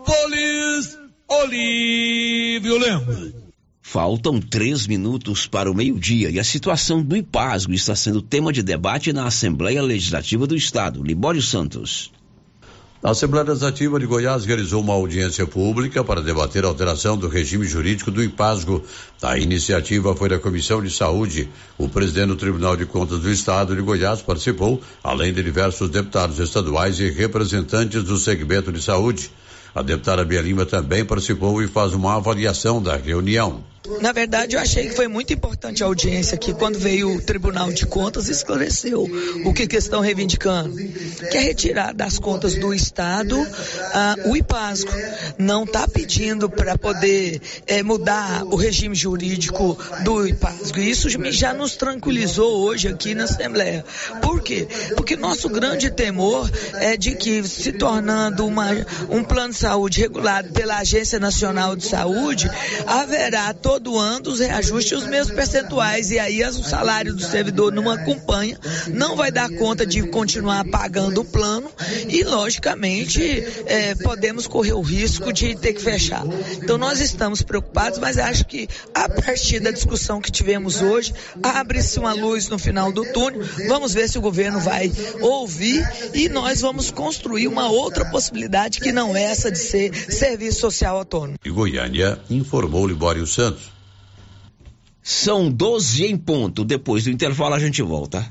Olívio 1.29 2.79
Lemos. 2.79 3.35
Faltam 3.83 4.41
três 4.41 4.87
minutos 4.87 5.47
para 5.47 5.71
o 5.71 5.75
meio-dia 5.75 6.31
e 6.31 6.41
a 6.41 6.45
situação 6.45 7.03
do 7.03 7.17
IPASGO 7.17 7.75
está 7.75 7.95
sendo 7.95 8.23
tema 8.23 8.51
de 8.51 8.63
debate 8.63 9.13
na 9.13 9.27
Assembleia 9.27 9.83
Legislativa 9.83 10.47
do 10.47 10.57
Estado. 10.57 11.03
Libório 11.03 11.43
Santos. 11.43 12.11
A 13.05 13.11
Assembleia 13.11 13.45
Legislativa 13.45 14.01
de 14.01 14.07
Goiás 14.07 14.47
realizou 14.47 14.81
uma 14.81 14.95
audiência 14.95 15.47
pública 15.47 16.03
para 16.03 16.23
debater 16.23 16.65
a 16.65 16.69
alteração 16.69 17.19
do 17.19 17.29
regime 17.29 17.67
jurídico 17.67 18.11
do 18.11 18.25
IPASGO. 18.25 18.83
A 19.21 19.37
iniciativa 19.37 20.17
foi 20.17 20.31
da 20.31 20.39
Comissão 20.39 20.83
de 20.83 20.89
Saúde. 20.89 21.51
O 21.77 21.87
presidente 21.87 22.29
do 22.29 22.37
Tribunal 22.37 22.79
de 22.79 22.87
Contas 22.87 23.21
do 23.21 23.31
Estado 23.31 23.77
de 23.77 23.83
Goiás 23.83 24.23
participou, 24.23 24.81
além 25.03 25.35
de 25.35 25.43
diversos 25.43 25.91
deputados 25.91 26.39
estaduais 26.39 26.99
e 26.99 27.11
representantes 27.11 28.03
do 28.03 28.17
segmento 28.17 28.73
de 28.73 28.81
saúde. 28.81 29.31
A 29.75 29.83
deputada 29.83 30.25
Bia 30.25 30.41
Lima 30.41 30.65
também 30.65 31.05
participou 31.05 31.63
e 31.63 31.69
faz 31.69 31.93
uma 31.93 32.17
avaliação 32.17 32.83
da 32.83 32.97
reunião. 32.97 33.74
Na 34.01 34.13
verdade, 34.13 34.57
eu 34.57 34.61
achei 34.61 34.89
que 34.89 34.95
foi 34.95 35.07
muito 35.09 35.35
importante 35.35 35.83
a 35.83 35.87
audiência 35.87 36.37
aqui, 36.37 36.55
quando 36.55 36.79
veio 36.79 37.17
o 37.17 37.21
Tribunal 37.21 37.71
de 37.71 37.85
Contas, 37.85 38.31
esclareceu 38.31 39.07
o 39.45 39.53
que, 39.53 39.67
que 39.67 39.77
estão 39.77 40.01
reivindicando, 40.01 40.75
que 41.31 41.37
é 41.37 41.41
retirar 41.41 41.93
das 41.93 42.19
contas 42.19 42.55
do 42.55 42.73
Estado 42.73 43.39
uh, 43.39 44.31
o 44.31 44.37
IPASCO. 44.39 44.91
Não 45.37 45.65
está 45.65 45.87
pedindo 45.87 46.49
para 46.49 46.79
poder 46.79 47.43
eh, 47.67 47.83
mudar 47.83 48.45
o 48.45 48.57
regime 48.57 48.95
jurídico 48.95 49.77
do 50.03 50.27
IPASCO. 50.27 50.81
Isso 50.81 51.11
já 51.31 51.53
nos 51.53 51.77
tranquilizou 51.77 52.65
hoje 52.65 52.89
aqui 52.89 53.15
na 53.15 53.25
Assembleia. 53.25 53.85
Por 54.23 54.41
quê? 54.41 54.67
Porque 54.97 55.15
nosso 55.15 55.51
grande 55.51 55.91
temor 55.91 56.51
é 56.75 56.97
de 56.97 57.17
que, 57.17 57.43
se 57.45 57.73
tornando 57.73 58.47
uma, 58.47 58.71
um 59.11 59.23
plano 59.23 59.53
de 59.53 59.59
saúde 59.59 60.01
regulado 60.01 60.53
pela 60.55 60.79
Agência 60.79 61.19
Nacional 61.19 61.77
de 61.77 61.85
Saúde, 61.85 62.51
haverá 62.87 63.53
todo 63.53 63.74
todo 63.75 63.99
ano 63.99 64.31
os 64.31 64.39
reajustes 64.39 64.99
os 64.99 65.07
mesmos 65.07 65.35
percentuais 65.35 66.11
e 66.13 66.19
aí 66.19 66.45
o 66.45 66.53
salário 66.53 67.13
do 67.13 67.23
servidor 67.23 67.73
não 67.73 67.91
acompanha, 67.91 68.59
não 68.89 69.17
vai 69.17 69.33
dar 69.33 69.51
conta 69.51 69.85
de 69.85 70.03
continuar 70.09 70.65
pagando 70.67 71.23
o 71.23 71.25
plano 71.25 71.69
e 72.09 72.23
logicamente 72.23 73.45
é, 73.67 73.97
podemos 73.97 74.47
correr 74.47 74.75
o 74.75 74.81
risco 74.81 75.33
de 75.33 75.57
ter 75.57 75.73
que 75.73 75.83
fechar. 75.83 76.23
Então 76.63 76.79
nós 76.79 77.01
estamos 77.01 77.43
preocupados, 77.43 77.99
mas 77.99 78.17
acho 78.17 78.45
que 78.47 78.69
a 78.95 79.09
partir 79.09 79.59
da 79.59 79.73
discussão 79.73 80.21
que 80.21 80.31
tivemos 80.31 80.81
hoje 80.81 81.13
abre-se 81.43 81.99
uma 81.99 82.13
luz 82.13 82.49
no 82.49 82.59
final 82.59 82.93
do 82.93 83.05
túnel. 83.13 83.43
Vamos 83.67 83.93
ver 83.93 84.09
se 84.09 84.19
o 84.19 84.21
governo 84.21 84.61
vai 84.61 84.93
ouvir 85.21 85.85
e 86.13 86.29
nós 86.29 86.61
vamos 86.61 86.93
construir 86.93 87.49
uma 87.49 87.69
outra 87.69 88.05
possibilidade 88.05 88.79
que 88.79 88.93
não 88.93 89.17
é 89.17 89.23
essa 89.23 89.51
de 89.51 89.59
ser 89.59 89.93
serviço 90.13 90.61
social 90.61 90.99
autônomo. 90.99 91.35
E 91.45 91.51
Goiânia 91.51 92.21
informou 92.31 92.87
Libório 92.87 93.27
Santos. 93.27 93.64
São 95.07 95.51
12 95.51 96.07
em 96.07 96.17
ponto. 96.17 96.65
Depois 96.65 97.05
do 97.05 97.11
intervalo 97.11 97.55
a 97.55 97.59
gente 97.59 97.83
volta. 97.83 98.27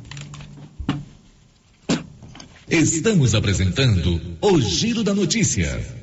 Estamos 2.67 3.35
apresentando 3.35 4.19
o 4.41 4.59
Giro 4.59 5.03
da 5.03 5.13
Notícia. 5.13 6.02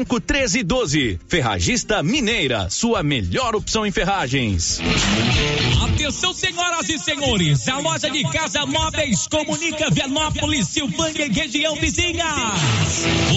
1312. 0.00 1.20
Ferragista 1.28 2.02
Mineira, 2.02 2.68
sua 2.70 3.02
melhor 3.02 3.54
opção 3.54 3.86
em 3.86 3.90
ferragens. 3.90 4.80
Atenção, 5.82 6.32
senhoras 6.32 6.88
e 6.88 6.98
senhores, 6.98 7.68
a 7.68 7.78
loja 7.78 8.10
de 8.10 8.22
casa 8.24 8.64
móveis 8.66 9.26
comunica 9.26 9.90
Vianópolis, 9.90 10.68
Silvânia 10.68 11.26
e 11.26 11.32
região 11.32 11.76
vizinha. 11.76 12.26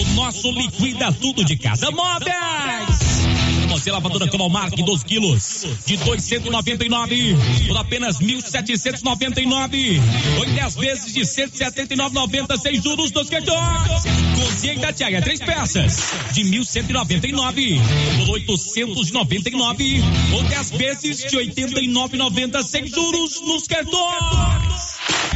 O 0.00 0.14
nosso 0.14 0.50
liquida 0.50 1.12
tudo 1.12 1.44
de 1.44 1.56
casa 1.56 1.90
móveis. 1.90 3.11
Você 3.82 3.90
lavadora 3.90 4.28
Cromark 4.28 4.76
12 4.76 5.04
quilos 5.04 5.66
de 5.84 5.96
299 5.96 7.36
por 7.66 7.76
apenas 7.76 8.20
1.799. 8.20 10.00
Foi 10.36 10.46
10 10.46 10.76
vezes 10.76 11.12
de 11.12 11.22
179,90 11.22 12.58
sem 12.58 12.80
juros 12.80 13.10
dos 13.10 13.28
cartões. 13.28 14.04
Cozinha 14.40 14.74
Itatiaia, 14.74 15.20
três 15.20 15.40
peças 15.40 16.12
de 16.32 16.44
1.199 16.44 17.80
por 18.24 18.34
899 18.34 20.00
ou 20.32 20.44
10 20.44 20.70
vezes 20.70 21.18
de 21.28 21.36
89,90 21.36 22.62
sem 22.62 22.86
juros 22.86 23.40
nos 23.40 23.66
cartões. 23.66 24.81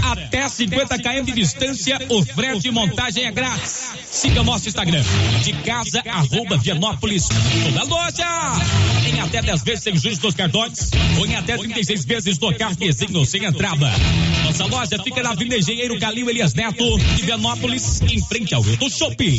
Até 0.02 0.48
50 0.48 0.98
km 0.98 1.24
de 1.24 1.32
distância, 1.32 1.98
o 2.08 2.24
frete 2.24 2.68
e 2.68 2.70
montagem 2.70 3.24
é 3.24 3.30
grátis. 3.32 3.92
Siga 4.10 4.42
nosso 4.42 4.68
Instagram, 4.68 5.02
de 5.42 5.52
casa, 5.64 6.02
arroba 6.06 6.56
Vianópolis. 6.56 7.28
Toda 7.64 7.84
loja 7.84 8.26
em 9.08 9.20
até 9.20 9.42
10 9.42 9.62
vezes 9.62 9.84
sem 9.84 9.96
juros 9.96 10.18
dos 10.18 10.34
cartões 10.34 10.90
ou 11.18 11.26
em 11.26 11.34
até 11.34 11.56
36 11.56 12.04
vezes 12.04 12.38
no 12.38 12.54
cartezinho 12.56 13.24
sem 13.24 13.44
entrada. 13.44 13.92
Nossa 14.44 14.64
loja 14.66 15.02
fica 15.02 15.22
na 15.22 15.30
Avenida 15.30 15.58
Engenheiro 15.58 15.98
Calil 15.98 16.30
Elias 16.30 16.54
Neto, 16.54 16.98
de 16.98 17.22
Vianópolis, 17.22 18.00
em 18.02 18.22
frente 18.22 18.54
ao 18.54 18.64
Hilton 18.64 18.88
Shopping. 18.88 19.38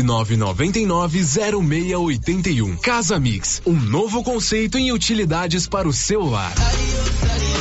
999990681. 0.00 2.78
Casa 2.78 3.18
Mix, 3.18 3.60
um 3.66 3.74
novo 3.74 4.22
conceito 4.22 4.78
em 4.78 4.92
utilidades 4.92 5.66
para 5.66 5.88
o 5.88 5.92
seu 5.92 6.24
lar. 6.24 6.54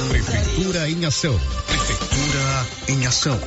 Prefeitura 0.10 0.88
em 0.90 1.04
ação. 1.06 1.40
Prefeitura 1.68 2.68
em 2.88 3.06
ação. 3.06 3.38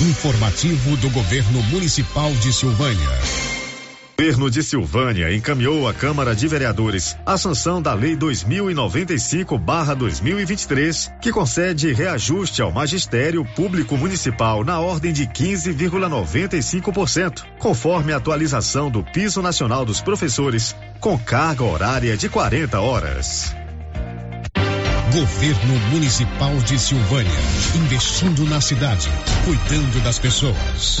Informativo 0.00 0.96
do 0.96 1.10
Governo 1.10 1.62
Municipal 1.64 2.32
de 2.34 2.50
Silvânia. 2.52 3.51
Governo 4.22 4.48
de 4.48 4.62
Silvânia 4.62 5.34
encaminhou 5.34 5.88
à 5.88 5.92
Câmara 5.92 6.32
de 6.32 6.46
Vereadores 6.46 7.16
a 7.26 7.36
sanção 7.36 7.82
da 7.82 7.92
Lei 7.92 8.16
2095/2023, 8.16 11.10
que 11.20 11.32
concede 11.32 11.92
reajuste 11.92 12.62
ao 12.62 12.70
magistério 12.70 13.44
público 13.44 13.96
municipal 13.96 14.62
na 14.62 14.78
ordem 14.78 15.12
de 15.12 15.26
15,95%, 15.26 17.42
conforme 17.58 18.12
a 18.12 18.18
atualização 18.18 18.92
do 18.92 19.02
piso 19.02 19.42
nacional 19.42 19.84
dos 19.84 20.00
professores, 20.00 20.76
com 21.00 21.18
carga 21.18 21.64
horária 21.64 22.16
de 22.16 22.28
40 22.28 22.80
horas. 22.80 23.52
Governo 25.12 25.74
Municipal 25.90 26.56
de 26.58 26.78
Silvânia. 26.78 27.40
Investindo 27.74 28.44
na 28.44 28.60
cidade, 28.60 29.10
cuidando 29.44 30.00
das 30.04 30.20
pessoas. 30.20 31.00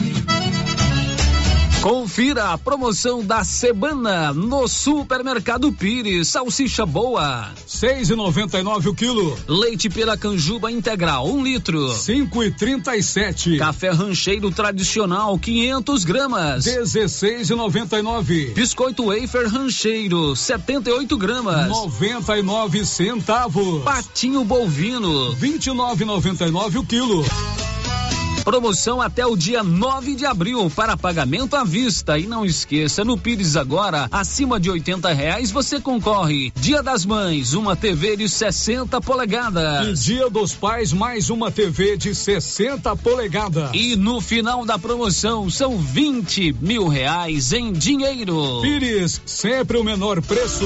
Confira 1.81 2.51
a 2.51 2.59
promoção 2.59 3.25
da 3.25 3.43
semana 3.43 4.31
no 4.31 4.67
Supermercado 4.67 5.71
Pires. 5.71 6.27
Salsicha 6.27 6.85
boa. 6.85 7.49
Seis 7.65 8.11
e 8.11 8.15
noventa 8.15 8.59
e 8.59 8.61
nove 8.61 8.87
o 8.87 8.93
quilo. 8.93 9.35
Leite 9.47 9.89
Piracanjuba 9.89 10.71
integral, 10.71 11.27
um 11.27 11.43
litro. 11.43 11.91
Cinco 11.95 12.43
e 12.43 12.51
trinta 12.51 12.95
e 12.95 13.01
sete. 13.01 13.57
Café 13.57 13.89
rancheiro 13.89 14.51
tradicional, 14.51 15.39
500 15.39 16.03
gramas. 16.03 16.65
Dezesseis 16.65 17.49
e 17.49 17.55
noventa 17.55 17.97
e 17.97 18.03
nove. 18.03 18.51
Biscoito 18.53 19.05
wafer 19.05 19.47
rancheiro, 19.47 20.35
78 20.35 21.17
gramas. 21.17 21.67
Noventa 21.67 22.37
e 22.37 22.43
nove 22.43 22.85
centavos. 22.85 23.83
Patinho 23.83 24.45
bovino. 24.45 25.33
Vinte 25.33 25.71
e 25.71 25.73
nove 25.73 26.05
noventa 26.05 26.45
e 26.45 26.51
nove 26.51 26.77
o 26.77 26.85
quilo. 26.85 27.25
Promoção 28.43 29.01
até 29.01 29.25
o 29.25 29.35
dia 29.35 29.63
9 29.63 30.15
de 30.15 30.25
abril 30.25 30.71
para 30.75 30.97
pagamento 30.97 31.55
à 31.55 31.63
vista. 31.63 32.17
E 32.17 32.25
não 32.25 32.45
esqueça, 32.45 33.03
no 33.03 33.17
Pires 33.17 33.55
agora, 33.55 34.07
acima 34.11 34.59
de 34.59 34.69
80 34.69 35.11
reais 35.13 35.51
você 35.51 35.79
concorre. 35.79 36.51
Dia 36.55 36.81
das 36.81 37.05
Mães, 37.05 37.53
uma 37.53 37.75
TV 37.75 38.17
de 38.17 38.27
60 38.27 38.99
polegadas. 39.01 39.87
E 39.87 40.11
Dia 40.11 40.29
dos 40.29 40.53
Pais, 40.53 40.91
mais 40.91 41.29
uma 41.29 41.51
TV 41.51 41.97
de 41.97 42.15
60 42.15 42.95
polegadas. 42.97 43.69
E 43.73 43.95
no 43.95 44.19
final 44.19 44.65
da 44.65 44.77
promoção 44.77 45.49
são 45.49 45.77
20 45.77 46.55
mil 46.59 46.87
reais 46.87 47.53
em 47.53 47.71
dinheiro. 47.71 48.61
Pires, 48.61 49.21
sempre 49.25 49.77
o 49.77 49.83
menor 49.83 50.21
preço. 50.21 50.65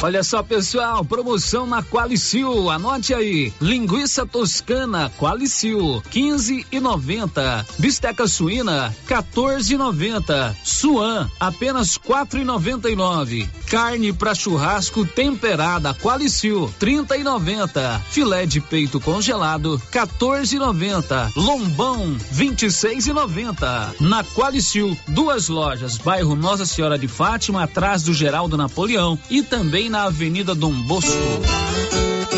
Olha 0.00 0.22
só, 0.22 0.44
pessoal, 0.44 1.04
promoção 1.04 1.66
na 1.66 1.82
Qualicil. 1.82 2.70
Anote 2.70 3.12
aí. 3.12 3.52
Linguiça 3.60 4.24
toscana 4.24 5.10
Qualicil, 5.18 6.00
15 6.08 6.64
e 6.70 6.78
90. 6.78 7.66
Bisteca 7.80 8.28
suína, 8.28 8.94
14 9.08 9.74
e 9.74 9.76
90. 9.76 10.56
Suan, 10.62 11.28
apenas 11.40 11.96
4 11.96 12.38
e 12.38 12.44
99. 12.44 13.50
Carne 13.68 14.12
para 14.12 14.36
churrasco 14.36 15.04
temperada 15.04 15.92
Qualicil, 15.92 16.72
30 16.78 17.16
e 17.16 17.24
90. 17.24 18.00
Filé 18.08 18.46
de 18.46 18.60
peito 18.60 19.00
congelado, 19.00 19.82
14 19.90 20.54
e 20.54 20.58
90. 20.60 21.32
Lombão, 21.34 22.16
26 22.30 23.08
e 23.08 23.12
90. 23.12 23.94
Na 23.98 24.22
Qualicil, 24.22 24.96
duas 25.08 25.48
lojas, 25.48 25.98
bairro 25.98 26.36
Nossa 26.36 26.64
Senhora 26.64 26.96
de 26.96 27.08
Fátima, 27.08 27.64
atrás 27.64 28.04
do 28.04 28.14
Geraldo 28.14 28.56
Napoleão 28.56 29.18
e 29.28 29.42
também 29.42 29.87
na 29.88 30.04
Avenida 30.04 30.54
Dom 30.54 30.74
Bosco. 30.82 32.37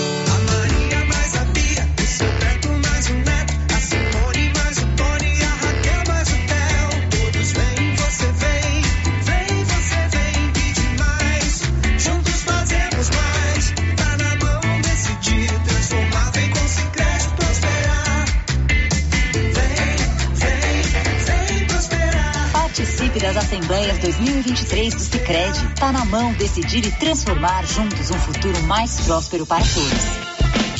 Assembleias 23.71 23.99
2023 23.99 24.95
do 24.95 24.99
Sicredi. 24.99 25.75
Tá 25.79 25.93
na 25.93 26.03
mão 26.03 26.33
decidir 26.33 26.85
e 26.85 26.91
transformar 26.91 27.65
juntos 27.65 28.11
um 28.11 28.19
futuro 28.19 28.61
mais 28.63 28.99
próspero 28.99 29.45
para 29.45 29.63
todos. 29.63 30.30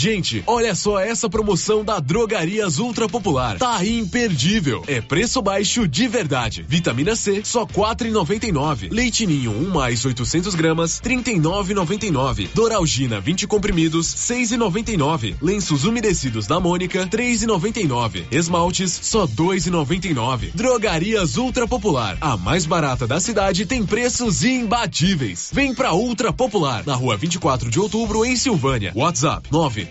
Gente, 0.02 0.43
olha 0.47 0.74
só 0.74 0.99
essa 0.99 1.30
promoção 1.30 1.86
da 1.86 1.99
Drogarias 1.99 2.80
Ultra 2.80 3.08
Popular. 3.08 3.60
Tá 3.60 3.86
imperdível. 3.86 4.84
É 4.88 4.99
preço 4.99 5.39
baixo 5.43 5.88
de 5.88 6.08
verdade. 6.08 6.66
Vitamina 6.68 7.16
C, 7.16 7.43
só 7.45 7.68
quatro 7.68 8.08
e 8.08 8.10
noventa 8.10 8.47
e 8.47 8.52
nove. 8.52 8.89
Leite 8.89 9.28
Ninho, 9.28 9.52
1 9.52 9.64
um 9.64 9.70
mais 9.70 10.04
800 10.04 10.56
gramas, 10.56 10.99
trinta 10.99 11.30
e 11.30 11.39
nove 11.39 11.76
noventa 11.76 12.08
e 12.08 12.10
nove. 12.10 12.49
Doralgina, 12.52 13.20
20 13.20 13.45
comprimidos, 13.45 14.08
seis 14.08 14.52
e 14.52 14.58
noventa 14.58 14.91
e 14.91 14.97
nove. 14.97 15.36
Lenços 15.39 15.84
umedecidos 15.84 16.47
da 16.47 16.60
Mônica, 16.60 17.06
três 17.06 17.43
e 17.43 17.45
noventa 17.45 17.80
e 17.80 17.86
nove. 17.86 18.26
Esmaltes, 18.32 18.91
só 19.04 19.28
dois 19.28 19.68
e 19.68 19.70
noventa 19.70 20.08
e 20.08 20.16
nove. 20.16 20.49
Drogarias 20.56 21.38
Ultra 21.38 21.68
Popular, 21.68 22.18
a 22.20 22.36
mais 22.36 22.66
barata 22.66 23.06
da 23.06 23.20
cidade, 23.20 23.68
tem 23.68 23.86
preços 23.86 24.43
imbatíveis. 24.43 25.52
Vem 25.54 25.76
pra 25.76 25.93
Ultra 25.93 26.34
Popular, 26.34 26.84
na 26.88 26.95
rua 26.95 27.16
24 27.16 27.70
de 27.70 27.80
outubro, 27.80 28.26
em 28.26 28.36
Silvânia. 28.36 28.93
WhatsApp, 28.95 29.47
nove 29.52 29.90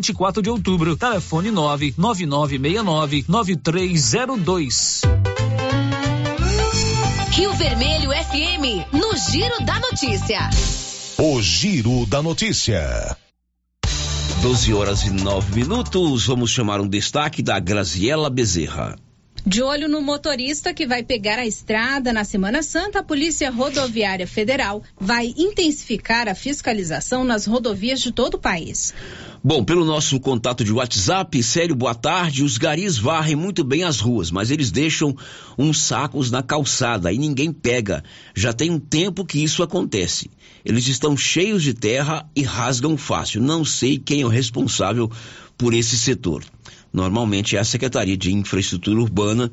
24 0.00 0.42
de 0.42 0.48
outubro. 0.48 0.96
Telefone 0.96 1.50
99969 1.50 3.24
9302. 3.28 5.02
Rio 7.30 7.52
Vermelho 7.52 8.10
FM, 8.10 8.86
no 8.92 9.16
Giro 9.16 9.64
da 9.64 9.78
Notícia. 9.78 10.50
O 11.18 11.42
Giro 11.42 12.06
da 12.06 12.22
Notícia. 12.22 13.16
12 14.42 14.72
horas 14.72 15.02
e 15.04 15.10
9 15.10 15.54
minutos. 15.54 16.26
Vamos 16.26 16.50
chamar 16.50 16.80
um 16.80 16.88
destaque 16.88 17.42
da 17.42 17.60
Graziela 17.60 18.30
Bezerra. 18.30 18.96
De 19.46 19.62
olho 19.62 19.88
no 19.88 20.02
motorista 20.02 20.74
que 20.74 20.86
vai 20.86 21.02
pegar 21.02 21.38
a 21.38 21.46
estrada 21.46 22.12
na 22.12 22.24
Semana 22.24 22.62
Santa, 22.62 22.98
a 22.98 23.02
Polícia 23.02 23.50
Rodoviária 23.50 24.26
Federal 24.26 24.82
vai 24.98 25.32
intensificar 25.36 26.28
a 26.28 26.34
fiscalização 26.34 27.24
nas 27.24 27.46
rodovias 27.46 28.00
de 28.00 28.12
todo 28.12 28.34
o 28.34 28.38
país. 28.38 28.92
Bom, 29.42 29.64
pelo 29.64 29.86
nosso 29.86 30.20
contato 30.20 30.62
de 30.62 30.70
WhatsApp, 30.70 31.42
sério, 31.42 31.74
boa 31.74 31.94
tarde. 31.94 32.44
Os 32.44 32.58
garis 32.58 32.98
varrem 32.98 33.34
muito 33.34 33.64
bem 33.64 33.84
as 33.84 33.98
ruas, 33.98 34.30
mas 34.30 34.50
eles 34.50 34.70
deixam 34.70 35.16
uns 35.56 35.80
sacos 35.80 36.30
na 36.30 36.42
calçada 36.42 37.10
e 37.10 37.16
ninguém 37.16 37.50
pega. 37.50 38.04
Já 38.34 38.52
tem 38.52 38.70
um 38.70 38.78
tempo 38.78 39.24
que 39.24 39.42
isso 39.42 39.62
acontece. 39.62 40.30
Eles 40.62 40.86
estão 40.88 41.16
cheios 41.16 41.62
de 41.62 41.72
terra 41.72 42.28
e 42.36 42.42
rasgam 42.42 42.98
fácil. 42.98 43.40
Não 43.40 43.64
sei 43.64 43.96
quem 43.96 44.20
é 44.20 44.26
o 44.26 44.28
responsável 44.28 45.10
por 45.56 45.72
esse 45.72 45.96
setor. 45.96 46.44
Normalmente 46.92 47.56
é 47.56 47.60
a 47.60 47.64
Secretaria 47.64 48.18
de 48.18 48.30
Infraestrutura 48.34 49.00
Urbana 49.00 49.50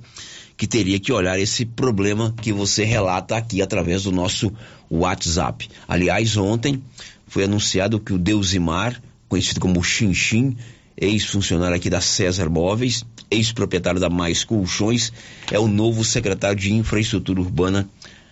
que 0.58 0.68
teria 0.68 1.00
que 1.00 1.14
olhar 1.14 1.40
esse 1.40 1.66
problema 1.66 2.36
que 2.42 2.52
você 2.52 2.84
relata 2.84 3.38
aqui 3.38 3.62
através 3.62 4.04
do 4.04 4.12
nosso 4.12 4.52
WhatsApp. 4.92 5.70
Aliás, 5.88 6.36
ontem 6.36 6.84
foi 7.26 7.46
anunciado 7.46 8.02
que 8.02 8.12
o 8.12 8.18
Deusimar 8.18 9.02
conhecido 9.28 9.60
como 9.60 9.84
Xinxin, 9.84 10.56
ex-funcionário 10.96 11.76
aqui 11.76 11.90
da 11.90 12.02
César 12.02 12.50
Móveis, 12.50 13.04
ex-proprietário 13.30 14.00
da 14.00 14.10
Mais 14.10 14.44
Colchões, 14.44 15.12
é 15.52 15.60
o 15.60 15.68
novo 15.68 16.04
secretário 16.04 16.58
de 16.58 16.74
Infraestrutura 16.74 17.42
Urbana 17.42 17.88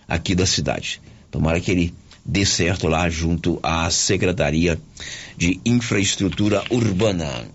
aqui 0.08 0.34
da 0.34 0.46
cidade. 0.46 1.00
Tomara 1.30 1.60
que 1.60 1.70
ele 1.70 1.94
dê 2.24 2.44
certo 2.44 2.88
lá 2.88 3.08
junto 3.08 3.60
à 3.62 3.88
Secretaria 3.90 4.78
de 5.36 5.60
Infraestrutura 5.64 6.64
Urbana. 6.70 7.46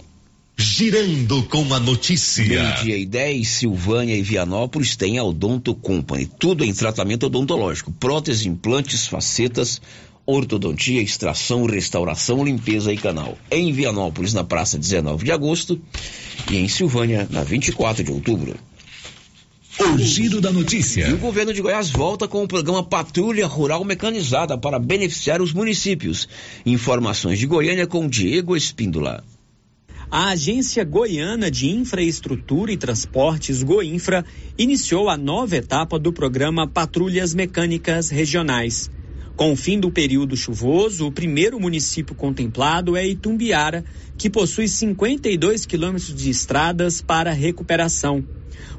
Girando 0.58 1.44
com 1.44 1.74
a 1.74 1.80
notícia. 1.80 2.46
Meio-dia 2.46 2.98
e 2.98 3.06
10, 3.06 3.48
Silvânia 3.48 4.16
e 4.16 4.22
Vianópolis 4.22 4.96
têm 4.96 5.18
a 5.18 5.24
Odonto 5.24 5.74
Company. 5.74 6.30
Tudo 6.38 6.64
em 6.64 6.74
tratamento 6.74 7.26
odontológico. 7.26 7.92
Prótese, 7.92 8.48
implantes, 8.48 9.08
facetas, 9.08 9.82
ortodontia, 10.26 11.02
extração, 11.02 11.66
restauração, 11.66 12.44
limpeza 12.44 12.94
e 12.94 12.98
canal. 12.98 13.38
Em 13.50 13.72
Vianópolis, 13.72 14.34
na 14.34 14.44
praça 14.44 14.78
19 14.78 15.26
de 15.26 15.32
agosto. 15.32 15.82
E 16.50 16.58
em 16.58 16.68
Silvânia, 16.68 17.28
na 17.30 17.44
24 17.44 18.04
de 18.04 18.12
outubro. 18.12 18.56
O 19.80 19.98
giro 19.98 20.42
da 20.42 20.52
notícia. 20.52 21.08
E 21.08 21.14
o 21.14 21.18
governo 21.18 21.54
de 21.54 21.62
Goiás 21.62 21.90
volta 21.90 22.28
com 22.28 22.44
o 22.44 22.48
programa 22.48 22.84
Patrulha 22.84 23.48
Rural 23.48 23.84
Mecanizada 23.84 24.58
para 24.58 24.78
beneficiar 24.78 25.42
os 25.42 25.54
municípios. 25.54 26.28
Informações 26.66 27.40
de 27.40 27.48
Goiânia 27.48 27.88
com 27.88 28.08
Diego 28.08 28.56
Espíndola. 28.56 29.24
A 30.10 30.32
Agência 30.32 30.84
Goiana 30.84 31.50
de 31.50 31.70
Infraestrutura 31.70 32.72
e 32.74 32.78
Transportes, 32.78 33.64
Goinfra, 33.64 34.26
iniciou 34.58 35.10
a 35.10 35.16
nova 35.16 35.56
etapa 35.56 35.98
do 35.98 36.12
programa 36.12 36.68
Patrulhas 36.68 37.34
Mecânicas 37.34 38.10
Regionais. 38.10 38.92
Com 39.42 39.54
o 39.54 39.56
fim 39.56 39.80
do 39.80 39.90
período 39.90 40.38
chuvoso, 40.38 41.08
o 41.08 41.12
primeiro 41.12 41.60
município 41.60 42.14
contemplado 42.14 42.96
é 42.96 43.08
Itumbiara, 43.08 43.84
que 44.16 44.30
possui 44.30 44.68
52 44.68 45.66
quilômetros 45.66 46.14
de 46.14 46.30
estradas 46.30 47.02
para 47.02 47.32
recuperação. 47.32 48.24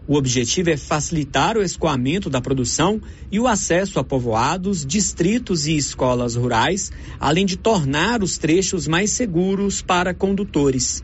O 0.07 0.15
objetivo 0.15 0.71
é 0.71 0.77
facilitar 0.77 1.57
o 1.57 1.63
escoamento 1.65 2.31
da 2.31 2.41
produção 2.41 3.01
e 3.29 3.41
o 3.41 3.49
acesso 3.49 3.99
a 3.99 4.05
povoados, 4.05 4.87
distritos 4.87 5.67
e 5.67 5.77
escolas 5.77 6.37
rurais, 6.37 6.93
além 7.19 7.45
de 7.45 7.57
tornar 7.57 8.23
os 8.23 8.39
trechos 8.39 8.87
mais 8.87 9.11
seguros 9.11 9.83
para 9.83 10.15
condutores. 10.15 11.03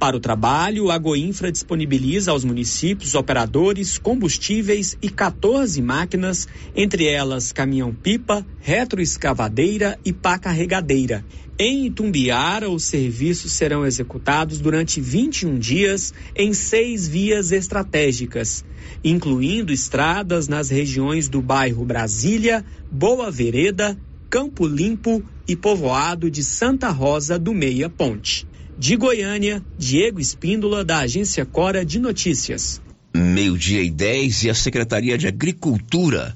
Para 0.00 0.16
o 0.16 0.20
trabalho, 0.20 0.90
a 0.90 0.96
Goinfra 0.96 1.52
disponibiliza 1.52 2.30
aos 2.30 2.42
municípios 2.42 3.14
operadores, 3.14 3.98
combustíveis 3.98 4.96
e 5.02 5.10
14 5.10 5.82
máquinas, 5.82 6.48
entre 6.74 7.04
elas 7.04 7.52
caminhão-pipa, 7.52 8.46
retroescavadeira 8.60 9.98
e 10.02 10.10
pá 10.10 10.38
carregadeira. 10.38 11.22
Em 11.58 11.84
Itumbiara, 11.84 12.70
os 12.70 12.84
serviços 12.84 13.52
serão 13.52 13.84
executados 13.84 14.58
durante 14.58 15.02
21 15.02 15.58
dias 15.58 16.14
em 16.34 16.54
seis 16.54 17.06
vias 17.06 17.52
estratégicas, 17.52 18.64
incluindo 19.04 19.70
estradas 19.70 20.48
nas 20.48 20.70
regiões 20.70 21.28
do 21.28 21.42
bairro 21.42 21.84
Brasília, 21.84 22.64
Boa 22.90 23.30
Vereda, 23.30 23.98
Campo 24.30 24.66
Limpo 24.66 25.22
e 25.46 25.54
povoado 25.54 26.30
de 26.30 26.42
Santa 26.42 26.88
Rosa 26.88 27.38
do 27.38 27.52
Meia 27.52 27.90
Ponte. 27.90 28.48
De 28.80 28.96
Goiânia, 28.96 29.62
Diego 29.76 30.18
Espíndola, 30.18 30.82
da 30.82 31.00
agência 31.00 31.44
Cora 31.44 31.84
de 31.84 31.98
Notícias. 31.98 32.80
Meio-dia 33.14 33.82
e 33.82 33.90
10 33.90 34.44
e 34.44 34.48
a 34.48 34.54
Secretaria 34.54 35.18
de 35.18 35.28
Agricultura 35.28 36.34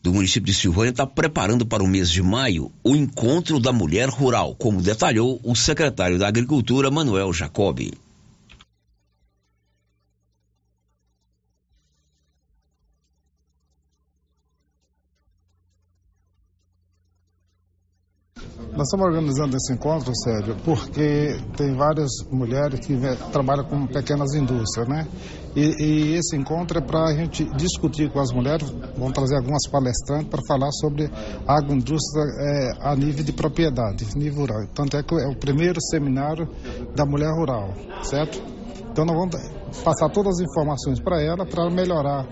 do 0.00 0.14
município 0.14 0.46
de 0.46 0.54
Silvânia 0.54 0.90
está 0.90 1.04
preparando 1.04 1.66
para 1.66 1.82
o 1.82 1.88
mês 1.88 2.08
de 2.08 2.22
maio 2.22 2.70
o 2.84 2.94
encontro 2.94 3.58
da 3.58 3.72
mulher 3.72 4.08
rural, 4.08 4.54
como 4.54 4.80
detalhou 4.80 5.40
o 5.42 5.56
secretário 5.56 6.20
da 6.20 6.28
Agricultura, 6.28 6.88
Manuel 6.88 7.32
Jacobi. 7.32 7.94
Nós 18.76 18.88
estamos 18.88 19.06
organizando 19.06 19.56
esse 19.56 19.72
encontro, 19.72 20.12
Sérgio, 20.14 20.54
porque 20.62 21.38
tem 21.56 21.74
várias 21.74 22.10
mulheres 22.30 22.78
que 22.80 22.94
trabalham 23.32 23.64
com 23.64 23.86
pequenas 23.86 24.34
indústrias, 24.34 24.86
né? 24.86 25.08
E, 25.56 25.82
e 25.82 26.14
esse 26.16 26.36
encontro 26.36 26.78
é 26.78 26.82
para 26.82 27.06
a 27.06 27.14
gente 27.14 27.42
discutir 27.56 28.12
com 28.12 28.20
as 28.20 28.30
mulheres, 28.32 28.68
vamos 28.98 29.14
trazer 29.14 29.36
algumas 29.36 29.66
palestrantes 29.70 30.28
para 30.28 30.42
falar 30.46 30.70
sobre 30.72 31.10
agroindústria 31.48 32.22
é, 32.22 32.90
a 32.90 32.94
nível 32.94 33.24
de 33.24 33.32
propriedade, 33.32 34.06
nível 34.14 34.40
rural. 34.40 34.66
Tanto 34.74 34.98
é 34.98 35.02
que 35.02 35.14
é 35.14 35.26
o 35.26 35.34
primeiro 35.34 35.80
seminário 35.80 36.46
da 36.94 37.06
mulher 37.06 37.30
rural, 37.30 37.72
certo? 38.02 38.42
Então 38.90 39.06
nós 39.06 39.16
vamos 39.16 39.36
passar 39.84 40.08
todas 40.10 40.40
as 40.40 40.48
informações 40.48 41.00
para 41.00 41.20
ela, 41.22 41.46
para 41.46 41.68
melhorar 41.70 42.26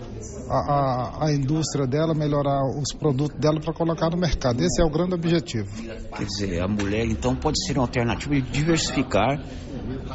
a, 0.49 0.57
a, 0.57 1.25
a, 1.25 1.33
indústria 1.33 1.87
dela, 1.87 2.13
melhorar 2.13 2.61
os 2.63 2.93
produtos 2.97 3.37
dela 3.39 3.59
para 3.59 3.73
colocar 3.73 4.09
no 4.09 4.17
mercado. 4.17 4.61
Esse 4.61 4.81
é 4.81 4.85
o 4.85 4.89
grande 4.89 5.15
objetivo. 5.15 5.69
Quer 6.15 6.25
dizer, 6.25 6.61
a 6.61 6.67
mulher 6.67 7.05
então 7.05 7.35
pode 7.35 7.63
ser 7.65 7.73
uma 7.73 7.83
alternativa 7.83 8.35
de 8.35 8.41
diversificar 8.41 9.39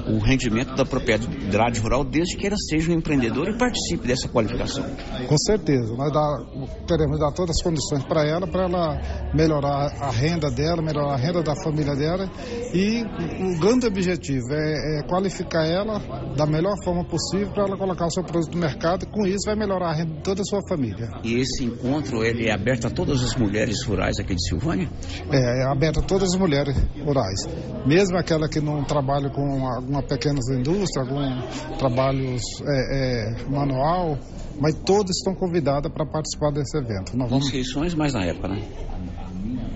o 0.09 0.19
rendimento 0.19 0.75
da 0.75 0.85
propriedade 0.85 1.81
rural 1.81 2.05
desde 2.05 2.37
que 2.37 2.47
ela 2.47 2.57
seja 2.57 2.91
um 2.91 2.95
empreendedor 2.95 3.49
e 3.49 3.59
participe 3.59 4.07
dessa 4.07 4.29
qualificação. 4.29 4.85
Com 5.29 5.39
certeza, 5.39 5.95
nós 5.97 6.13
dá, 6.13 6.39
queremos 6.87 7.19
dar 7.19 7.33
todas 7.33 7.57
as 7.57 7.63
condições 7.63 8.05
para 8.05 8.27
ela, 8.27 8.47
para 8.47 8.65
ela 8.65 9.33
melhorar 9.35 9.93
a 10.01 10.11
renda 10.11 10.51
dela, 10.51 10.83
melhorar 10.83 11.15
a 11.15 11.17
renda 11.17 11.43
da 11.43 11.55
família 11.63 11.95
dela 11.95 12.29
e 12.75 13.03
o 13.03 13.61
grande 13.61 13.87
objetivo 13.87 14.47
é, 14.53 15.01
é 15.01 15.03
qualificar 15.03 15.67
ela 15.67 15.99
da 16.37 16.47
melhor 16.47 16.75
forma 16.85 17.05
possível 17.05 17.20
para 17.53 17.65
ela 17.65 17.77
colocar 17.77 18.07
o 18.07 18.11
seu 18.11 18.23
produto 18.23 18.55
no 18.55 18.61
mercado 18.61 19.05
e 19.05 19.07
com 19.07 19.27
isso 19.27 19.47
vai 19.47 19.57
melhorar 19.57 19.91
a 19.91 19.95
renda 19.95 20.15
de 20.15 20.23
toda 20.23 20.43
a 20.43 20.45
sua 20.45 20.61
família. 20.69 21.09
E 21.23 21.35
esse 21.41 21.65
encontro 21.65 22.25
ele 22.25 22.49
é 22.49 22.53
aberto 22.53 22.87
a 22.87 22.91
todas 22.91 23.23
as 23.23 23.35
mulheres 23.35 23.83
rurais 23.85 24.19
aqui 24.19 24.35
de 24.35 24.47
Silvânia? 24.47 24.89
É, 25.31 25.63
é 25.63 25.67
aberto 25.71 26.01
a 26.01 26.03
todas 26.03 26.33
as 26.33 26.39
mulheres 26.39 26.77
rurais, 27.05 27.47
mesmo 27.87 28.17
aquela 28.17 28.49
que 28.49 28.61
não 28.61 28.85
trabalha 28.85 29.31
com 29.31 29.67
alguma 29.67 30.03
pequena 30.03 30.39
indústria, 30.51 31.03
algum 31.03 31.77
trabalho 31.79 32.37
é, 32.67 33.45
é, 33.45 33.49
manual, 33.49 34.19
mas 34.61 34.75
todos 34.85 35.17
estão 35.17 35.35
convidadas 35.35 35.93
para 35.93 36.07
participar 36.07 36.51
desse 36.53 36.77
evento. 36.77 37.17
Nós 37.17 37.31
vamos... 37.31 37.47
Inscrições 37.47 37.95
mais 37.95 38.13
na 38.13 38.25
época, 38.25 38.49
né? 38.49 38.63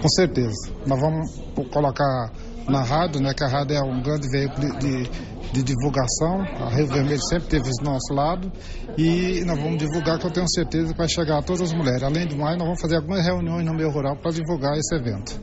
Com 0.00 0.08
certeza. 0.08 0.70
Nós 0.86 1.00
vamos 1.00 1.30
colocar 1.72 2.30
na 2.68 2.82
rádio, 2.82 3.20
né, 3.20 3.34
que 3.34 3.44
a 3.44 3.48
rádio 3.48 3.76
é 3.76 3.82
um 3.82 4.02
grande 4.02 4.28
veículo 4.28 4.78
de, 4.78 5.02
de, 5.02 5.10
de 5.55 5.62
divulgação. 5.62 6.43
A 6.43 6.74
Rio 6.74 6.89
Vermelho 6.89 7.22
sempre 7.22 7.48
teve 7.48 7.70
do 7.70 7.85
nosso 7.85 8.12
lado 8.12 8.52
e 8.98 9.43
nós 9.44 9.59
vamos 9.59 9.78
divulgar 9.78 10.18
que 10.18 10.26
eu 10.26 10.31
tenho 10.31 10.51
certeza 10.51 10.93
que 10.93 10.98
vai 10.98 11.09
chegar 11.09 11.39
a 11.39 11.43
todas 11.43 11.62
as 11.62 11.72
mulheres. 11.72 12.02
Além 12.02 12.26
do 12.26 12.36
mais, 12.36 12.59
nós 12.59 12.66
vamos 12.66 12.81
fazer 12.81 12.97
algumas 12.97 13.24
reuniões 13.24 13.64
no 13.64 13.72
meio 13.72 13.90
rural 13.90 14.16
para 14.16 14.32
divulgar 14.32 14.76
esse 14.76 14.94
evento. 14.94 15.40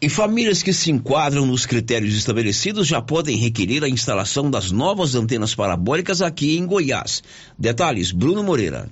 E 0.00 0.08
famílias 0.08 0.62
que 0.62 0.72
se 0.72 0.92
enquadram 0.92 1.44
nos 1.44 1.66
critérios 1.66 2.14
estabelecidos 2.14 2.86
já 2.86 3.02
podem 3.02 3.36
requerer 3.36 3.82
a 3.82 3.88
instalação 3.88 4.48
das 4.48 4.70
novas 4.70 5.16
antenas 5.16 5.54
parabólicas 5.56 6.22
aqui 6.22 6.56
em 6.56 6.66
Goiás. 6.66 7.22
Detalhes, 7.58 8.12
Bruno 8.12 8.44
Moreira. 8.44 8.88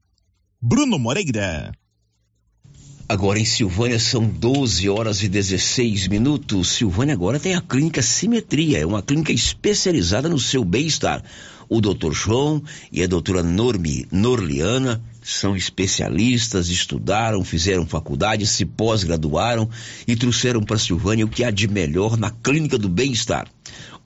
Bruno 0.61 0.97
Moreira. 0.97 1.71
Agora 3.07 3.39
em 3.39 3.45
Silvânia 3.45 3.99
são 3.99 4.23
12 4.23 4.87
horas 4.87 5.23
e 5.23 5.27
16 5.27 6.07
minutos. 6.07 6.69
Silvânia 6.69 7.15
agora 7.15 7.39
tem 7.39 7.55
a 7.55 7.61
clínica 7.61 8.03
Simetria, 8.03 8.77
é 8.77 8.85
uma 8.85 9.01
clínica 9.01 9.31
especializada 9.31 10.29
no 10.29 10.37
seu 10.37 10.63
bem-estar. 10.63 11.23
O 11.67 11.81
doutor 11.81 12.13
João 12.13 12.63
e 12.91 13.01
a 13.01 13.07
doutora 13.07 13.41
Normi, 13.41 14.05
Norliana 14.11 15.03
são 15.29 15.55
especialistas, 15.55 16.69
estudaram, 16.69 17.43
fizeram 17.43 17.85
faculdade, 17.85 18.47
se 18.47 18.65
pós-graduaram 18.65 19.69
e 20.07 20.15
trouxeram 20.15 20.61
para 20.61 20.77
Silvânia 20.77 21.25
o 21.25 21.29
que 21.29 21.43
há 21.43 21.51
de 21.51 21.67
melhor 21.67 22.17
na 22.17 22.31
clínica 22.31 22.77
do 22.77 22.89
bem-estar. 22.89 23.47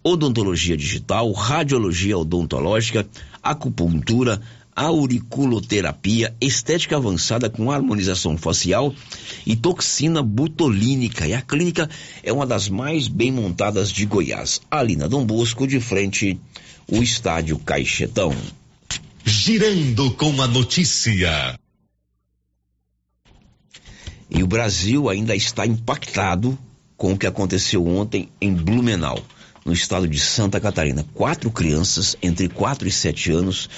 Odontologia 0.03 0.75
digital, 0.75 1.31
radiologia 1.31 2.17
odontológica, 2.17 3.07
acupuntura, 3.41 4.41
auriculoterapia, 4.75 6.35
estética 6.41 6.97
avançada 6.97 7.49
com 7.49 7.71
harmonização 7.71 8.37
facial 8.37 8.93
e 9.45 9.55
toxina 9.55 10.21
butolínica. 10.21 11.25
E 11.25 11.33
a 11.33 11.41
clínica 11.41 11.89
é 12.21 12.33
uma 12.33 12.45
das 12.45 12.67
mais 12.67 13.07
bem 13.07 13.31
montadas 13.31 13.89
de 13.89 14.05
Goiás. 14.05 14.59
Ali 14.69 14.97
na 14.97 15.07
Dom 15.07 15.25
Bosco, 15.25 15.65
de 15.65 15.79
frente, 15.79 16.37
o 16.85 17.01
estádio 17.01 17.57
Caixetão. 17.59 18.35
Girando 19.25 20.11
com 20.11 20.41
a 20.41 20.47
notícia. 20.47 21.57
E 24.29 24.43
o 24.43 24.47
Brasil 24.47 25.07
ainda 25.07 25.33
está 25.33 25.65
impactado 25.65 26.57
com 26.97 27.13
o 27.13 27.17
que 27.17 27.25
aconteceu 27.25 27.87
ontem 27.87 28.29
em 28.41 28.53
Blumenau, 28.53 29.23
no 29.65 29.71
estado 29.71 30.09
de 30.09 30.19
Santa 30.19 30.59
Catarina. 30.59 31.05
Quatro 31.13 31.49
crianças 31.49 32.17
entre 32.21 32.49
4 32.49 32.85
e 32.85 32.91
7 32.91 33.31
anos 33.31 33.69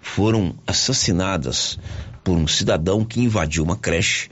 foram 0.00 0.56
assassinadas 0.66 1.78
por 2.24 2.36
um 2.36 2.48
cidadão 2.48 3.04
que 3.04 3.20
invadiu 3.20 3.62
uma 3.62 3.76
creche 3.76 4.28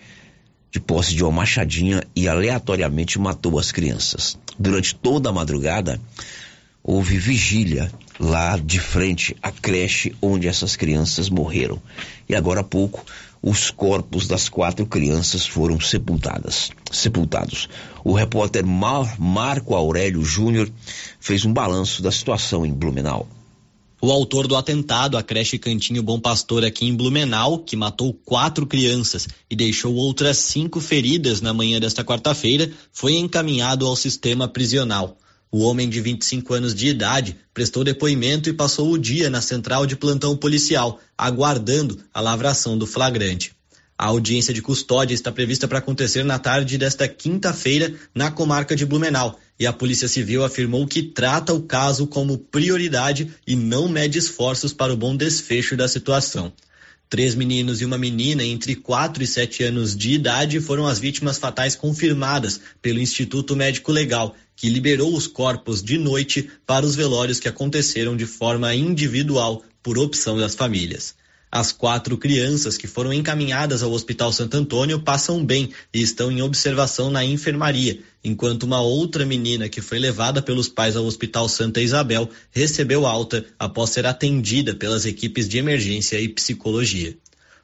de 0.72 0.80
posse 0.80 1.14
de 1.14 1.22
uma 1.22 1.32
machadinha 1.32 2.02
e 2.14 2.26
aleatoriamente 2.26 3.20
matou 3.20 3.56
as 3.58 3.70
crianças. 3.70 4.36
Durante 4.58 4.96
toda 4.96 5.28
a 5.28 5.32
madrugada, 5.32 6.00
houve 6.82 7.18
vigília 7.18 7.90
lá 8.18 8.56
de 8.56 8.80
frente 8.80 9.36
à 9.42 9.50
creche 9.50 10.14
onde 10.20 10.48
essas 10.48 10.76
crianças 10.76 11.28
morreram. 11.28 11.80
E 12.28 12.34
agora 12.34 12.60
há 12.60 12.64
pouco, 12.64 13.04
os 13.42 13.70
corpos 13.70 14.26
das 14.26 14.48
quatro 14.48 14.86
crianças 14.86 15.46
foram 15.46 15.78
sepultadas, 15.80 16.70
sepultados. 16.90 17.68
O 18.02 18.12
repórter 18.12 18.66
Mar 18.66 19.18
Marco 19.20 19.74
Aurélio 19.74 20.22
Júnior 20.24 20.70
fez 21.20 21.44
um 21.44 21.52
balanço 21.52 22.02
da 22.02 22.10
situação 22.10 22.66
em 22.66 22.72
Blumenau. 22.72 23.28
O 24.00 24.10
autor 24.10 24.46
do 24.46 24.56
atentado 24.56 25.16
à 25.16 25.22
creche 25.22 25.58
Cantinho 25.58 26.02
Bom 26.02 26.20
Pastor 26.20 26.64
aqui 26.64 26.86
em 26.86 26.94
Blumenau, 26.94 27.58
que 27.58 27.74
matou 27.76 28.12
quatro 28.12 28.66
crianças 28.66 29.26
e 29.48 29.56
deixou 29.56 29.94
outras 29.94 30.36
cinco 30.38 30.80
feridas 30.80 31.40
na 31.40 31.54
manhã 31.54 31.80
desta 31.80 32.04
quarta-feira, 32.04 32.70
foi 32.92 33.14
encaminhado 33.14 33.86
ao 33.86 33.96
sistema 33.96 34.46
prisional. 34.46 35.16
O 35.50 35.60
homem 35.60 35.88
de 35.88 36.00
25 36.00 36.54
anos 36.54 36.74
de 36.74 36.88
idade 36.88 37.36
prestou 37.54 37.84
depoimento 37.84 38.48
e 38.48 38.52
passou 38.52 38.90
o 38.90 38.98
dia 38.98 39.30
na 39.30 39.40
central 39.40 39.86
de 39.86 39.96
plantão 39.96 40.36
policial, 40.36 41.00
aguardando 41.16 41.98
a 42.12 42.20
lavração 42.20 42.76
do 42.76 42.86
flagrante. 42.86 43.52
A 43.98 44.06
audiência 44.06 44.52
de 44.52 44.60
custódia 44.60 45.14
está 45.14 45.32
prevista 45.32 45.66
para 45.66 45.78
acontecer 45.78 46.22
na 46.22 46.38
tarde 46.38 46.76
desta 46.76 47.08
quinta-feira 47.08 47.94
na 48.14 48.30
comarca 48.30 48.76
de 48.76 48.84
Blumenau, 48.84 49.38
e 49.58 49.66
a 49.66 49.72
Polícia 49.72 50.06
Civil 50.06 50.44
afirmou 50.44 50.86
que 50.86 51.02
trata 51.02 51.54
o 51.54 51.62
caso 51.62 52.06
como 52.06 52.36
prioridade 52.36 53.32
e 53.46 53.56
não 53.56 53.88
mede 53.88 54.18
esforços 54.18 54.74
para 54.74 54.92
o 54.92 54.96
bom 54.96 55.16
desfecho 55.16 55.76
da 55.76 55.88
situação. 55.88 56.52
Três 57.08 57.36
meninos 57.36 57.80
e 57.80 57.84
uma 57.84 57.96
menina 57.96 58.42
entre 58.42 58.74
4 58.74 59.22
e 59.22 59.26
7 59.26 59.62
anos 59.62 59.96
de 59.96 60.12
idade 60.12 60.60
foram 60.60 60.86
as 60.86 60.98
vítimas 60.98 61.38
fatais 61.38 61.76
confirmadas 61.76 62.60
pelo 62.82 63.00
Instituto 63.00 63.54
Médico 63.54 63.92
Legal, 63.92 64.34
que 64.56 64.68
liberou 64.68 65.14
os 65.14 65.28
corpos 65.28 65.82
de 65.82 65.98
noite 65.98 66.50
para 66.66 66.84
os 66.84 66.96
velórios 66.96 67.38
que 67.38 67.48
aconteceram 67.48 68.16
de 68.16 68.26
forma 68.26 68.74
individual 68.74 69.62
por 69.82 69.98
opção 69.98 70.36
das 70.36 70.56
famílias. 70.56 71.14
As 71.50 71.70
quatro 71.70 72.18
crianças 72.18 72.76
que 72.76 72.86
foram 72.86 73.12
encaminhadas 73.12 73.82
ao 73.82 73.92
Hospital 73.92 74.32
Santo 74.32 74.56
Antônio 74.56 75.00
passam 75.00 75.44
bem 75.44 75.70
e 75.94 76.02
estão 76.02 76.30
em 76.30 76.42
observação 76.42 77.10
na 77.10 77.24
enfermaria, 77.24 78.00
enquanto 78.22 78.64
uma 78.64 78.80
outra 78.80 79.24
menina 79.24 79.68
que 79.68 79.80
foi 79.80 79.98
levada 79.98 80.42
pelos 80.42 80.68
pais 80.68 80.96
ao 80.96 81.04
Hospital 81.04 81.48
Santa 81.48 81.80
Isabel 81.80 82.28
recebeu 82.50 83.06
alta 83.06 83.44
após 83.58 83.90
ser 83.90 84.06
atendida 84.06 84.74
pelas 84.74 85.06
equipes 85.06 85.48
de 85.48 85.58
emergência 85.58 86.20
e 86.20 86.28
psicologia. 86.28 87.16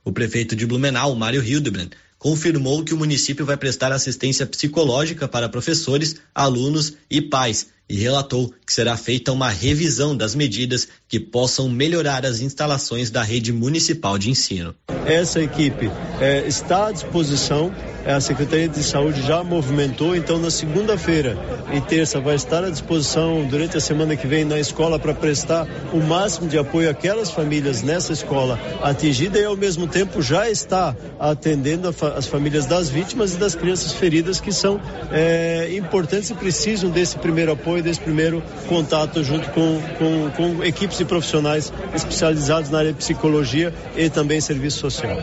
O 0.05 0.13
prefeito 0.13 0.55
de 0.55 0.65
Blumenau, 0.65 1.15
Mário 1.15 1.45
Hildebrand, 1.45 1.91
confirmou 2.19 2.85
que 2.85 2.95
o 2.95 2.97
município 2.97 3.45
vai 3.45 3.57
prestar 3.57 3.91
assistência 3.91 4.47
psicológica 4.47 5.27
para 5.27 5.49
professores, 5.49 6.17
alunos 6.33 6.95
e 7.11 7.21
pais 7.21 7.67
e 7.89 7.97
relatou 7.97 8.53
que 8.67 8.73
será 8.73 8.97
feita 8.97 9.33
uma 9.33 9.51
revisão 9.51 10.17
das 10.17 10.35
medidas 10.35 10.89
que 11.09 11.21
possam 11.21 11.69
melhorar 11.69 12.25
as 12.25 12.41
instalações 12.41 13.11
da 13.11 13.23
rede 13.23 13.53
municipal 13.53 14.19
de 14.19 14.31
ensino. 14.31 14.75
Essa 15.05 15.41
equipe 15.41 15.91
é, 16.21 16.47
está 16.47 16.89
à 16.89 16.93
disposição 16.93 17.73
a 18.05 18.21
Secretaria 18.21 18.69
de 18.69 18.83
Saúde 18.83 19.23
já 19.23 19.45
movimentou, 19.45 20.17
então 20.17 20.37
na 20.37 20.51
segunda-feira 20.51 21.39
e 21.73 21.81
terça 21.81 22.21
vai 22.21 22.35
estar 22.35 22.65
à 22.65 22.69
disposição 22.69 23.47
durante 23.47 23.77
a 23.77 23.81
semana 23.81 24.17
que 24.17 24.27
vem 24.27 24.45
na 24.45 24.59
escola 24.59 24.99
para 24.99 25.15
prestar 25.15 25.69
o 25.93 25.99
máximo 25.99 26.49
de 26.49 26.59
apoio 26.59 26.91
àquelas 26.91 27.31
famílias 27.31 27.81
nessa 27.83 28.13
escola 28.13 28.59
atingida 28.83 29.39
e 29.39 29.45
ao 29.45 29.57
mesmo 29.57 29.87
tempo 29.87 30.21
já 30.21 30.51
está 30.51 30.97
atendendo 31.19 31.93
fa 31.93 32.15
as 32.15 32.27
famílias 32.27 32.67
das 32.67 32.91
vítimas 32.91 33.35
e 33.35 33.37
das 33.37 33.55
crianças 33.55 33.93
feridas 33.93 34.41
que 34.41 34.53
são 34.53 34.81
é, 35.13 35.73
importantes 35.77 36.31
e 36.31 36.35
precisam 36.35 36.91
desse 36.91 37.17
primeiro 37.19 37.53
apoio, 37.53 37.72
desse 37.81 38.01
primeiro 38.01 38.43
contato 38.69 39.23
junto 39.23 39.49
com, 39.51 39.81
com, 39.99 40.31
com 40.33 40.65
equipes 40.65 40.99
e 41.01 41.05
profissionais 41.05 41.73
especializados 41.95 42.71
na 42.71 42.81
área 42.81 42.93
de 42.93 42.99
psicologia 42.99 43.73
e 43.97 44.11
também 44.11 44.41
serviço 44.41 44.81
social. 44.81 45.17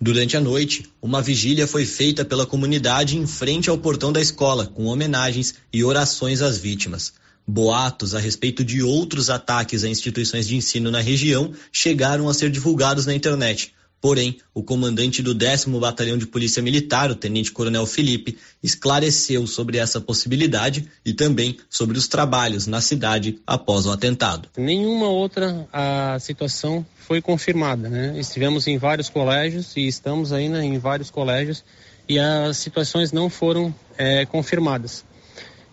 Durante 0.00 0.36
a 0.36 0.40
noite, 0.40 0.84
uma 1.00 1.22
vigília 1.22 1.66
foi 1.66 1.86
feita 1.86 2.24
pela 2.24 2.46
comunidade 2.46 3.16
em 3.16 3.26
frente 3.26 3.70
ao 3.70 3.78
portão 3.78 4.12
da 4.12 4.20
escola, 4.20 4.66
com 4.66 4.84
homenagens 4.84 5.54
e 5.72 5.82
orações 5.82 6.42
às 6.42 6.58
vítimas. 6.58 7.14
Boatos 7.48 8.14
a 8.14 8.18
respeito 8.18 8.64
de 8.64 8.82
outros 8.82 9.30
ataques 9.30 9.84
a 9.84 9.88
instituições 9.88 10.48
de 10.48 10.56
ensino 10.56 10.90
na 10.90 11.00
região 11.00 11.52
chegaram 11.70 12.28
a 12.28 12.34
ser 12.34 12.50
divulgados 12.50 13.06
na 13.06 13.14
internet. 13.14 13.72
Porém, 14.00 14.38
o 14.54 14.62
comandante 14.62 15.22
do 15.22 15.34
10 15.34 15.64
Batalhão 15.80 16.18
de 16.18 16.26
Polícia 16.26 16.62
Militar, 16.62 17.10
o 17.10 17.14
Tenente 17.14 17.50
Coronel 17.50 17.86
Felipe, 17.86 18.38
esclareceu 18.62 19.46
sobre 19.46 19.78
essa 19.78 20.00
possibilidade 20.00 20.88
e 21.04 21.12
também 21.12 21.56
sobre 21.68 21.98
os 21.98 22.06
trabalhos 22.06 22.66
na 22.66 22.80
cidade 22.80 23.40
após 23.46 23.86
o 23.86 23.90
atentado. 23.90 24.48
Nenhuma 24.56 25.08
outra 25.08 25.66
a 25.72 26.18
situação 26.20 26.84
foi 26.96 27.20
confirmada, 27.20 27.88
né? 27.88 28.18
Estivemos 28.18 28.66
em 28.66 28.78
vários 28.78 29.08
colégios 29.08 29.76
e 29.76 29.86
estamos 29.86 30.32
ainda 30.32 30.64
em 30.64 30.78
vários 30.78 31.10
colégios 31.10 31.64
e 32.08 32.18
as 32.18 32.56
situações 32.58 33.12
não 33.12 33.28
foram 33.28 33.74
é, 33.96 34.24
confirmadas. 34.26 35.04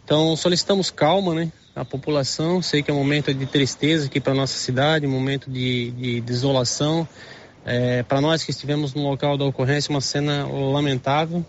Então 0.03 0.35
solicitamos 0.35 0.89
calma, 0.89 1.33
né? 1.35 1.51
A 1.75 1.83
população, 1.83 2.61
sei 2.61 2.83
que 2.83 2.91
é 2.91 2.93
um 2.93 2.97
momento 2.97 3.33
de 3.33 3.45
tristeza 3.47 4.05
aqui 4.05 4.19
para 4.19 4.33
nossa 4.33 4.57
cidade, 4.57 5.07
um 5.07 5.11
momento 5.11 5.49
de, 5.49 5.91
de 5.91 6.21
desolação. 6.21 7.07
É, 7.65 8.03
para 8.03 8.19
nós 8.19 8.44
que 8.44 8.52
estivemos 8.52 8.94
no 8.94 9.03
local 9.03 9.38
da 9.38 9.45
ocorrência, 9.45 9.90
uma 9.90 10.02
cena 10.02 10.45
lamentável. 10.45 11.45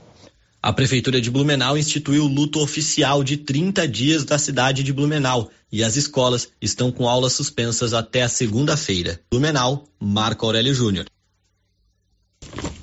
A 0.63 0.73
Prefeitura 0.73 1.21
de 1.21 1.31
Blumenau 1.31 1.77
instituiu 1.77 2.25
o 2.25 2.29
luto 2.29 2.59
oficial 2.61 3.23
de 3.23 3.37
30 3.37 3.87
dias 3.87 4.25
da 4.25 4.39
cidade 4.39 4.83
de 4.83 4.93
Blumenau 4.95 5.51
e 5.71 5.85
as 5.85 5.97
escolas 5.97 6.49
estão 6.61 6.91
com 6.91 7.07
aulas 7.07 7.35
suspensas 7.35 7.93
até 7.93 8.23
a 8.23 8.29
segunda-feira. 8.29 9.21
Blumenau, 9.31 9.85
Marco 10.01 10.47
Aurélio 10.47 10.73
Júnior. 10.73 11.05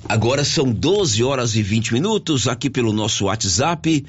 Agora 0.08 0.44
são 0.44 0.70
12 0.70 1.24
horas 1.24 1.56
e 1.56 1.62
20 1.62 1.94
minutos 1.94 2.46
aqui 2.46 2.68
pelo 2.68 2.92
nosso 2.92 3.24
WhatsApp. 3.24 4.04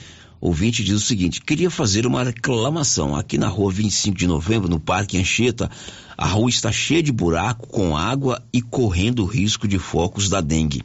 Ouvinte 0.45 0.84
diz 0.84 0.95
o 0.95 0.99
seguinte: 0.99 1.40
queria 1.40 1.70
fazer 1.70 2.06
uma 2.06 2.22
reclamação. 2.22 3.15
Aqui 3.15 3.38
na 3.38 3.48
rua 3.48 3.72
25 3.72 4.18
de 4.18 4.28
novembro, 4.28 4.68
no 4.68 4.78
Parque 4.78 5.18
Anchieta, 5.18 5.72
a 6.18 6.28
rua 6.28 6.49
está 6.49 6.70
cheia 6.70 7.02
de 7.02 7.14
buraco 7.14 7.65
com 7.65 7.95
água 7.95 8.44
e 8.52 8.61
correndo 8.61 9.24
risco 9.24 9.70
de 9.70 9.80
focos 9.80 10.28
da 10.28 10.41
dengue. 10.41 10.84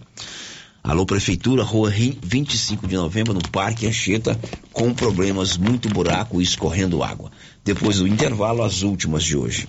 Alô, 0.81 1.05
Prefeitura, 1.05 1.65
rua 1.65 1.91
25 1.91 2.87
de 2.87 2.95
novembro, 2.95 3.35
no 3.35 3.43
Parque 3.51 3.85
Anchieta, 3.85 4.39
com 4.73 4.95
problemas, 4.95 5.59
muito 5.59 5.89
buraco 5.89 6.41
e 6.41 6.45
escorrendo 6.45 7.03
água. 7.03 7.33
Depois 7.65 7.97
do 7.97 8.07
intervalo, 8.07 8.63
as 8.63 8.83
últimas 8.83 9.25
de 9.25 9.37
hoje. 9.37 9.67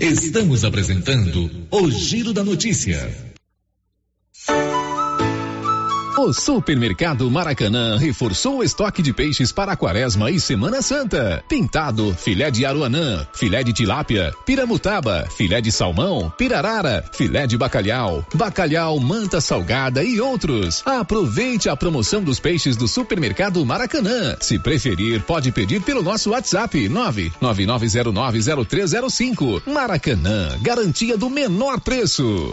Estamos 0.00 0.64
apresentando 0.64 1.68
o 1.70 1.88
Giro 1.88 2.32
da 2.32 2.42
Notícia. 2.42 3.25
O 6.26 6.32
Supermercado 6.32 7.30
Maracanã 7.30 7.96
reforçou 7.96 8.56
o 8.56 8.64
estoque 8.64 9.00
de 9.00 9.12
peixes 9.12 9.52
para 9.52 9.70
a 9.70 9.76
quaresma 9.76 10.28
e 10.28 10.40
Semana 10.40 10.82
Santa. 10.82 11.44
Pintado, 11.48 12.12
filé 12.18 12.50
de 12.50 12.66
aruanã, 12.66 13.24
filé 13.32 13.62
de 13.62 13.72
tilápia, 13.72 14.34
piramutaba, 14.44 15.28
filé 15.30 15.60
de 15.60 15.70
salmão, 15.70 16.28
pirarara, 16.36 17.04
filé 17.12 17.46
de 17.46 17.56
bacalhau, 17.56 18.26
bacalhau, 18.34 18.98
manta 18.98 19.40
salgada 19.40 20.02
e 20.02 20.20
outros. 20.20 20.82
Aproveite 20.84 21.68
a 21.68 21.76
promoção 21.76 22.24
dos 22.24 22.40
peixes 22.40 22.76
do 22.76 22.88
Supermercado 22.88 23.64
Maracanã. 23.64 24.36
Se 24.40 24.58
preferir, 24.58 25.22
pode 25.22 25.52
pedir 25.52 25.80
pelo 25.80 26.02
nosso 26.02 26.30
WhatsApp 26.30 26.88
999090305. 26.88 29.62
Maracanã, 29.64 30.58
garantia 30.60 31.16
do 31.16 31.30
menor 31.30 31.78
preço. 31.78 32.52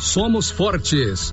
somos 0.00 0.50
fortes. 0.50 1.32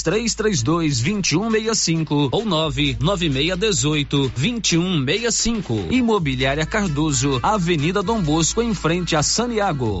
3332 0.00 1.00
2165 1.00 2.28
ou 2.30 2.44
99618 2.44 4.32
2165. 4.36 5.88
Imobiliária 5.90 6.64
Cardoso, 6.64 7.40
Avenida 7.42 8.00
Dom 8.02 8.22
Bosco, 8.22 8.62
em 8.62 8.72
frente 8.72 9.16
a 9.16 9.22
Saniago. 9.22 10.00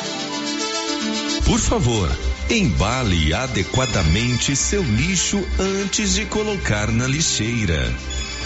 Por 1.51 1.59
favor, 1.59 2.09
embale 2.49 3.33
adequadamente 3.33 4.55
seu 4.55 4.81
lixo 4.81 5.45
antes 5.59 6.13
de 6.13 6.25
colocar 6.25 6.89
na 6.89 7.05
lixeira. 7.05 7.93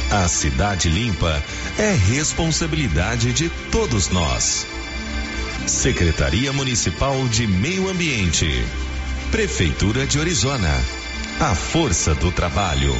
A 0.09 0.27
cidade 0.27 0.89
limpa 0.89 1.39
é 1.77 1.93
responsabilidade 1.93 3.31
de 3.31 3.47
todos 3.71 4.09
nós. 4.09 4.65
Secretaria 5.67 6.51
Municipal 6.51 7.27
de 7.27 7.45
Meio 7.45 7.89
Ambiente. 7.89 8.49
Prefeitura 9.29 10.07
de 10.07 10.17
Orizona. 10.17 10.73
A 11.39 11.53
força 11.53 12.15
do 12.15 12.31
trabalho. 12.31 12.97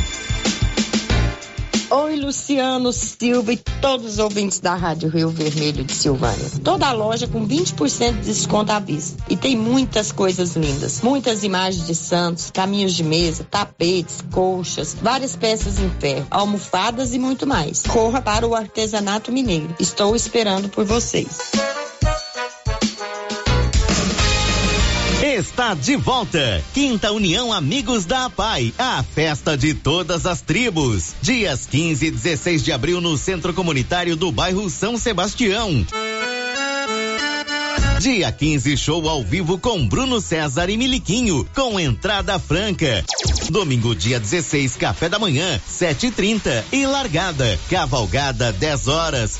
Oi, 1.90 2.16
Luciano 2.16 2.92
Silva 2.92 3.54
e 3.54 3.58
todos 3.58 4.14
os 4.14 4.20
ouvintes 4.20 4.60
da 4.60 4.74
Rádio 4.74 5.08
Rio 5.08 5.30
Vermelho 5.30 5.84
de 5.84 5.94
Silvânia. 5.94 6.50
Toda 6.64 6.88
a 6.88 6.92
loja 6.92 7.28
com 7.28 7.48
20% 7.48 8.22
de 8.22 8.26
desconto 8.26 8.72
à 8.72 8.80
vista. 8.80 9.24
E 9.30 9.38
tem 9.38 9.56
muitas 9.56 10.12
coisas 10.12 10.56
lindas. 10.56 11.02
Muitas 11.02 11.44
imagens 11.44 11.86
de 11.86 11.94
santos, 11.94 12.50
caminhos 12.50 12.94
de 12.94 13.04
mesa, 13.04 13.44
tapetes, 13.44 14.24
colchas, 14.32 14.96
várias 15.00 15.36
peças 15.36 15.78
em 15.80 15.90
ferro, 16.00 16.26
almofadas 16.32 17.14
e 17.14 17.20
muito 17.20 17.46
mais. 17.46 17.84
Corra 17.84 18.20
para 18.20 18.48
o 18.48 18.56
artesanato 18.56 19.32
mineiro. 19.32 19.76
Estou 19.80 20.16
esperando 20.16 20.70
por 20.70 20.86
vocês. 20.86 21.52
Está 25.24 25.74
de 25.74 25.96
volta. 25.96 26.64
Quinta 26.74 27.12
União 27.12 27.54
Amigos 27.54 28.06
da 28.06 28.26
APAI, 28.26 28.74
a 28.78 29.04
festa 29.04 29.58
de 29.58 29.74
todas 29.74 30.26
as 30.26 30.42
tribos. 30.42 31.16
Dias 31.22 31.66
15 31.66 32.06
e 32.06 32.12
16 32.12 32.64
de 32.64 32.72
abril 32.72 33.00
no 33.00 33.18
Centro 33.18 33.54
Comunitário 33.54 34.16
do 34.16 34.32
bairro 34.32 34.70
São 34.70 34.98
Sebastião. 34.98 35.86
Dia 38.00 38.32
15, 38.32 38.78
show 38.78 39.10
ao 39.10 39.24
vivo 39.24 39.58
com 39.58 39.88
Bruno 39.88 40.20
César 40.22 40.70
e 40.70 40.78
Miliquinho, 40.78 41.48
com 41.56 41.80
entrada 41.80 42.38
franca. 42.38 43.04
Domingo, 43.50 43.96
dia 43.96 44.20
16, 44.20 44.76
café 44.76 45.08
da 45.08 45.18
manhã, 45.18 45.60
7h30 45.68 46.66
e 46.72 46.86
largada. 46.86 47.58
Cavalgada, 47.70 48.52
10 48.52 48.88
horas. 48.88 49.40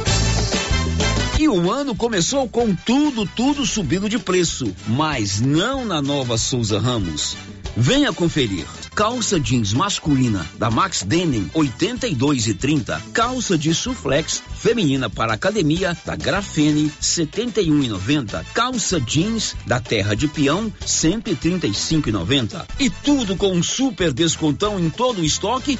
E 1.41 1.49
o 1.49 1.71
ano 1.71 1.95
começou 1.95 2.47
com 2.47 2.75
tudo, 2.75 3.25
tudo 3.25 3.65
subindo 3.65 4.07
de 4.07 4.19
preço, 4.19 4.71
mas 4.87 5.41
não 5.41 5.83
na 5.83 5.99
nova 5.99 6.37
Souza 6.37 6.79
Ramos. 6.79 7.35
Venha 7.75 8.13
conferir. 8.13 8.67
Calça 8.93 9.39
jeans 9.39 9.73
masculina 9.73 10.45
da 10.59 10.69
Max 10.69 11.01
Denim 11.01 11.49
82 11.51 12.45
e 12.45 12.53
30. 12.53 13.01
Calça 13.11 13.57
de 13.57 13.73
suflex 13.73 14.43
feminina 14.53 15.09
para 15.09 15.33
academia 15.33 15.97
da 16.05 16.15
Grafene 16.15 16.93
71 16.99 17.81
e 17.85 17.87
90. 17.87 18.45
Calça 18.53 19.01
jeans 19.01 19.55
da 19.65 19.79
Terra 19.79 20.15
de 20.15 20.27
Peão 20.27 20.71
135 20.85 22.07
e 22.07 22.11
90. 22.11 22.67
E 22.79 22.87
tudo 22.87 23.35
com 23.35 23.51
um 23.51 23.63
super 23.63 24.13
descontão 24.13 24.79
em 24.79 24.91
todo 24.91 25.21
o 25.21 25.25
estoque 25.25 25.79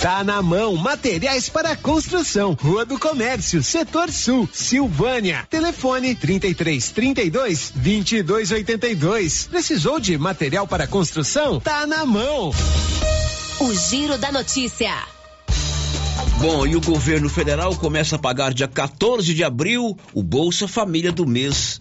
Tá 0.00 0.24
na 0.24 0.40
mão, 0.40 0.76
materiais 0.76 1.50
para 1.50 1.76
construção, 1.76 2.56
Rua 2.58 2.86
do 2.86 2.98
Comércio, 2.98 3.62
Setor 3.62 4.10
Sul, 4.10 4.48
Silvânia. 4.50 5.46
Telefone 5.50 6.14
33 6.14 6.90
32 6.90 7.70
22 7.76 8.50
82. 8.50 9.46
Precisou 9.48 10.00
de 10.00 10.16
material 10.16 10.66
para 10.66 10.86
construção? 10.86 11.60
Tá 11.60 11.86
na 11.86 12.06
mão. 12.06 12.50
O 13.60 13.74
Giro 13.74 14.16
da 14.16 14.32
Notícia. 14.32 14.90
Bom, 16.38 16.66
e 16.66 16.74
o 16.76 16.80
governo 16.80 17.28
federal 17.28 17.76
começa 17.76 18.16
a 18.16 18.18
pagar 18.18 18.54
dia 18.54 18.66
14 18.66 19.34
de 19.34 19.44
abril 19.44 19.98
o 20.14 20.22
Bolsa 20.22 20.66
Família 20.66 21.12
do 21.12 21.26
mês 21.26 21.78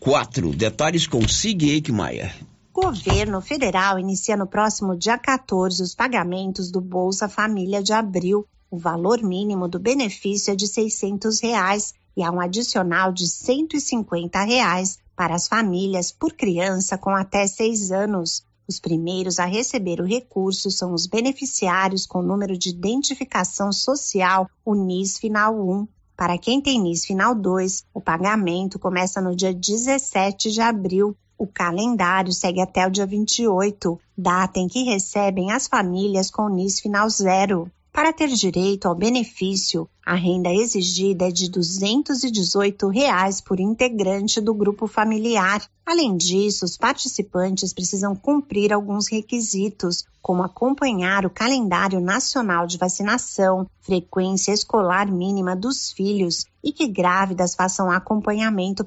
4. 0.00 0.56
Detalhes 0.56 1.06
com 1.06 1.28
Sig 1.28 1.70
Eichmeier. 1.70 2.34
Governo 2.82 3.42
federal 3.42 3.98
inicia 3.98 4.38
no 4.38 4.46
próximo 4.46 4.96
dia 4.96 5.18
14 5.18 5.82
os 5.82 5.94
pagamentos 5.94 6.70
do 6.70 6.80
Bolsa 6.80 7.28
Família 7.28 7.82
de 7.82 7.92
abril. 7.92 8.48
O 8.70 8.78
valor 8.78 9.22
mínimo 9.22 9.68
do 9.68 9.78
benefício 9.78 10.50
é 10.50 10.56
de 10.56 10.66
600 10.66 11.40
reais 11.40 11.92
e 12.16 12.22
há 12.22 12.30
um 12.32 12.40
adicional 12.40 13.12
de 13.12 13.28
150 13.28 14.42
reais 14.42 14.98
para 15.14 15.34
as 15.34 15.46
famílias 15.46 16.10
por 16.10 16.32
criança 16.32 16.96
com 16.96 17.10
até 17.10 17.46
seis 17.46 17.92
anos. 17.92 18.42
Os 18.66 18.80
primeiros 18.80 19.38
a 19.38 19.44
receber 19.44 20.00
o 20.00 20.06
recurso 20.06 20.70
são 20.70 20.94
os 20.94 21.06
beneficiários 21.06 22.06
com 22.06 22.22
número 22.22 22.56
de 22.56 22.70
identificação 22.70 23.70
social, 23.72 24.48
o 24.64 24.74
NIS 24.74 25.18
Final 25.18 25.54
1. 25.54 25.86
Para 26.16 26.38
quem 26.38 26.62
tem 26.62 26.80
NIS 26.80 27.04
Final 27.04 27.34
2, 27.34 27.84
o 27.92 28.00
pagamento 28.00 28.78
começa 28.78 29.20
no 29.20 29.36
dia 29.36 29.52
17 29.52 30.50
de 30.50 30.62
abril. 30.62 31.14
O 31.40 31.46
calendário 31.46 32.34
segue 32.34 32.60
até 32.60 32.86
o 32.86 32.90
dia 32.90 33.06
28, 33.06 33.98
data 34.14 34.60
em 34.60 34.68
que 34.68 34.82
recebem 34.82 35.50
as 35.50 35.66
famílias 35.66 36.30
com 36.30 36.50
NIS 36.50 36.80
Final 36.80 37.08
0. 37.08 37.72
Para 37.90 38.12
ter 38.12 38.28
direito 38.28 38.86
ao 38.86 38.94
benefício, 38.94 39.88
a 40.04 40.14
renda 40.14 40.52
exigida 40.52 41.28
é 41.28 41.30
de 41.30 41.50
218 41.50 42.88
reais 42.88 43.40
por 43.40 43.58
integrante 43.58 44.38
do 44.38 44.52
grupo 44.52 44.86
familiar. 44.86 45.66
Além 45.86 46.14
disso, 46.16 46.66
os 46.66 46.76
participantes 46.76 47.72
precisam 47.72 48.14
cumprir 48.14 48.72
alguns 48.72 49.08
requisitos, 49.08 50.04
como 50.20 50.42
acompanhar 50.42 51.24
o 51.24 51.30
calendário 51.30 52.00
nacional 52.00 52.66
de 52.66 52.76
vacinação, 52.76 53.66
frequência 53.80 54.52
escolar 54.52 55.10
mínima 55.10 55.56
dos 55.56 55.90
filhos 55.90 56.44
e 56.62 56.72
que 56.72 56.86
grávidas 56.86 57.54
façam 57.54 57.90
acompanhamento 57.90 58.84